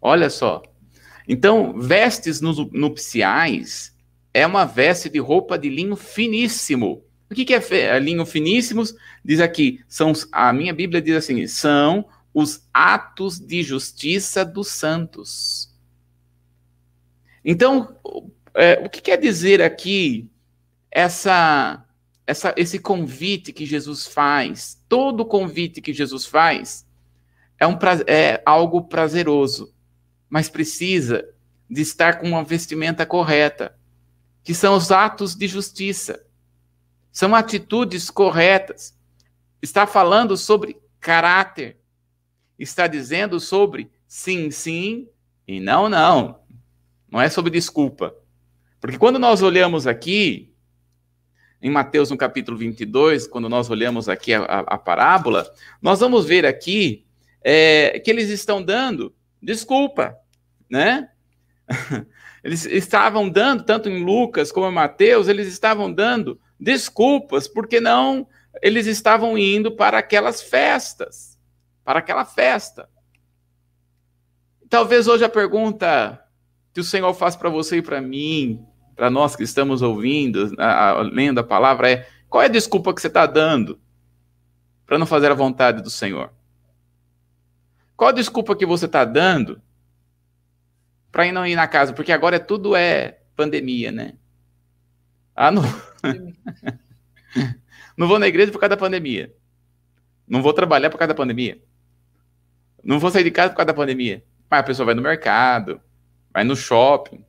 Olha 0.00 0.30
só. 0.30 0.62
Então, 1.28 1.78
vestes 1.78 2.40
nupciais 2.40 3.94
é 4.32 4.46
uma 4.46 4.64
veste 4.64 5.10
de 5.10 5.18
roupa 5.18 5.58
de 5.58 5.68
linho 5.68 5.94
finíssimo. 5.94 7.04
O 7.30 7.34
que, 7.34 7.44
que 7.44 7.52
é 7.54 7.98
linho 7.98 8.24
finíssimos? 8.24 8.94
Diz 9.22 9.40
aqui, 9.40 9.84
são 9.86 10.14
a 10.32 10.50
minha 10.54 10.72
Bíblia 10.72 11.02
diz 11.02 11.16
assim, 11.16 11.46
são 11.46 12.06
os 12.32 12.66
atos 12.72 13.38
de 13.38 13.62
justiça 13.62 14.42
dos 14.42 14.68
santos. 14.68 15.70
Então, 17.44 17.94
é, 18.54 18.80
o 18.82 18.88
que 18.88 19.02
quer 19.02 19.18
dizer 19.18 19.60
aqui 19.60 20.30
essa, 20.90 21.84
essa, 22.28 22.52
esse 22.58 22.78
convite 22.78 23.54
que 23.54 23.64
Jesus 23.64 24.06
faz? 24.06 24.78
Todo 24.86 25.24
convite 25.24 25.80
que 25.80 25.94
Jesus 25.94 26.26
faz 26.26 26.86
é, 27.58 27.66
um, 27.66 27.78
é 28.06 28.42
algo 28.44 28.82
prazeroso, 28.82 29.72
mas 30.28 30.50
precisa 30.50 31.26
de 31.70 31.80
estar 31.80 32.18
com 32.18 32.28
uma 32.28 32.44
vestimenta 32.44 33.06
correta, 33.06 33.74
que 34.44 34.52
são 34.52 34.76
os 34.76 34.92
atos 34.92 35.34
de 35.34 35.48
justiça. 35.48 36.22
São 37.10 37.34
atitudes 37.34 38.10
corretas. 38.10 38.94
Está 39.62 39.86
falando 39.86 40.36
sobre 40.36 40.78
caráter. 41.00 41.78
Está 42.58 42.86
dizendo 42.86 43.40
sobre 43.40 43.90
sim, 44.06 44.50
sim 44.50 45.08
e 45.46 45.60
não, 45.60 45.88
não. 45.88 46.40
Não 47.10 47.22
é 47.22 47.30
sobre 47.30 47.50
desculpa. 47.50 48.14
Porque 48.82 48.98
quando 48.98 49.18
nós 49.18 49.40
olhamos 49.40 49.86
aqui, 49.86 50.47
em 51.60 51.70
Mateus 51.70 52.10
no 52.10 52.16
capítulo 52.16 52.56
22, 52.56 53.26
quando 53.26 53.48
nós 53.48 53.68
olhamos 53.68 54.08
aqui 54.08 54.32
a, 54.32 54.42
a, 54.42 54.60
a 54.60 54.78
parábola, 54.78 55.50
nós 55.82 56.00
vamos 56.00 56.24
ver 56.26 56.46
aqui 56.46 57.04
é, 57.42 57.98
que 58.00 58.10
eles 58.10 58.30
estão 58.30 58.62
dando 58.62 59.14
desculpa, 59.42 60.16
né? 60.68 61.08
Eles 62.44 62.64
estavam 62.66 63.28
dando, 63.28 63.64
tanto 63.64 63.88
em 63.88 64.02
Lucas 64.02 64.52
como 64.52 64.68
em 64.68 64.72
Mateus, 64.72 65.26
eles 65.26 65.48
estavam 65.48 65.92
dando 65.92 66.40
desculpas, 66.58 67.48
porque 67.48 67.80
não 67.80 68.28
eles 68.62 68.86
estavam 68.86 69.36
indo 69.36 69.72
para 69.72 69.98
aquelas 69.98 70.42
festas, 70.42 71.38
para 71.84 71.98
aquela 71.98 72.24
festa. 72.24 72.88
Talvez 74.68 75.08
hoje 75.08 75.24
a 75.24 75.28
pergunta 75.28 76.22
que 76.72 76.80
o 76.80 76.84
Senhor 76.84 77.12
faz 77.14 77.34
para 77.34 77.48
você 77.48 77.78
e 77.78 77.82
para 77.82 78.00
mim, 78.00 78.64
para 78.98 79.08
nós 79.08 79.36
que 79.36 79.44
estamos 79.44 79.80
ouvindo, 79.80 80.52
a, 80.58 80.90
a, 80.90 81.02
lendo 81.02 81.38
a 81.38 81.44
palavra, 81.44 81.88
é: 81.88 82.08
qual 82.28 82.42
é 82.42 82.46
a 82.46 82.50
desculpa 82.50 82.92
que 82.92 83.00
você 83.00 83.06
está 83.06 83.26
dando 83.26 83.80
para 84.84 84.98
não 84.98 85.06
fazer 85.06 85.30
a 85.30 85.34
vontade 85.34 85.80
do 85.80 85.88
Senhor? 85.88 86.32
Qual 87.96 88.10
a 88.10 88.12
desculpa 88.12 88.56
que 88.56 88.66
você 88.66 88.86
está 88.86 89.04
dando 89.04 89.62
para 91.12 91.30
não 91.30 91.46
ir 91.46 91.54
na 91.54 91.68
casa? 91.68 91.92
Porque 91.92 92.10
agora 92.10 92.36
é 92.36 92.40
tudo 92.40 92.74
é 92.74 93.20
pandemia, 93.36 93.92
né? 93.92 94.14
Ah, 95.34 95.52
não. 95.52 95.62
não 97.96 98.08
vou 98.08 98.18
na 98.18 98.26
igreja 98.26 98.50
por 98.50 98.58
causa 98.58 98.70
da 98.70 98.76
pandemia. 98.76 99.32
Não 100.26 100.42
vou 100.42 100.52
trabalhar 100.52 100.90
por 100.90 100.98
causa 100.98 101.14
da 101.14 101.16
pandemia. 101.16 101.62
Não 102.82 102.98
vou 102.98 103.12
sair 103.12 103.22
de 103.22 103.30
casa 103.30 103.50
por 103.50 103.58
causa 103.58 103.68
da 103.68 103.74
pandemia. 103.74 104.24
Mas 104.50 104.60
a 104.60 104.64
pessoa 104.64 104.86
vai 104.86 104.96
no 104.96 105.02
mercado, 105.02 105.80
vai 106.32 106.42
no 106.42 106.56
shopping, 106.56 107.24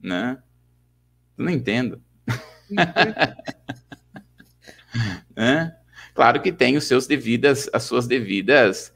né? 0.00 0.40
Não 1.38 1.50
entendo. 1.50 2.02
né? 5.34 5.74
Claro 6.14 6.42
que 6.42 6.52
tem 6.52 6.76
os 6.76 6.84
seus 6.84 7.06
devidas, 7.06 7.70
as 7.72 7.84
suas 7.84 8.06
devidas 8.08 8.92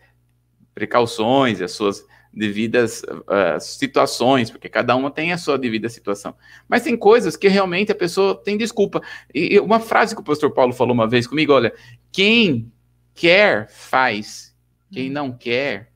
precauções, 0.75 1.63
as 1.63 1.73
suas 1.73 2.05
devidas 2.33 3.03
uh, 3.03 3.61
situações, 3.61 4.51
porque 4.51 4.69
cada 4.69 4.97
uma 4.97 5.11
tem 5.11 5.33
a 5.33 5.39
sua 5.39 5.59
devida 5.59 5.89
situação. 5.89 6.35
Mas 6.67 6.83
tem 6.83 6.97
coisas 6.97 7.37
que 7.37 7.47
realmente 7.47 7.93
a 7.93 7.95
pessoa 7.95 8.35
tem 8.35 8.57
desculpa. 8.57 9.03
E, 9.33 9.55
e 9.55 9.61
uma 9.61 9.79
frase 9.79 10.15
que 10.15 10.21
o 10.21 10.25
pastor 10.25 10.53
Paulo 10.53 10.73
falou 10.73 10.95
uma 10.95 11.07
vez 11.07 11.27
comigo, 11.27 11.53
olha, 11.53 11.73
quem 12.11 12.73
quer 13.15 13.71
faz, 13.71 14.57
quem 14.91 15.11
não 15.11 15.31
quer 15.31 15.93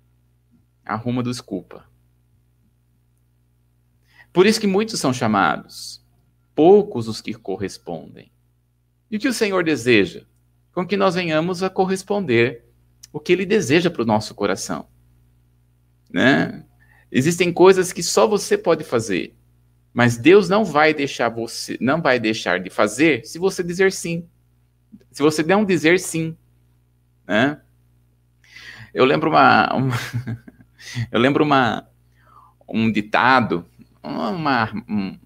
arruma 0.84 1.22
desculpa. 1.22 1.84
Por 4.32 4.46
isso 4.46 4.60
que 4.60 4.66
muitos 4.66 5.00
são 5.00 5.14
chamados, 5.14 6.05
poucos 6.56 7.06
os 7.06 7.20
que 7.20 7.34
correspondem. 7.34 8.32
E 9.08 9.16
o 9.16 9.20
que 9.20 9.28
o 9.28 9.32
Senhor 9.32 9.62
deseja? 9.62 10.22
Com 10.72 10.84
que 10.84 10.96
nós 10.96 11.14
venhamos 11.14 11.62
a 11.62 11.70
corresponder 11.70 12.64
o 13.12 13.20
que 13.20 13.32
Ele 13.32 13.46
deseja 13.46 13.88
para 13.88 14.02
o 14.02 14.06
nosso 14.06 14.34
coração 14.34 14.88
né? 16.10 16.64
Existem 17.10 17.52
coisas 17.52 17.92
que 17.92 18.02
só 18.02 18.26
você 18.26 18.56
pode 18.58 18.84
fazer, 18.84 19.34
mas 19.92 20.16
Deus 20.16 20.48
não 20.48 20.64
vai 20.64 20.92
deixar 20.92 21.28
você, 21.28 21.76
não 21.80 22.00
vai 22.00 22.18
deixar 22.18 22.60
de 22.60 22.70
fazer 22.70 23.24
se 23.24 23.38
você 23.38 23.62
dizer 23.62 23.92
sim. 23.92 24.26
Se 25.10 25.22
você 25.22 25.42
não 25.42 25.64
dizer 25.64 25.98
sim, 25.98 26.36
né? 27.26 27.60
Eu 28.92 29.04
lembro 29.04 29.30
uma, 29.30 29.72
uma 29.74 29.96
eu 31.12 31.20
lembro 31.20 31.44
uma 31.44 31.88
um 32.68 32.90
ditado, 32.90 33.64
uma, 34.02 34.30
uma 34.30 35.20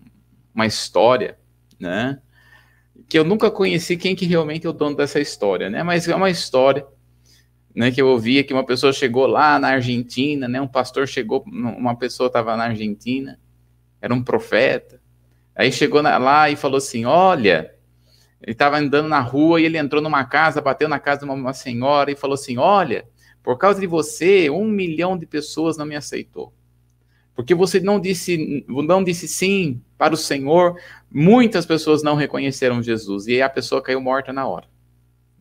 história, 0.58 1.38
né? 1.78 2.20
Que 3.08 3.18
eu 3.18 3.24
nunca 3.24 3.50
conheci 3.50 3.96
quem 3.96 4.14
que 4.14 4.26
realmente 4.26 4.66
é 4.66 4.70
o 4.70 4.72
dono 4.72 4.96
dessa 4.96 5.20
história, 5.20 5.70
né? 5.70 5.82
Mas 5.82 6.06
é 6.08 6.14
uma 6.14 6.30
história 6.30 6.86
né, 7.74 7.90
que 7.90 8.00
eu 8.02 8.08
ouvia 8.08 8.42
que 8.44 8.52
uma 8.52 8.64
pessoa 8.64 8.92
chegou 8.92 9.26
lá 9.26 9.58
na 9.58 9.68
Argentina, 9.68 10.48
né, 10.48 10.60
um 10.60 10.68
pastor 10.68 11.06
chegou, 11.06 11.44
uma 11.46 11.96
pessoa 11.96 12.26
estava 12.26 12.56
na 12.56 12.64
Argentina, 12.64 13.38
era 14.00 14.12
um 14.12 14.22
profeta, 14.22 15.00
aí 15.54 15.70
chegou 15.70 16.02
na, 16.02 16.18
lá 16.18 16.50
e 16.50 16.56
falou 16.56 16.78
assim, 16.78 17.04
olha, 17.04 17.74
ele 18.42 18.52
estava 18.52 18.78
andando 18.78 19.08
na 19.08 19.20
rua 19.20 19.60
e 19.60 19.64
ele 19.64 19.78
entrou 19.78 20.02
numa 20.02 20.24
casa, 20.24 20.60
bateu 20.60 20.88
na 20.88 20.98
casa 20.98 21.20
de 21.20 21.24
uma, 21.26 21.34
uma 21.34 21.52
senhora 21.52 22.10
e 22.10 22.16
falou 22.16 22.34
assim, 22.34 22.58
olha, 22.58 23.06
por 23.42 23.56
causa 23.56 23.80
de 23.80 23.86
você, 23.86 24.50
um 24.50 24.66
milhão 24.66 25.16
de 25.16 25.26
pessoas 25.26 25.76
não 25.76 25.86
me 25.86 25.96
aceitou. 25.96 26.52
Porque 27.34 27.54
você 27.54 27.80
não 27.80 28.00
disse, 28.00 28.64
não 28.68 29.02
disse 29.02 29.28
sim 29.28 29.80
para 30.00 30.14
o 30.14 30.16
Senhor, 30.16 30.80
muitas 31.10 31.66
pessoas 31.66 32.02
não 32.02 32.14
reconheceram 32.14 32.82
Jesus 32.82 33.26
e 33.26 33.42
a 33.42 33.50
pessoa 33.50 33.82
caiu 33.82 34.00
morta 34.00 34.32
na 34.32 34.48
hora. 34.48 34.66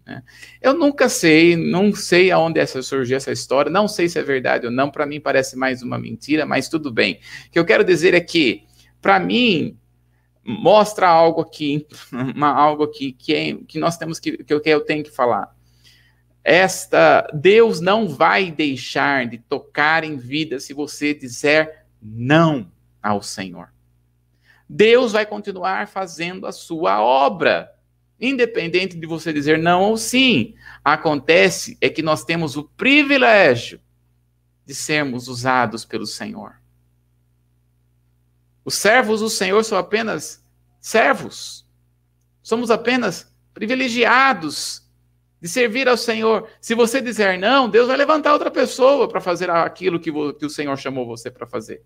Né? 0.06 0.22
Eu 0.62 0.74
nunca 0.74 1.08
sei, 1.08 1.56
não 1.56 1.96
sei 1.96 2.30
aonde 2.30 2.60
essa 2.60 2.82
surgiu 2.82 3.16
essa 3.16 3.32
história, 3.32 3.72
não 3.72 3.88
sei 3.88 4.10
se 4.10 4.20
é 4.20 4.22
verdade 4.22 4.66
ou 4.66 4.72
não, 4.72 4.92
para 4.92 5.06
mim 5.06 5.22
parece 5.22 5.56
mais 5.56 5.82
uma 5.82 5.98
mentira, 5.98 6.46
mas 6.46 6.68
tudo 6.68 6.92
bem. 6.92 7.22
O 7.48 7.52
que 7.52 7.58
eu 7.58 7.64
quero 7.64 7.86
dizer 7.86 8.14
é 8.14 8.20
que, 8.20 8.66
para 9.02 9.18
mim, 9.18 9.78
mostra 10.44 11.08
algo 11.08 11.40
aqui, 11.40 11.88
uma, 12.12 12.50
algo 12.50 12.84
aqui 12.84 13.14
que, 13.14 13.34
é, 13.34 13.54
que 13.66 13.80
nós 13.80 13.96
temos 13.96 14.20
que, 14.20 14.44
eu, 14.46 14.60
que 14.60 14.70
eu 14.70 14.82
tenho 14.82 15.06
que 15.06 15.12
falar. 15.12 15.56
Esta, 16.44 17.26
Deus 17.34 17.80
não 17.80 18.10
vai 18.10 18.52
deixar 18.52 19.26
de 19.26 19.38
tocar 19.38 20.04
em 20.04 20.18
vida 20.18 20.60
se 20.60 20.74
você 20.74 21.14
disser 21.14 21.86
não 22.02 22.70
ao 23.02 23.22
Senhor. 23.22 23.70
Deus 24.70 25.14
vai 25.14 25.26
continuar 25.26 25.88
fazendo 25.88 26.46
a 26.46 26.52
sua 26.52 27.02
obra. 27.02 27.74
Independente 28.22 28.96
de 28.96 29.08
você 29.08 29.34
dizer 29.34 29.58
não 29.58 29.82
ou 29.82 29.98
sim, 29.98 30.54
acontece 30.84 31.78
é 31.82 31.90
que 31.90 32.04
nós 32.04 32.24
temos 32.24 32.56
o 32.56 32.66
privilégio 32.66 33.82
de 34.66 34.76
sermos 34.76 35.28
usados 35.28 35.86
pelo 35.86 36.06
Senhor. 36.06 36.60
Os 38.64 38.76
servos 38.76 39.22
do 39.22 39.30
Senhor 39.30 39.64
são 39.64 39.78
apenas 39.78 40.46
servos. 40.80 41.66
Somos 42.44 42.70
apenas 42.70 43.34
privilegiados 43.54 44.88
de 45.42 45.48
servir 45.48 45.88
ao 45.88 45.98
Senhor. 45.98 46.48
Se 46.62 46.76
você 46.76 47.02
dizer 47.02 47.40
não, 47.40 47.70
Deus 47.70 47.88
vai 47.88 47.98
levantar 47.98 48.34
outra 48.34 48.52
pessoa 48.52 49.08
para 49.08 49.22
fazer 49.22 49.50
aquilo 49.50 50.00
que 50.00 50.12
o 50.12 50.50
Senhor 50.50 50.78
chamou 50.78 51.08
você 51.08 51.32
para 51.32 51.48
fazer. 51.48 51.82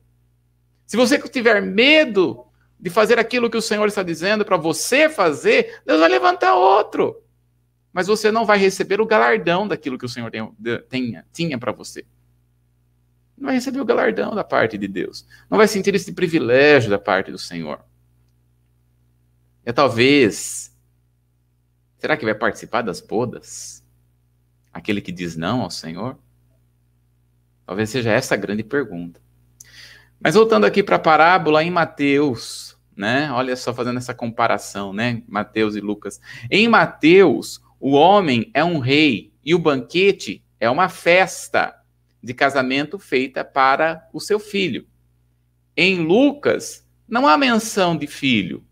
Se 0.86 0.98
você 0.98 1.18
tiver 1.20 1.62
medo 1.62 2.46
de 2.84 2.90
fazer 2.90 3.18
aquilo 3.18 3.50
que 3.50 3.56
o 3.56 3.62
Senhor 3.62 3.88
está 3.88 4.04
dizendo 4.04 4.44
para 4.44 4.58
você 4.58 5.08
fazer, 5.08 5.82
Deus 5.86 6.02
vai 6.02 6.10
levantar 6.10 6.54
outro. 6.54 7.24
Mas 7.94 8.08
você 8.08 8.30
não 8.30 8.46
vai 8.46 8.58
receber 8.58 9.00
o 9.00 9.06
galardão 9.06 9.66
daquilo 9.66 9.98
que 9.98 10.04
o 10.04 10.10
Senhor 10.10 10.30
tenha, 10.90 11.26
tinha 11.32 11.58
para 11.58 11.72
você. 11.72 12.04
Não 13.38 13.46
vai 13.46 13.56
receber 13.56 13.80
o 13.80 13.86
galardão 13.86 14.36
da 14.36 14.44
parte 14.44 14.78
de 14.78 14.86
Deus. 14.86 15.26
Não 15.50 15.58
vai 15.58 15.66
sentir 15.66 15.96
esse 15.96 16.12
privilégio 16.12 16.90
da 16.90 17.00
parte 17.00 17.32
do 17.32 17.38
Senhor. 17.38 17.80
É 19.64 19.72
talvez. 19.72 20.76
Será 22.00 22.18
que 22.18 22.26
vai 22.26 22.36
participar 22.36 22.82
das 22.82 23.00
bodas? 23.00 23.82
Aquele 24.74 25.00
que 25.00 25.14
diz 25.14 25.38
não 25.38 25.62
ao 25.62 25.70
Senhor? 25.70 26.20
Talvez 27.66 27.90
seja 27.90 28.12
essa 28.12 28.34
a 28.34 28.38
grande 28.38 28.62
pergunta. 28.62 29.22
Mas 30.20 30.36
voltando 30.36 30.66
aqui 30.66 30.84
para 30.84 30.98
a 30.98 31.00
parábola 31.00 31.64
em 31.64 31.72
Mateus, 31.72 32.63
né? 32.96 33.32
Olha 33.32 33.56
só 33.56 33.74
fazendo 33.74 33.98
essa 33.98 34.14
comparação, 34.14 34.94
né? 34.94 35.22
Mateus 35.28 35.76
e 35.76 35.80
Lucas. 35.80 36.20
Em 36.50 36.68
Mateus, 36.68 37.62
o 37.80 37.92
homem 37.92 38.50
é 38.54 38.64
um 38.64 38.80
rei 38.80 39.32
e 39.44 39.54
o 39.54 39.60
banquete 39.60 40.44
é 40.60 40.70
uma 40.70 40.88
festa 40.90 41.76
de 42.22 42.34
casamento 42.34 42.98
feita 42.98 43.44
para 43.44 44.08
o 44.14 44.20
seu 44.20 44.40
filho. 44.40 44.88
Em 45.76 46.00
Lucas, 46.00 46.88
não 47.08 47.28
há 47.28 47.38
menção 47.38 47.98
de 47.98 48.08
filho. 48.08 48.64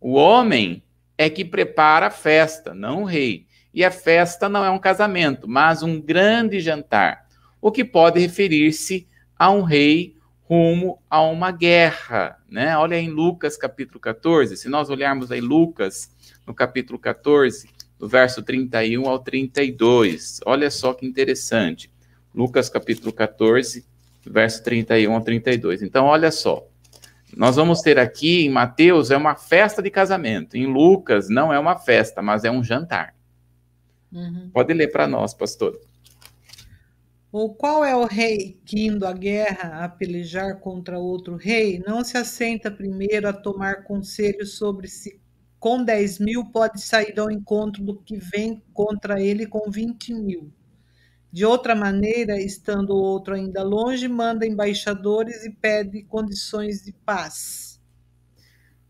O 0.00 0.14
homem 0.14 0.82
é 1.16 1.30
que 1.30 1.44
prepara 1.44 2.08
a 2.08 2.10
festa, 2.10 2.74
não 2.74 3.02
o 3.02 3.06
rei. 3.06 3.46
E 3.72 3.84
a 3.84 3.90
festa 3.90 4.48
não 4.48 4.64
é 4.64 4.70
um 4.70 4.78
casamento, 4.78 5.48
mas 5.48 5.82
um 5.82 6.00
grande 6.00 6.60
jantar, 6.60 7.26
o 7.60 7.70
que 7.70 7.84
pode 7.84 8.18
referir-se 8.18 9.06
a 9.38 9.50
um 9.50 9.62
rei 9.62 10.16
rumo 10.50 11.00
a 11.08 11.22
uma 11.22 11.52
guerra, 11.52 12.36
né? 12.50 12.76
Olha 12.76 12.98
em 12.98 13.08
Lucas 13.08 13.56
capítulo 13.56 14.00
14, 14.00 14.56
se 14.56 14.68
nós 14.68 14.90
olharmos 14.90 15.30
aí 15.30 15.40
Lucas 15.40 16.10
no 16.44 16.52
capítulo 16.52 16.98
14, 16.98 17.70
do 17.96 18.08
verso 18.08 18.42
31 18.42 19.08
ao 19.08 19.20
32. 19.20 20.40
Olha 20.44 20.68
só 20.68 20.92
que 20.92 21.06
interessante. 21.06 21.88
Lucas 22.34 22.68
capítulo 22.68 23.12
14, 23.12 23.86
verso 24.26 24.64
31 24.64 25.12
ao 25.12 25.20
32. 25.20 25.82
Então, 25.82 26.06
olha 26.06 26.32
só. 26.32 26.66
Nós 27.36 27.54
vamos 27.54 27.80
ter 27.80 27.96
aqui 27.96 28.44
em 28.44 28.48
Mateus 28.48 29.12
é 29.12 29.16
uma 29.16 29.36
festa 29.36 29.80
de 29.80 29.88
casamento. 29.88 30.56
Em 30.56 30.66
Lucas 30.66 31.28
não 31.28 31.52
é 31.52 31.60
uma 31.60 31.78
festa, 31.78 32.20
mas 32.20 32.42
é 32.42 32.50
um 32.50 32.64
jantar. 32.64 33.14
Uhum. 34.12 34.50
Pode 34.52 34.74
ler 34.74 34.88
para 34.88 35.06
nós, 35.06 35.32
pastor. 35.32 35.78
Ou 37.32 37.54
qual 37.54 37.84
é 37.84 37.94
o 37.94 38.06
rei 38.06 38.60
que, 38.64 38.86
indo 38.86 39.06
à 39.06 39.12
guerra 39.12 39.84
a 39.84 39.88
pelejar 39.88 40.58
contra 40.58 40.98
outro 40.98 41.36
rei, 41.36 41.80
não 41.86 42.02
se 42.02 42.16
assenta 42.16 42.70
primeiro 42.70 43.28
a 43.28 43.32
tomar 43.32 43.84
conselho 43.84 44.44
sobre 44.44 44.88
se 44.88 45.20
com 45.60 45.84
10 45.84 46.18
mil 46.20 46.46
pode 46.46 46.80
sair 46.80 47.20
ao 47.20 47.30
encontro 47.30 47.84
do 47.84 47.94
que 47.94 48.16
vem 48.16 48.62
contra 48.72 49.20
ele 49.20 49.46
com 49.46 49.70
20 49.70 50.14
mil? 50.14 50.50
De 51.30 51.44
outra 51.44 51.74
maneira, 51.76 52.40
estando 52.40 52.90
o 52.90 53.00
outro 53.00 53.34
ainda 53.34 53.62
longe, 53.62 54.08
manda 54.08 54.46
embaixadores 54.46 55.44
e 55.44 55.50
pede 55.50 56.02
condições 56.02 56.82
de 56.82 56.92
paz. 56.92 57.80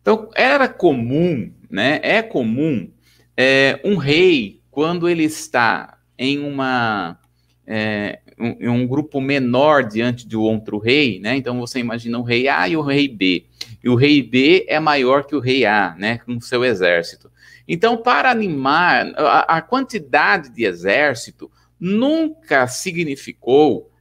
Então, 0.01 0.31
era 0.35 0.67
comum, 0.67 1.53
né? 1.69 2.01
É 2.03 2.23
comum 2.23 2.91
é, 3.37 3.81
um 3.85 3.97
rei, 3.97 4.63
quando 4.71 5.09
ele 5.09 5.25
está 5.25 5.99
em 6.17 6.39
uma 6.39 7.19
é, 7.67 8.20
um, 8.41 8.73
um, 8.73 8.87
grupo 8.87 9.21
menor 9.21 9.85
diante 9.85 10.27
de 10.27 10.37
outro 10.37 10.79
rei, 10.79 11.21
né? 11.21 11.37
Então 11.37 11.59
você 11.61 11.79
imagina 11.79 12.19
o 12.19 12.23
rei 12.23 12.49
A 12.49 12.69
e 12.69 12.77
o 12.77 12.83
rei 12.83 13.07
B. 13.09 13.47
E 13.83 13.89
o 13.89 13.95
rei 13.95 14.23
B 14.23 14.65
é 14.69 14.81
maior 14.81 15.25
que 15.25 15.37
o 15.37 15.41
rei 15.41 15.67
A, 15.67 15.95
né? 15.99 16.19
Com 16.19 16.41
seu 16.41 16.65
exército. 16.65 17.31
Então, 17.69 17.97
para 17.97 18.31
animar 18.31 19.13
a, 19.17 19.59
a 19.59 19.63
quantidade 19.63 20.51
de 20.51 20.65
exército, 20.65 21.51
nunca 21.79 22.67
significou 22.67 23.93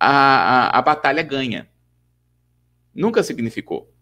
a, 0.00 0.10
a, 0.10 0.78
a 0.78 0.82
batalha 0.82 1.22
ganha. 1.22 1.68
Nunca 2.94 3.22
significou. 3.22 3.92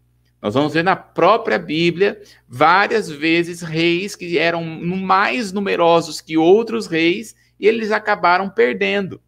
Nós 0.41 0.55
vamos 0.55 0.75
ver 0.75 0.85
na 0.85 0.95
própria 0.95 1.59
Bíblia 1.59 2.21
várias 2.49 3.11
vezes 3.11 3.63
reis 3.63 4.15
que 4.15 4.39
eram 4.39 4.63
mais 4.63 5.53
numerosos 5.53 6.21
que 6.21 6.37
outros 6.37 6.87
reis 6.87 7.35
e 7.59 7.67
eles 7.67 7.91
acabaram 7.91 8.49
perdendo. 8.49 9.21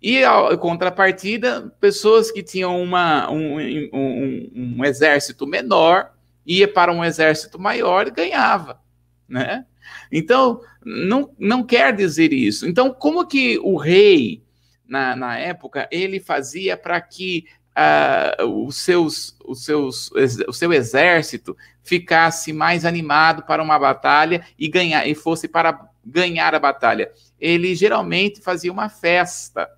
E 0.00 0.22
a 0.24 0.56
contrapartida, 0.56 1.72
pessoas 1.80 2.30
que 2.30 2.42
tinham 2.42 2.80
uma, 2.80 3.30
um, 3.30 3.58
um, 3.92 4.50
um, 4.54 4.84
exército 4.84 5.46
menor 5.46 6.12
ia 6.46 6.68
para 6.68 6.92
um 6.92 7.04
exército 7.04 7.58
maior 7.58 8.06
e 8.06 8.12
ganhava, 8.12 8.80
né? 9.28 9.66
Então, 10.10 10.60
não, 10.84 11.34
não 11.38 11.64
quer 11.64 11.94
dizer 11.94 12.32
isso. 12.32 12.66
Então, 12.66 12.92
como 12.92 13.26
que 13.26 13.58
o 13.58 13.76
rei, 13.76 14.42
na, 14.86 15.16
na 15.16 15.38
época, 15.38 15.88
ele 15.90 16.20
fazia 16.20 16.76
para 16.76 17.00
que 17.00 17.44
uh, 17.78 18.44
os 18.66 18.76
seus, 18.76 19.36
os 19.44 19.64
seus, 19.64 20.10
o 20.46 20.52
seu 20.52 20.72
exército 20.72 21.56
ficasse 21.82 22.52
mais 22.52 22.84
animado 22.84 23.42
para 23.44 23.62
uma 23.62 23.78
batalha 23.78 24.44
e 24.58 24.68
ganhar 24.68 25.06
e 25.06 25.14
fosse 25.14 25.48
para 25.48 25.88
ganhar 26.04 26.54
a 26.54 26.58
batalha? 26.58 27.10
Ele 27.40 27.74
geralmente 27.74 28.40
fazia 28.40 28.72
uma 28.72 28.88
festa 28.88 29.68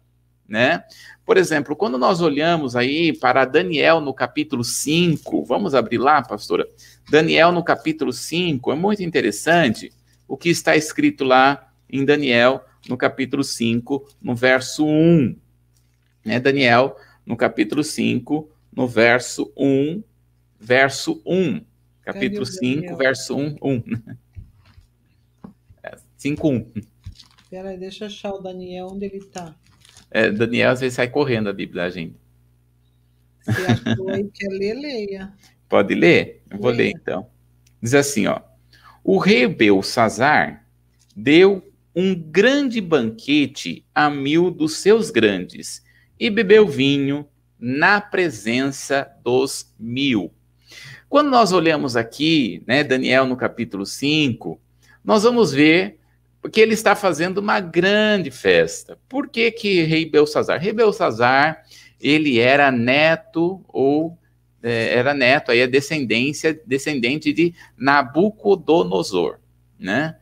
né? 0.50 0.82
Por 1.24 1.36
exemplo, 1.36 1.76
quando 1.76 1.96
nós 1.96 2.20
olhamos 2.20 2.74
aí 2.74 3.16
para 3.16 3.44
Daniel 3.44 4.00
no 4.00 4.12
capítulo 4.12 4.64
5, 4.64 5.44
vamos 5.44 5.76
abrir 5.76 5.98
lá, 5.98 6.20
pastora? 6.20 6.68
Daniel 7.08 7.52
no 7.52 7.62
capítulo 7.62 8.12
5, 8.12 8.72
é 8.72 8.74
muito 8.74 9.00
interessante 9.00 9.92
o 10.26 10.36
que 10.36 10.48
está 10.48 10.74
escrito 10.74 11.22
lá 11.22 11.72
em 11.88 12.04
Daniel 12.04 12.64
no 12.88 12.96
capítulo 12.96 13.44
5, 13.44 14.08
no 14.20 14.34
verso 14.34 14.84
1. 14.84 15.36
Né? 16.24 16.40
Daniel 16.40 16.96
no 17.24 17.36
capítulo 17.36 17.84
5, 17.84 18.50
no 18.72 18.88
verso 18.88 19.52
1, 19.56 20.02
verso 20.58 21.22
1. 21.24 21.60
Capítulo 22.02 22.44
5, 22.44 22.96
verso 22.96 23.36
1, 23.36 23.56
1. 23.62 23.82
5, 26.16 26.48
1. 26.48 26.72
Peraí, 27.50 27.76
deixa 27.76 28.04
eu 28.04 28.06
achar 28.06 28.32
o 28.32 28.38
Daniel 28.38 28.86
onde 28.92 29.06
ele 29.06 29.16
está. 29.16 29.54
É, 30.08 30.30
Daniel 30.30 30.70
às 30.70 30.80
vezes 30.80 30.94
sai 30.94 31.08
correndo 31.08 31.48
a 31.48 31.52
Bíblia 31.52 31.82
da 31.82 31.90
gente. 31.90 32.14
Você 33.42 33.66
achou 33.90 34.08
aí 34.08 34.24
quer 34.32 34.48
ler, 34.48 34.74
leia. 34.74 35.32
Pode 35.68 35.94
ler? 35.94 36.42
Eu 36.50 36.58
vou 36.58 36.70
ler 36.70 36.90
então. 36.90 37.28
Diz 37.82 37.94
assim, 37.94 38.26
ó. 38.26 38.40
O 39.02 39.18
rei 39.18 39.48
Belsazar 39.48 40.64
deu 41.16 41.62
um 41.94 42.14
grande 42.14 42.80
banquete 42.80 43.84
a 43.94 44.08
mil 44.08 44.50
dos 44.50 44.76
seus 44.76 45.10
grandes 45.10 45.82
e 46.18 46.30
bebeu 46.30 46.68
vinho 46.68 47.26
na 47.58 48.00
presença 48.00 49.10
dos 49.24 49.74
mil. 49.78 50.32
Quando 51.08 51.30
nós 51.30 51.50
olhamos 51.52 51.96
aqui, 51.96 52.62
né, 52.66 52.84
Daniel 52.84 53.26
no 53.26 53.36
capítulo 53.36 53.84
5, 53.84 54.60
nós 55.04 55.24
vamos 55.24 55.52
ver 55.52 55.99
porque 56.40 56.60
ele 56.60 56.74
está 56.74 56.96
fazendo 56.96 57.38
uma 57.38 57.60
grande 57.60 58.30
festa. 58.30 58.98
Por 59.08 59.28
que 59.28 59.50
que 59.50 59.82
rei 59.82 60.08
Belsazar? 60.08 60.60
Rei 60.60 60.72
Belsazar, 60.72 61.62
ele 62.00 62.38
era 62.38 62.70
neto 62.70 63.62
ou 63.68 64.18
é, 64.62 64.94
era 64.94 65.14
neto, 65.14 65.50
aí 65.50 65.62
a 65.62 65.66
descendência, 65.66 66.58
descendente 66.66 67.32
de 67.32 67.54
Nabucodonosor, 67.76 69.38
né? 69.78 70.16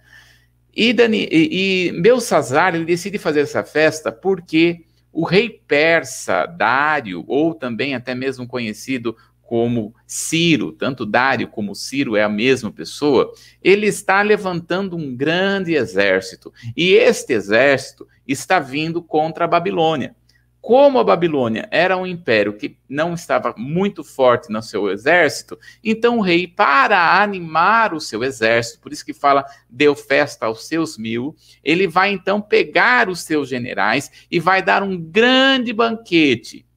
E, 0.74 0.92
Dani, 0.92 1.28
e, 1.30 1.88
e 1.88 2.00
Belsazar, 2.00 2.74
ele 2.74 2.84
decide 2.84 3.18
fazer 3.18 3.40
essa 3.40 3.64
festa 3.64 4.12
porque 4.12 4.84
o 5.12 5.24
rei 5.24 5.48
persa 5.66 6.46
Dário, 6.46 7.24
ou 7.26 7.52
também 7.52 7.94
até 7.94 8.14
mesmo 8.14 8.46
conhecido 8.46 9.16
como 9.48 9.94
Ciro, 10.06 10.72
tanto 10.72 11.06
Dário 11.06 11.48
como 11.48 11.74
Ciro 11.74 12.14
é 12.14 12.22
a 12.22 12.28
mesma 12.28 12.70
pessoa, 12.70 13.32
ele 13.62 13.86
está 13.86 14.20
levantando 14.20 14.94
um 14.94 15.16
grande 15.16 15.74
exército. 15.74 16.52
E 16.76 16.92
este 16.92 17.32
exército 17.32 18.06
está 18.26 18.60
vindo 18.60 19.02
contra 19.02 19.46
a 19.46 19.48
Babilônia. 19.48 20.14
Como 20.60 20.98
a 20.98 21.04
Babilônia 21.04 21.66
era 21.70 21.96
um 21.96 22.06
império 22.06 22.58
que 22.58 22.76
não 22.86 23.14
estava 23.14 23.54
muito 23.56 24.04
forte 24.04 24.52
no 24.52 24.60
seu 24.60 24.90
exército, 24.90 25.58
então 25.82 26.18
o 26.18 26.20
rei, 26.20 26.46
para 26.46 27.22
animar 27.22 27.94
o 27.94 28.00
seu 28.02 28.22
exército, 28.22 28.80
por 28.80 28.92
isso 28.92 29.06
que 29.06 29.14
fala, 29.14 29.46
deu 29.70 29.96
festa 29.96 30.44
aos 30.44 30.68
seus 30.68 30.98
mil, 30.98 31.34
ele 31.64 31.88
vai 31.88 32.12
então 32.12 32.38
pegar 32.38 33.08
os 33.08 33.20
seus 33.20 33.48
generais 33.48 34.10
e 34.30 34.38
vai 34.38 34.62
dar 34.62 34.82
um 34.82 34.94
grande 34.98 35.72
banquete 35.72 36.67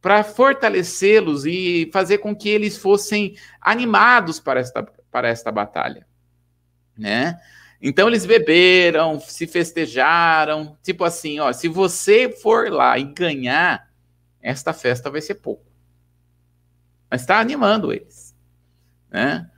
para 0.00 0.22
fortalecê-los 0.22 1.44
e 1.44 1.90
fazer 1.92 2.18
com 2.18 2.34
que 2.34 2.48
eles 2.48 2.76
fossem 2.76 3.36
animados 3.60 4.38
para 4.38 4.60
esta, 4.60 4.82
para 5.10 5.28
esta 5.28 5.50
batalha, 5.50 6.06
né? 6.96 7.38
Então 7.80 8.08
eles 8.08 8.26
beberam, 8.26 9.20
se 9.20 9.46
festejaram, 9.46 10.76
tipo 10.82 11.04
assim, 11.04 11.38
ó, 11.38 11.52
se 11.52 11.68
você 11.68 12.28
for 12.28 12.70
lá 12.70 12.98
e 12.98 13.04
ganhar, 13.04 13.88
esta 14.42 14.72
festa 14.72 15.10
vai 15.10 15.20
ser 15.20 15.36
pouco. 15.36 15.64
Mas 17.10 17.22
está 17.22 17.38
animando 17.38 17.92
eles, 17.92 18.34
né? 19.10 19.48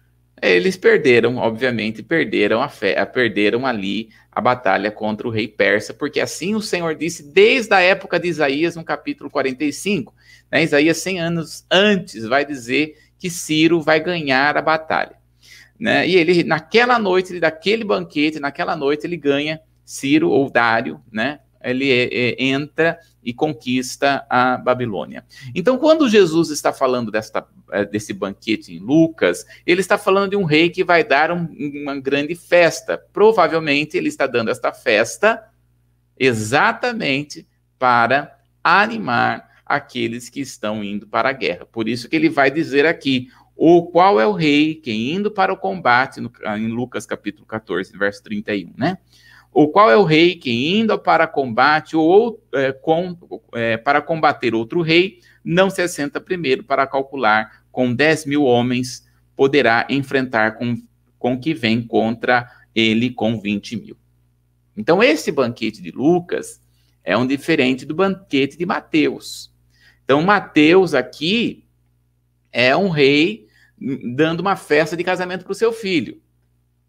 Eles 0.43 0.76
perderam, 0.76 1.36
obviamente, 1.36 2.03
perderam 2.03 2.62
a 2.62 2.68
fé, 2.68 3.05
perderam 3.05 3.66
ali 3.66 4.09
a 4.32 4.41
batalha 4.41 4.91
contra 4.91 5.28
o 5.28 5.30
rei 5.30 5.47
persa, 5.47 5.93
porque 5.93 6.18
assim 6.18 6.55
o 6.55 6.62
Senhor 6.62 6.95
disse 6.95 7.22
desde 7.22 7.74
a 7.74 7.80
época 7.80 8.18
de 8.18 8.28
Isaías, 8.28 8.74
no 8.74 8.84
capítulo 8.84 9.28
45. 9.28 10.14
Né? 10.51 10.64
Isaías, 10.64 10.98
100 10.98 11.20
anos 11.20 11.66
antes, 11.70 12.24
vai 12.24 12.44
dizer 12.44 12.94
que 13.18 13.30
Ciro 13.30 13.80
vai 13.80 14.01
ganhar 14.01 14.57
a 14.57 14.62
batalha. 14.62 15.16
Né? 15.78 16.09
E 16.09 16.16
ele, 16.16 16.44
naquela 16.44 16.98
noite, 16.98 17.38
daquele 17.40 17.84
banquete, 17.84 18.40
naquela 18.40 18.76
noite, 18.76 19.07
ele 19.07 19.16
ganha 19.16 19.61
Ciro 19.84 20.30
ou 20.30 20.51
Dário, 20.51 21.01
né? 21.11 21.40
ele 21.62 21.90
é, 21.90 22.09
é, 22.12 22.44
entra 22.44 22.98
e 23.22 23.34
conquista 23.34 24.24
a 24.30 24.57
Babilônia. 24.57 25.24
Então, 25.55 25.76
quando 25.76 26.09
Jesus 26.09 26.51
está 26.51 26.72
falando 26.72 27.11
desta, 27.11 27.46
é, 27.70 27.84
desse 27.84 28.14
banquete 28.14 28.74
em 28.74 28.78
Lucas, 28.78 29.44
ele 29.66 29.80
está 29.80 29.98
falando 29.98 30.30
de 30.30 30.36
um 30.36 30.44
rei 30.44 30.70
que 30.70 30.82
vai 30.82 31.05
dar 31.05 31.30
um, 31.30 31.46
uma 31.82 32.01
grande 32.01 32.34
festa. 32.34 32.98
Provavelmente 33.12 33.96
ele 33.96 34.09
está 34.09 34.26
dando 34.26 34.51
esta 34.51 34.72
festa 34.72 35.42
exatamente 36.18 37.46
para 37.78 38.38
animar 38.64 39.49
aqueles 39.70 40.28
que 40.28 40.40
estão 40.40 40.82
indo 40.82 41.06
para 41.06 41.28
a 41.28 41.32
guerra. 41.32 41.64
Por 41.64 41.88
isso 41.88 42.08
que 42.08 42.16
ele 42.16 42.28
vai 42.28 42.50
dizer 42.50 42.84
aqui: 42.86 43.28
o 43.54 43.84
qual 43.86 44.20
é 44.20 44.26
o 44.26 44.32
rei 44.32 44.74
que 44.74 44.92
indo 44.92 45.30
para 45.30 45.52
o 45.52 45.56
combate, 45.56 46.20
no, 46.20 46.32
em 46.58 46.66
Lucas 46.66 47.06
capítulo 47.06 47.46
14, 47.46 47.96
verso 47.96 48.20
31, 48.24 48.74
né? 48.76 48.98
O 49.52 49.68
qual 49.68 49.90
é 49.90 49.96
o 49.96 50.04
rei 50.04 50.34
que 50.34 50.50
indo 50.50 50.98
para 50.98 51.26
combate 51.26 51.96
ou 51.96 52.42
é, 52.52 52.72
com, 52.72 53.16
é, 53.52 53.76
para 53.76 54.02
combater 54.02 54.54
outro 54.54 54.80
rei, 54.80 55.20
não 55.44 55.70
se 55.70 55.82
assenta 55.82 56.20
primeiro 56.20 56.64
para 56.64 56.86
calcular 56.86 57.64
com 57.70 57.92
10 57.94 58.26
mil 58.26 58.44
homens, 58.44 59.06
poderá 59.36 59.86
enfrentar 59.88 60.56
com, 60.56 60.76
com 61.18 61.38
que 61.38 61.54
vem 61.54 61.82
contra 61.82 62.48
ele 62.74 63.10
com 63.10 63.40
20 63.40 63.76
mil. 63.76 63.96
Então, 64.76 65.02
esse 65.02 65.32
banquete 65.32 65.82
de 65.82 65.90
Lucas 65.90 66.60
é 67.04 67.16
um 67.16 67.26
diferente 67.26 67.84
do 67.84 67.94
banquete 67.94 68.56
de 68.56 68.64
Mateus. 68.64 69.49
Então, 70.11 70.22
Mateus 70.22 70.92
aqui 70.92 71.64
é 72.50 72.76
um 72.76 72.88
rei 72.88 73.46
dando 74.16 74.40
uma 74.40 74.56
festa 74.56 74.96
de 74.96 75.04
casamento 75.04 75.44
para 75.44 75.52
o 75.52 75.54
seu 75.54 75.72
filho. 75.72 76.20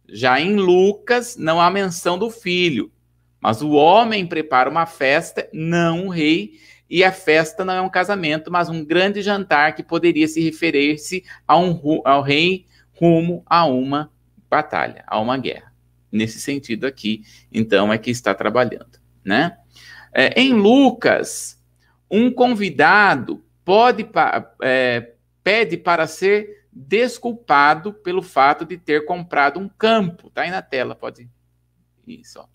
Já 0.09 0.41
em 0.41 0.55
Lucas, 0.55 1.37
não 1.37 1.61
há 1.61 1.69
menção 1.69 2.17
do 2.17 2.31
filho, 2.31 2.91
mas 3.39 3.61
o 3.61 3.73
homem 3.73 4.25
prepara 4.25 4.67
uma 4.67 4.87
festa, 4.87 5.47
não 5.53 6.05
um 6.05 6.09
rei, 6.09 6.53
e 6.89 7.03
a 7.03 7.11
festa 7.11 7.63
não 7.63 7.75
é 7.75 7.81
um 7.81 7.91
casamento, 7.91 8.51
mas 8.51 8.69
um 8.69 8.83
grande 8.83 9.21
jantar 9.21 9.75
que 9.75 9.83
poderia 9.83 10.27
se 10.27 10.41
referir-se 10.41 11.23
um, 11.47 12.01
ao 12.03 12.23
rei 12.23 12.65
rumo 12.91 13.43
a 13.45 13.67
uma 13.67 14.11
batalha, 14.49 15.03
a 15.05 15.19
uma 15.19 15.37
guerra. 15.37 15.71
Nesse 16.11 16.39
sentido 16.39 16.87
aqui, 16.87 17.21
então, 17.53 17.93
é 17.93 17.99
que 17.99 18.09
está 18.09 18.33
trabalhando, 18.33 18.99
né? 19.23 19.59
É, 20.11 20.41
em 20.41 20.53
Lucas, 20.53 21.60
um 22.11 22.29
convidado 22.29 23.43
pode 23.63 24.07
é, 24.61 25.13
pede 25.41 25.77
para 25.77 26.05
ser 26.05 26.65
desculpado 26.71 27.93
pelo 27.93 28.21
fato 28.21 28.65
de 28.65 28.77
ter 28.77 29.05
comprado 29.05 29.59
um 29.59 29.69
campo. 29.69 30.29
Tá 30.29 30.41
aí 30.41 30.51
na 30.51 30.61
tela, 30.61 30.93
pode. 30.93 31.29
Isso. 32.05 32.39
Ó. 32.39 32.45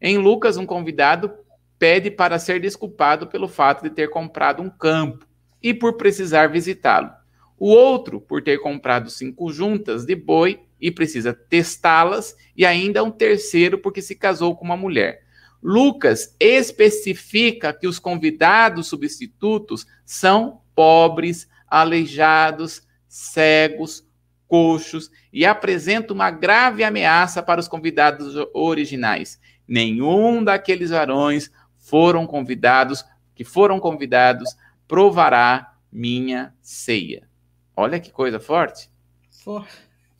Em 0.00 0.18
Lucas, 0.18 0.56
um 0.56 0.66
convidado 0.66 1.32
pede 1.78 2.10
para 2.10 2.38
ser 2.38 2.60
desculpado 2.60 3.26
pelo 3.26 3.48
fato 3.48 3.82
de 3.82 3.90
ter 3.90 4.08
comprado 4.08 4.62
um 4.62 4.70
campo 4.70 5.26
e 5.62 5.74
por 5.74 5.96
precisar 5.96 6.48
visitá-lo. 6.48 7.10
O 7.58 7.68
outro, 7.68 8.20
por 8.20 8.42
ter 8.42 8.58
comprado 8.58 9.10
cinco 9.10 9.52
juntas 9.52 10.04
de 10.04 10.14
boi 10.14 10.60
e 10.80 10.90
precisa 10.90 11.32
testá-las, 11.32 12.36
e 12.56 12.66
ainda 12.66 13.02
um 13.02 13.10
terceiro, 13.10 13.78
porque 13.78 14.02
se 14.02 14.14
casou 14.14 14.54
com 14.54 14.64
uma 14.64 14.76
mulher. 14.76 15.23
Lucas 15.64 16.36
especifica 16.38 17.72
que 17.72 17.88
os 17.88 17.98
convidados 17.98 18.86
substitutos 18.86 19.86
são 20.04 20.60
pobres, 20.74 21.48
aleijados, 21.66 22.86
cegos, 23.08 24.06
coxos 24.46 25.10
e 25.32 25.46
apresenta 25.46 26.12
uma 26.12 26.30
grave 26.30 26.84
ameaça 26.84 27.42
para 27.42 27.62
os 27.62 27.66
convidados 27.66 28.34
originais. 28.52 29.40
Nenhum 29.66 30.44
daqueles 30.44 30.90
varões 30.90 31.50
foram 31.78 32.26
convidados, 32.26 33.02
que 33.34 33.42
foram 33.42 33.80
convidados, 33.80 34.54
provará 34.86 35.78
minha 35.90 36.54
ceia. 36.60 37.26
Olha 37.74 37.98
que 37.98 38.12
coisa 38.12 38.38
forte. 38.38 38.90
Forte. 39.30 39.72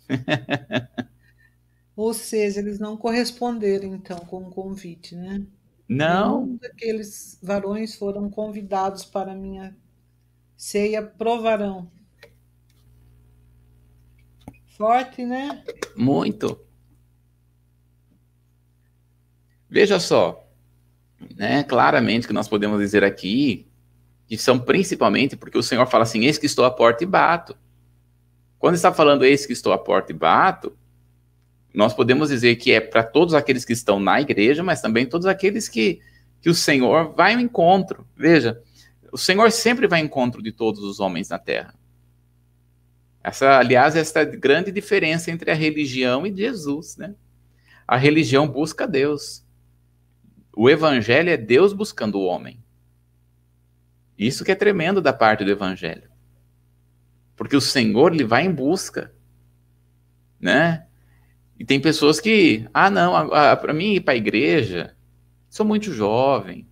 Ou 1.96 2.12
seja, 2.12 2.60
eles 2.60 2.78
não 2.78 2.96
corresponderam, 2.96 3.94
então, 3.94 4.18
com 4.18 4.38
o 4.38 4.50
convite, 4.50 5.14
né? 5.14 5.46
Não. 5.88 6.40
Nenhum 6.44 6.56
daqueles 6.56 7.38
varões 7.42 7.94
foram 7.94 8.28
convidados 8.28 9.04
para 9.04 9.32
a 9.32 9.36
minha 9.36 9.76
ceia, 10.56 11.02
provarão. 11.02 11.90
Forte, 14.76 15.24
né? 15.24 15.62
Muito. 15.96 16.58
Veja 19.70 20.00
só, 20.00 20.48
né? 21.36 21.62
Claramente 21.64 22.26
que 22.26 22.32
nós 22.32 22.48
podemos 22.48 22.80
dizer 22.80 23.04
aqui 23.04 23.68
que 24.26 24.36
são 24.38 24.58
principalmente 24.58 25.36
porque 25.36 25.58
o 25.58 25.62
Senhor 25.62 25.86
fala 25.86 26.02
assim: 26.04 26.24
Eis 26.24 26.38
que 26.38 26.46
estou 26.46 26.64
à 26.64 26.70
porta 26.70 27.04
e 27.04 27.06
bato. 27.06 27.56
Quando 28.58 28.74
está 28.74 28.92
falando 28.92 29.24
eis 29.24 29.44
que 29.44 29.52
estou 29.52 29.72
à 29.72 29.78
porta 29.78 30.10
e 30.10 30.14
bato, 30.14 30.76
nós 31.74 31.92
podemos 31.92 32.28
dizer 32.28 32.54
que 32.54 32.70
é 32.70 32.80
para 32.80 33.02
todos 33.02 33.34
aqueles 33.34 33.64
que 33.64 33.72
estão 33.72 33.98
na 33.98 34.20
igreja, 34.20 34.62
mas 34.62 34.80
também 34.80 35.04
todos 35.04 35.26
aqueles 35.26 35.68
que, 35.68 36.00
que 36.40 36.48
o 36.48 36.54
Senhor 36.54 37.12
vai 37.14 37.34
ao 37.34 37.40
encontro. 37.40 38.06
Veja, 38.16 38.62
o 39.10 39.18
Senhor 39.18 39.50
sempre 39.50 39.88
vai 39.88 40.00
ao 40.00 40.06
encontro 40.06 40.40
de 40.40 40.52
todos 40.52 40.84
os 40.84 41.00
homens 41.00 41.28
na 41.28 41.38
terra. 41.38 41.74
Essa, 43.24 43.58
aliás, 43.58 43.96
essa 43.96 44.22
grande 44.22 44.70
diferença 44.70 45.32
entre 45.32 45.50
a 45.50 45.54
religião 45.54 46.24
e 46.24 46.36
Jesus, 46.36 46.96
né? 46.96 47.14
A 47.88 47.96
religião 47.96 48.46
busca 48.46 48.86
Deus. 48.86 49.44
O 50.56 50.70
evangelho 50.70 51.30
é 51.30 51.36
Deus 51.36 51.72
buscando 51.72 52.18
o 52.18 52.24
homem. 52.24 52.62
Isso 54.16 54.44
que 54.44 54.52
é 54.52 54.54
tremendo 54.54 55.02
da 55.02 55.12
parte 55.12 55.44
do 55.44 55.50
evangelho. 55.50 56.08
Porque 57.34 57.56
o 57.56 57.60
Senhor 57.60 58.14
lhe 58.14 58.22
vai 58.22 58.44
em 58.44 58.52
busca, 58.52 59.12
né? 60.38 60.86
E 61.58 61.64
tem 61.64 61.80
pessoas 61.80 62.20
que, 62.20 62.68
ah, 62.74 62.90
não, 62.90 63.28
para 63.28 63.72
mim 63.72 63.94
ir 63.94 64.00
para 64.00 64.14
a 64.14 64.16
igreja, 64.16 64.94
sou 65.48 65.64
muito 65.64 65.92
jovem, 65.92 66.66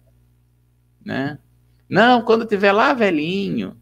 né? 1.05 1.39
Não, 1.89 2.23
quando 2.23 2.47
tiver 2.47 2.73
lá 2.73 2.93
velhinho. 2.93 3.77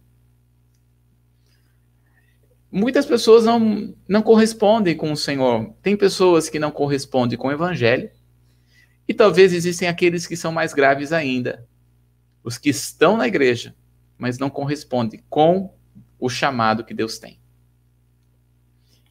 Muitas 2.71 3.07
pessoas 3.07 3.45
não, 3.45 3.95
não 4.09 4.23
correspondem 4.23 4.97
com 4.97 5.11
o 5.11 5.17
Senhor. 5.17 5.75
Tem 5.83 5.97
pessoas 5.97 6.49
que 6.49 6.59
não 6.59 6.71
correspondem 6.71 7.39
com 7.39 7.49
o 7.49 7.53
Evangelho. 7.53 8.11
E 9.09 9.15
talvez 9.15 9.53
existem 9.53 9.89
aqueles 9.89 10.27
que 10.27 10.37
são 10.37 10.53
mais 10.53 10.73
graves 10.73 11.13
ainda. 11.13 11.67
Os 12.45 12.59
que 12.59 12.69
estão 12.69 13.17
na 13.17 13.27
igreja, 13.27 13.75
mas 14.17 14.39
não 14.39 14.51
correspondem 14.51 15.25
com 15.29 15.75
o 16.19 16.29
chamado 16.29 16.85
que 16.85 16.95
Deus 16.95 17.19
tem. 17.19 17.40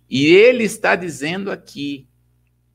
E 0.09 0.25
ele 0.25 0.63
está 0.63 0.95
dizendo 0.95 1.51
aqui, 1.51 2.07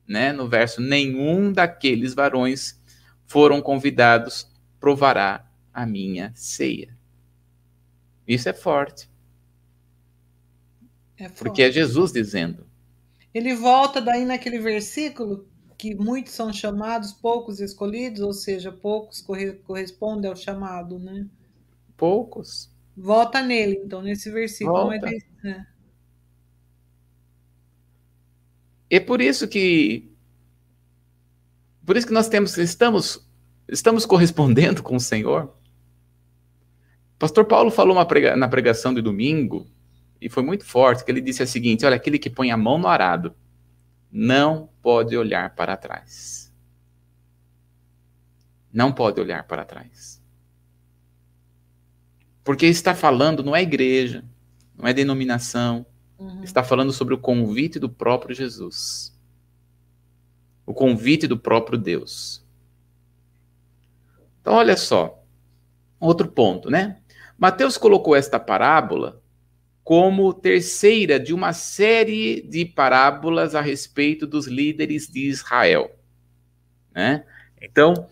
né, 0.07 0.31
no 0.31 0.47
verso: 0.47 0.81
nenhum 0.81 1.51
daqueles 1.51 2.13
varões 2.13 2.81
foram 3.25 3.61
convidados, 3.61 4.49
provará 4.79 5.49
a 5.73 5.85
minha 5.85 6.31
ceia. 6.35 6.95
Isso 8.27 8.47
é 8.47 8.53
forte. 8.53 9.09
É 11.17 11.25
forte. 11.25 11.37
Porque 11.37 11.61
é 11.61 11.71
Jesus 11.71 12.11
dizendo. 12.11 12.65
Ele 13.33 13.53
volta 13.53 13.99
daí 13.99 14.23
naquele 14.23 14.59
versículo 14.59 15.47
que 15.77 15.93
muitos 15.93 16.33
são 16.33 16.53
chamados, 16.53 17.11
poucos 17.11 17.59
escolhidos, 17.59 18.21
ou 18.21 18.33
seja, 18.33 18.71
poucos 18.71 19.19
corre 19.21 19.53
correspondem 19.53 20.29
ao 20.29 20.35
chamado, 20.35 20.97
né? 20.97 21.27
Poucos. 21.97 22.71
Volta 22.95 23.41
nele, 23.41 23.81
então, 23.83 24.01
nesse 24.01 24.31
versículo. 24.31 24.77
Volta. 24.77 25.09
É. 25.43 25.65
É 28.95 28.99
por 29.01 29.19
isso 29.19 29.45
que 29.45 30.09
por 31.85 31.97
isso 31.97 32.07
que 32.07 32.13
nós 32.13 32.29
temos 32.29 32.57
estamos 32.57 33.29
estamos 33.67 34.05
correspondendo 34.05 34.81
com 34.81 34.95
o 34.95 35.01
Senhor. 35.01 35.53
Pastor 37.19 37.43
Paulo 37.43 37.69
falou 37.69 38.05
prega, 38.05 38.37
na 38.37 38.47
pregação 38.47 38.93
de 38.93 39.01
domingo 39.01 39.67
e 40.21 40.29
foi 40.29 40.43
muito 40.43 40.63
forte 40.63 41.03
que 41.03 41.11
ele 41.11 41.19
disse 41.19 41.43
a 41.43 41.45
seguinte: 41.45 41.85
olha, 41.85 41.97
aquele 41.97 42.17
que 42.17 42.29
põe 42.29 42.51
a 42.51 42.57
mão 42.57 42.77
no 42.77 42.87
arado 42.87 43.35
não 44.09 44.69
pode 44.81 45.17
olhar 45.17 45.53
para 45.55 45.75
trás. 45.75 46.49
Não 48.71 48.93
pode 48.93 49.19
olhar 49.19 49.43
para 49.43 49.65
trás. 49.65 50.23
Porque 52.45 52.65
está 52.65 52.95
falando 52.95 53.43
não 53.43 53.53
é 53.53 53.61
igreja, 53.61 54.23
não 54.73 54.87
é 54.87 54.93
denominação, 54.93 55.85
Uhum. 56.17 56.43
Está 56.43 56.63
falando 56.63 56.91
sobre 56.91 57.13
o 57.13 57.17
convite 57.17 57.79
do 57.79 57.89
próprio 57.89 58.35
Jesus. 58.35 59.15
O 60.65 60.73
convite 60.73 61.27
do 61.27 61.37
próprio 61.37 61.77
Deus. 61.77 62.43
Então, 64.41 64.53
olha 64.53 64.77
só. 64.77 65.21
Outro 65.99 66.27
ponto, 66.27 66.69
né? 66.69 66.97
Mateus 67.37 67.77
colocou 67.77 68.15
esta 68.15 68.39
parábola 68.39 69.21
como 69.83 70.33
terceira 70.33 71.19
de 71.19 71.33
uma 71.33 71.53
série 71.53 72.41
de 72.41 72.65
parábolas 72.65 73.53
a 73.53 73.61
respeito 73.61 74.25
dos 74.25 74.47
líderes 74.47 75.07
de 75.07 75.27
Israel. 75.27 75.95
Né? 76.91 77.23
Então, 77.61 78.09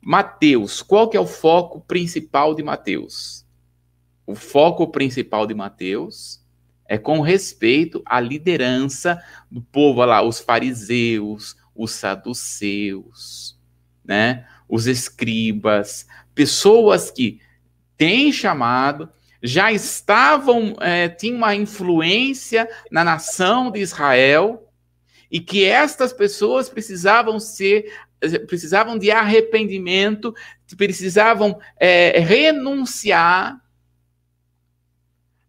Mateus, 0.00 0.80
qual 0.80 1.08
que 1.08 1.16
é 1.16 1.20
o 1.20 1.26
foco 1.26 1.80
principal 1.80 2.54
de 2.54 2.62
Mateus? 2.62 3.44
O 4.24 4.34
foco 4.34 4.86
principal 4.88 5.46
de 5.46 5.54
Mateus 5.54 6.37
é 6.88 6.96
com 6.96 7.20
respeito 7.20 8.02
à 8.06 8.18
liderança 8.18 9.22
do 9.50 9.60
povo, 9.60 10.00
olha 10.00 10.12
lá, 10.12 10.22
os 10.22 10.40
fariseus, 10.40 11.54
os 11.74 11.92
saduceus, 11.92 13.58
né? 14.04 14.46
Os 14.66 14.86
escribas, 14.86 16.06
pessoas 16.34 17.10
que 17.10 17.40
têm 17.96 18.32
chamado, 18.32 19.08
já 19.42 19.70
estavam, 19.70 20.74
é, 20.80 21.08
tinham 21.08 21.36
uma 21.36 21.54
influência 21.54 22.68
na 22.90 23.04
nação 23.04 23.70
de 23.70 23.80
Israel, 23.80 24.64
e 25.30 25.40
que 25.40 25.64
estas 25.64 26.12
pessoas 26.12 26.70
precisavam 26.70 27.38
ser 27.38 27.92
precisavam 28.48 28.98
de 28.98 29.12
arrependimento, 29.12 30.34
precisavam 30.76 31.60
é, 31.78 32.18
renunciar 32.18 33.60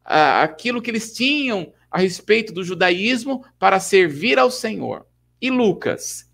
aquilo 0.10 0.82
que 0.82 0.90
eles 0.90 1.14
tinham 1.14 1.72
a 1.92 2.00
respeito 2.00 2.52
do 2.52 2.64
judaísmo 2.64 3.46
para 3.60 3.80
servir 3.80 4.40
ao 4.40 4.50
Senhor. 4.50 5.06
E 5.40 5.50
Lucas? 5.50 6.30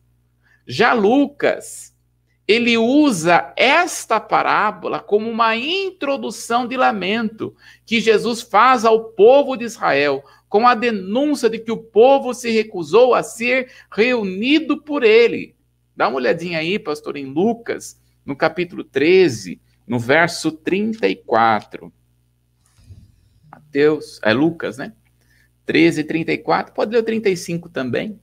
Já 0.66 0.94
Lucas, 0.94 1.94
ele 2.48 2.78
usa 2.78 3.54
esta 3.56 4.20
parábola 4.20 5.00
como 5.00 5.30
uma 5.30 5.56
introdução 5.56 6.68
de 6.68 6.78
lamento 6.78 7.56
que 7.86 8.00
Jesus 8.00 8.42
faz 8.42 8.86
ao 8.86 9.06
povo 9.12 9.56
de 9.56 9.66
Israel, 9.66 10.24
com 10.48 10.68
a 10.68 10.74
denúncia 10.74 11.50
de 11.50 11.60
que 11.60 11.72
o 11.72 11.78
povo 11.78 12.34
se 12.34 12.50
recusou 12.50 13.14
a 13.14 13.22
ser 13.22 13.72
reunido 13.92 14.82
por 14.82 15.04
ele. 15.04 15.56
Dá 15.96 16.08
uma 16.08 16.18
olhadinha 16.18 16.60
aí, 16.60 16.80
pastor, 16.80 17.18
em 17.18 17.26
Lucas, 17.26 18.00
no 18.26 18.36
capítulo 18.36 18.84
13, 18.84 19.60
no 19.88 20.00
verso 20.00 20.52
34. 20.52 21.92
Mateus, 23.76 24.22
é 24.24 24.32
Lucas, 24.32 24.78
né? 24.78 24.94
13, 25.66 26.06
34, 26.06 26.74
pode 26.74 26.92
ler 26.94 27.00
o 27.00 27.04
35 27.04 27.68
também. 27.68 28.18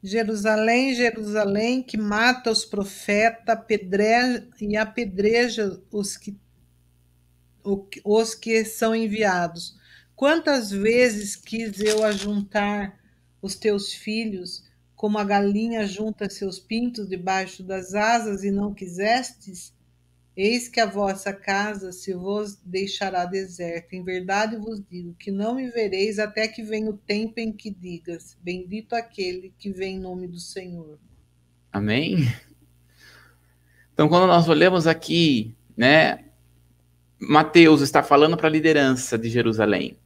Jerusalém, 0.00 0.94
Jerusalém, 0.94 1.82
que 1.82 1.96
mata 1.96 2.52
os 2.52 2.64
profetas 2.64 3.58
e 4.60 4.76
apedreja 4.76 5.80
os 5.90 6.16
que, 6.16 6.38
os 8.04 8.34
que 8.36 8.64
são 8.64 8.94
enviados. 8.94 9.76
Quantas 10.14 10.70
vezes 10.70 11.34
quis 11.34 11.80
eu 11.80 12.04
ajuntar 12.04 13.00
os 13.42 13.56
teus 13.56 13.92
filhos, 13.92 14.64
como 14.94 15.18
a 15.18 15.24
galinha 15.24 15.84
junta 15.88 16.30
seus 16.30 16.60
pintos 16.60 17.08
debaixo 17.08 17.64
das 17.64 17.94
asas, 17.94 18.44
e 18.44 18.52
não 18.52 18.72
quisestes? 18.72 19.74
Eis 20.36 20.68
que 20.68 20.78
a 20.78 20.86
vossa 20.86 21.32
casa 21.32 21.92
se 21.92 22.12
vos 22.12 22.56
deixará 22.56 23.24
deserta. 23.24 23.96
Em 23.96 24.04
verdade 24.04 24.56
vos 24.56 24.82
digo 24.86 25.14
que 25.14 25.30
não 25.30 25.54
me 25.54 25.70
vereis 25.70 26.18
até 26.18 26.46
que 26.46 26.62
venha 26.62 26.90
o 26.90 26.98
tempo 26.98 27.40
em 27.40 27.50
que 27.50 27.70
digas: 27.70 28.36
Bendito 28.42 28.92
aquele 28.92 29.54
que 29.58 29.70
vem 29.70 29.96
em 29.96 30.00
nome 30.00 30.28
do 30.28 30.38
Senhor. 30.38 30.98
Amém? 31.72 32.18
Então, 33.92 34.10
quando 34.10 34.26
nós 34.26 34.46
olhamos 34.46 34.86
aqui, 34.86 35.56
né, 35.74 36.26
Mateus 37.18 37.80
está 37.80 38.02
falando 38.02 38.36
para 38.36 38.46
a 38.46 38.50
liderança 38.50 39.16
de 39.16 39.30
Jerusalém. 39.30 39.98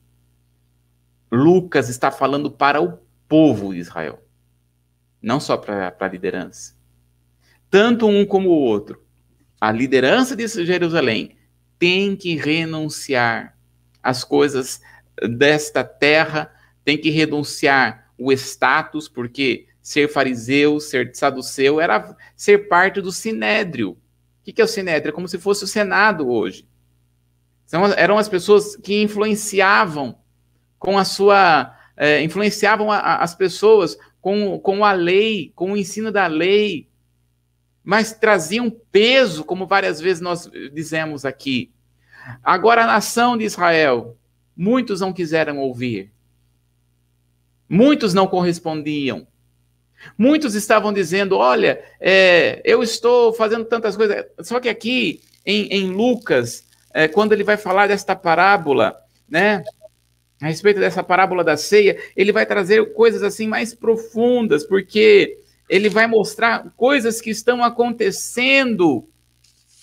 Lucas 1.28 1.88
está 1.88 2.08
falando 2.12 2.52
para 2.52 2.80
o 2.80 3.00
povo 3.28 3.74
de 3.74 3.80
Israel, 3.80 4.22
não 5.20 5.40
só 5.40 5.56
para 5.56 5.92
a 5.98 6.06
liderança. 6.06 6.76
Tanto 7.68 8.06
um 8.06 8.24
como 8.24 8.50
o 8.50 8.60
outro. 8.60 9.04
A 9.60 9.70
liderança 9.70 10.34
de 10.34 10.46
Jerusalém 10.46 11.36
tem 11.78 12.16
que 12.16 12.34
renunciar 12.36 13.56
às 14.02 14.24
coisas 14.24 14.80
desta 15.36 15.84
terra, 15.84 16.50
tem 16.84 16.96
que 16.96 17.10
renunciar 17.10 18.10
o 18.16 18.32
status, 18.32 19.08
porque 19.08 19.66
ser 19.82 20.08
fariseu, 20.08 20.78
ser 20.80 21.14
saduceu, 21.14 21.80
era 21.80 22.16
ser 22.36 22.68
parte 22.68 23.00
do 23.00 23.12
sinédrio. 23.12 23.90
O 23.90 24.52
que 24.52 24.60
é 24.60 24.64
o 24.64 24.68
sinédrio? 24.68 25.10
É 25.10 25.14
como 25.14 25.28
se 25.28 25.38
fosse 25.38 25.64
o 25.64 25.68
Senado 25.68 26.28
hoje. 26.28 26.66
São, 27.66 27.86
eram 27.86 28.18
as 28.18 28.28
pessoas 28.28 28.76
que 28.76 29.00
influenciavam 29.02 30.18
com 30.78 30.98
a 30.98 31.04
sua. 31.04 31.76
É, 31.96 32.22
influenciavam 32.22 32.90
a, 32.90 32.96
a, 32.96 33.22
as 33.22 33.34
pessoas 33.34 33.96
com, 34.20 34.58
com 34.58 34.84
a 34.84 34.92
lei, 34.92 35.52
com 35.54 35.72
o 35.72 35.76
ensino 35.76 36.10
da 36.10 36.26
lei, 36.26 36.89
mas 37.84 38.12
traziam 38.12 38.70
peso, 38.70 39.44
como 39.44 39.66
várias 39.66 40.00
vezes 40.00 40.20
nós 40.20 40.50
dizemos 40.72 41.24
aqui. 41.24 41.70
Agora, 42.42 42.84
a 42.84 42.86
nação 42.86 43.36
de 43.36 43.44
Israel, 43.44 44.16
muitos 44.56 45.00
não 45.00 45.12
quiseram 45.12 45.58
ouvir, 45.58 46.12
muitos 47.68 48.12
não 48.14 48.26
correspondiam. 48.26 49.26
Muitos 50.16 50.54
estavam 50.54 50.92
dizendo: 50.92 51.36
Olha, 51.36 51.82
é, 52.00 52.62
eu 52.64 52.82
estou 52.82 53.32
fazendo 53.34 53.64
tantas 53.66 53.96
coisas. 53.96 54.24
Só 54.40 54.58
que 54.58 54.68
aqui 54.68 55.20
em, 55.44 55.66
em 55.68 55.90
Lucas, 55.90 56.66
é, 56.92 57.06
quando 57.06 57.32
ele 57.32 57.44
vai 57.44 57.56
falar 57.56 57.86
desta 57.86 58.16
parábola, 58.16 58.96
né? 59.28 59.62
a 60.40 60.46
respeito 60.46 60.80
dessa 60.80 61.02
parábola 61.02 61.44
da 61.44 61.56
ceia, 61.56 61.98
ele 62.16 62.32
vai 62.32 62.46
trazer 62.46 62.94
coisas 62.94 63.22
assim 63.22 63.46
mais 63.46 63.74
profundas, 63.74 64.64
porque 64.64 65.38
ele 65.70 65.88
vai 65.88 66.08
mostrar 66.08 66.68
coisas 66.76 67.20
que 67.20 67.30
estão 67.30 67.62
acontecendo 67.62 69.08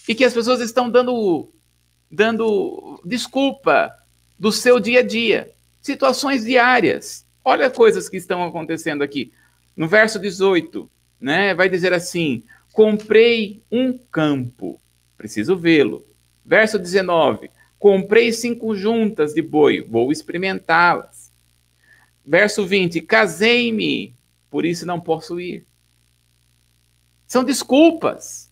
e 0.05 0.13
que 0.13 0.25
as 0.25 0.33
pessoas 0.33 0.59
estão 0.59 0.89
dando 0.89 1.49
dando 2.11 3.01
desculpa 3.05 3.91
do 4.37 4.51
seu 4.51 4.81
dia 4.81 4.99
a 4.99 5.03
dia, 5.03 5.49
situações 5.81 6.43
diárias. 6.43 7.25
Olha 7.43 7.69
coisas 7.69 8.09
que 8.09 8.17
estão 8.17 8.43
acontecendo 8.43 9.01
aqui. 9.01 9.31
No 9.77 9.87
verso 9.87 10.19
18, 10.19 10.89
né, 11.21 11.55
vai 11.55 11.69
dizer 11.69 11.93
assim: 11.93 12.43
comprei 12.73 13.61
um 13.71 13.97
campo, 13.97 14.81
preciso 15.17 15.55
vê-lo. 15.55 16.05
Verso 16.45 16.77
19: 16.77 17.49
Comprei 17.79 18.33
cinco 18.33 18.75
juntas 18.75 19.33
de 19.33 19.41
boi, 19.41 19.81
vou 19.81 20.11
experimentá-las. 20.11 21.31
Verso 22.25 22.65
20: 22.65 22.99
Casei-me, 23.01 24.13
por 24.49 24.65
isso 24.65 24.85
não 24.85 24.99
posso 24.99 25.39
ir. 25.39 25.65
São 27.27 27.43
desculpas 27.43 28.49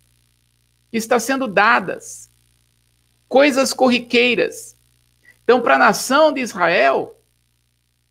que 0.91 0.97
estão 0.97 1.19
sendo 1.19 1.47
dadas, 1.47 2.29
coisas 3.27 3.73
corriqueiras. 3.73 4.75
Então, 5.43 5.61
para 5.61 5.75
a 5.75 5.79
nação 5.79 6.33
de 6.33 6.41
Israel, 6.41 7.19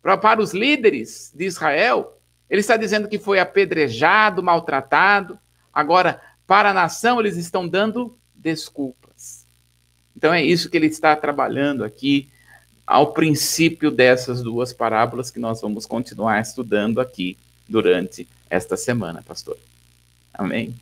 para 0.01 0.41
os 0.41 0.53
líderes 0.53 1.31
de 1.33 1.45
Israel, 1.45 2.19
ele 2.49 2.61
está 2.61 2.77
dizendo 2.77 3.07
que 3.07 3.19
foi 3.19 3.39
apedrejado, 3.39 4.43
maltratado. 4.43 5.39
Agora, 5.73 6.21
para 6.45 6.69
a 6.69 6.73
nação, 6.73 7.19
eles 7.19 7.37
estão 7.37 7.67
dando 7.67 8.17
desculpa. 8.35 9.05
Então 10.15 10.33
é 10.33 10.41
isso 10.41 10.69
que 10.69 10.77
ele 10.77 10.87
está 10.87 11.15
trabalhando 11.15 11.83
aqui 11.83 12.29
ao 12.87 13.13
princípio 13.13 13.91
dessas 13.91 14.41
duas 14.41 14.71
parábolas 14.71 15.29
que 15.29 15.39
nós 15.39 15.59
vamos 15.59 15.85
continuar 15.85 16.39
estudando 16.39 17.01
aqui 17.01 17.37
durante 17.67 18.27
esta 18.49 18.77
semana, 18.77 19.21
pastor. 19.21 19.57
Amém. 20.37 20.75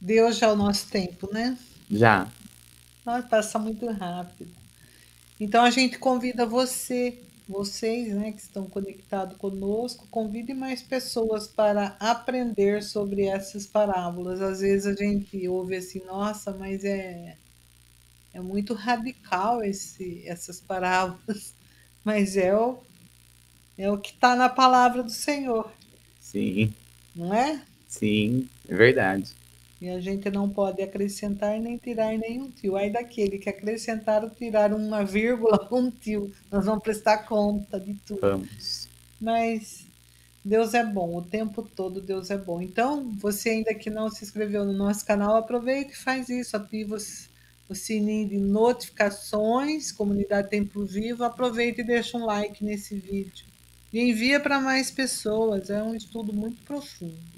Deus 0.00 0.38
já 0.38 0.48
é 0.48 0.52
o 0.52 0.56
nosso 0.56 0.88
tempo, 0.88 1.28
né? 1.32 1.56
Já. 1.90 2.30
Nossa, 3.04 3.26
passa 3.26 3.58
muito 3.58 3.86
rápido. 3.90 4.50
Então 5.38 5.64
a 5.64 5.70
gente 5.70 5.98
convida 5.98 6.46
você, 6.46 7.18
vocês, 7.48 8.14
né, 8.14 8.32
que 8.32 8.40
estão 8.40 8.66
conectados 8.66 9.36
conosco, 9.36 10.06
convide 10.10 10.54
mais 10.54 10.82
pessoas 10.82 11.46
para 11.46 11.96
aprender 12.00 12.82
sobre 12.82 13.24
essas 13.26 13.66
parábolas. 13.66 14.40
Às 14.40 14.60
vezes 14.60 14.86
a 14.86 14.94
gente 14.94 15.46
ouve 15.48 15.76
assim, 15.76 16.02
nossa, 16.04 16.52
mas 16.52 16.84
é 16.84 17.36
é 18.36 18.40
muito 18.40 18.74
radical 18.74 19.64
esse, 19.64 20.22
essas 20.26 20.60
parábolas, 20.60 21.54
mas 22.04 22.36
é 22.36 22.54
o, 22.54 22.78
é 23.78 23.90
o 23.90 23.96
que 23.96 24.10
está 24.10 24.36
na 24.36 24.50
palavra 24.50 25.02
do 25.02 25.10
Senhor. 25.10 25.72
Sim. 26.20 26.74
Não 27.14 27.32
é? 27.32 27.62
Sim, 27.86 28.48
é 28.68 28.74
verdade. 28.74 29.34
E 29.80 29.90
a 29.90 30.00
gente 30.00 30.30
não 30.30 30.48
pode 30.48 30.82
acrescentar 30.82 31.58
nem 31.60 31.76
tirar 31.76 32.16
nenhum 32.16 32.50
tio. 32.50 32.76
Aí 32.76 32.90
daquele 32.90 33.38
que 33.38 33.48
acrescentar 33.48 34.24
ou 34.24 34.30
tirar 34.30 34.72
uma 34.72 35.04
vírgula, 35.04 35.68
um 35.70 35.90
tio. 35.90 36.32
Nós 36.50 36.64
vamos 36.64 36.82
prestar 36.82 37.18
conta 37.18 37.78
de 37.78 37.94
tudo. 38.06 38.20
Vamos. 38.20 38.88
Mas 39.20 39.86
Deus 40.46 40.74
é 40.74 40.84
bom, 40.84 41.16
o 41.16 41.22
tempo 41.22 41.62
todo 41.62 42.00
Deus 42.00 42.30
é 42.30 42.38
bom. 42.38 42.62
Então, 42.62 43.10
você 43.18 43.50
ainda 43.50 43.74
que 43.74 43.90
não 43.90 44.08
se 44.08 44.24
inscreveu 44.24 44.64
no 44.64 44.72
nosso 44.72 45.04
canal, 45.04 45.36
aproveite 45.36 45.92
e 45.92 45.96
faz 45.96 46.28
isso, 46.28 46.56
ativa 46.56 46.96
o 47.68 47.74
sininho 47.74 48.28
de 48.28 48.38
notificações, 48.38 49.90
Comunidade 49.90 50.48
Tempo 50.48 50.84
Vivo, 50.84 51.24
aproveita 51.24 51.80
e 51.80 51.84
deixa 51.84 52.16
um 52.16 52.24
like 52.24 52.64
nesse 52.64 52.94
vídeo. 52.94 53.44
E 53.92 54.00
envia 54.00 54.38
para 54.38 54.60
mais 54.60 54.90
pessoas, 54.90 55.68
é 55.68 55.82
um 55.82 55.94
estudo 55.94 56.32
muito 56.32 56.62
profundo. 56.62 57.35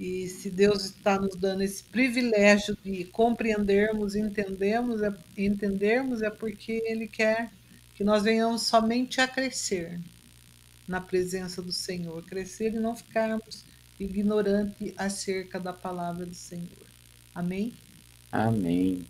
E 0.00 0.26
se 0.28 0.48
Deus 0.48 0.86
está 0.86 1.20
nos 1.20 1.36
dando 1.36 1.60
esse 1.60 1.82
privilégio 1.82 2.74
de 2.82 3.04
compreendermos, 3.04 4.14
entendermos, 4.14 5.02
é, 5.02 5.14
entendermos 5.36 6.22
é 6.22 6.30
porque 6.30 6.82
Ele 6.86 7.06
quer 7.06 7.50
que 7.94 8.02
nós 8.02 8.22
venhamos 8.22 8.62
somente 8.62 9.20
a 9.20 9.28
crescer 9.28 10.00
na 10.88 11.02
presença 11.02 11.60
do 11.60 11.70
Senhor, 11.70 12.24
crescer 12.24 12.72
e 12.72 12.80
não 12.80 12.96
ficarmos 12.96 13.62
ignorantes 14.00 14.94
acerca 14.96 15.60
da 15.60 15.74
palavra 15.74 16.24
do 16.24 16.34
Senhor. 16.34 16.86
Amém? 17.34 17.74
Amém. 18.32 19.04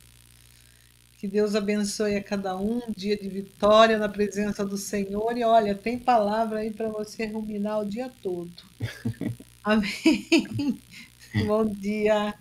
Que 1.18 1.28
Deus 1.28 1.54
abençoe 1.54 2.16
a 2.16 2.22
cada 2.22 2.56
um, 2.56 2.78
um 2.78 2.92
dia 2.96 3.16
de 3.16 3.28
vitória 3.28 3.96
na 3.96 4.08
presença 4.08 4.64
do 4.64 4.76
Senhor. 4.76 5.38
E 5.38 5.44
olha, 5.44 5.72
tem 5.72 5.96
palavra 5.96 6.58
aí 6.58 6.72
para 6.72 6.88
você 6.88 7.26
ruminar 7.26 7.78
o 7.78 7.88
dia 7.88 8.10
todo. 8.20 8.50
Amém. 9.64 10.82
Bom 11.34 11.64
dia. 11.66 12.34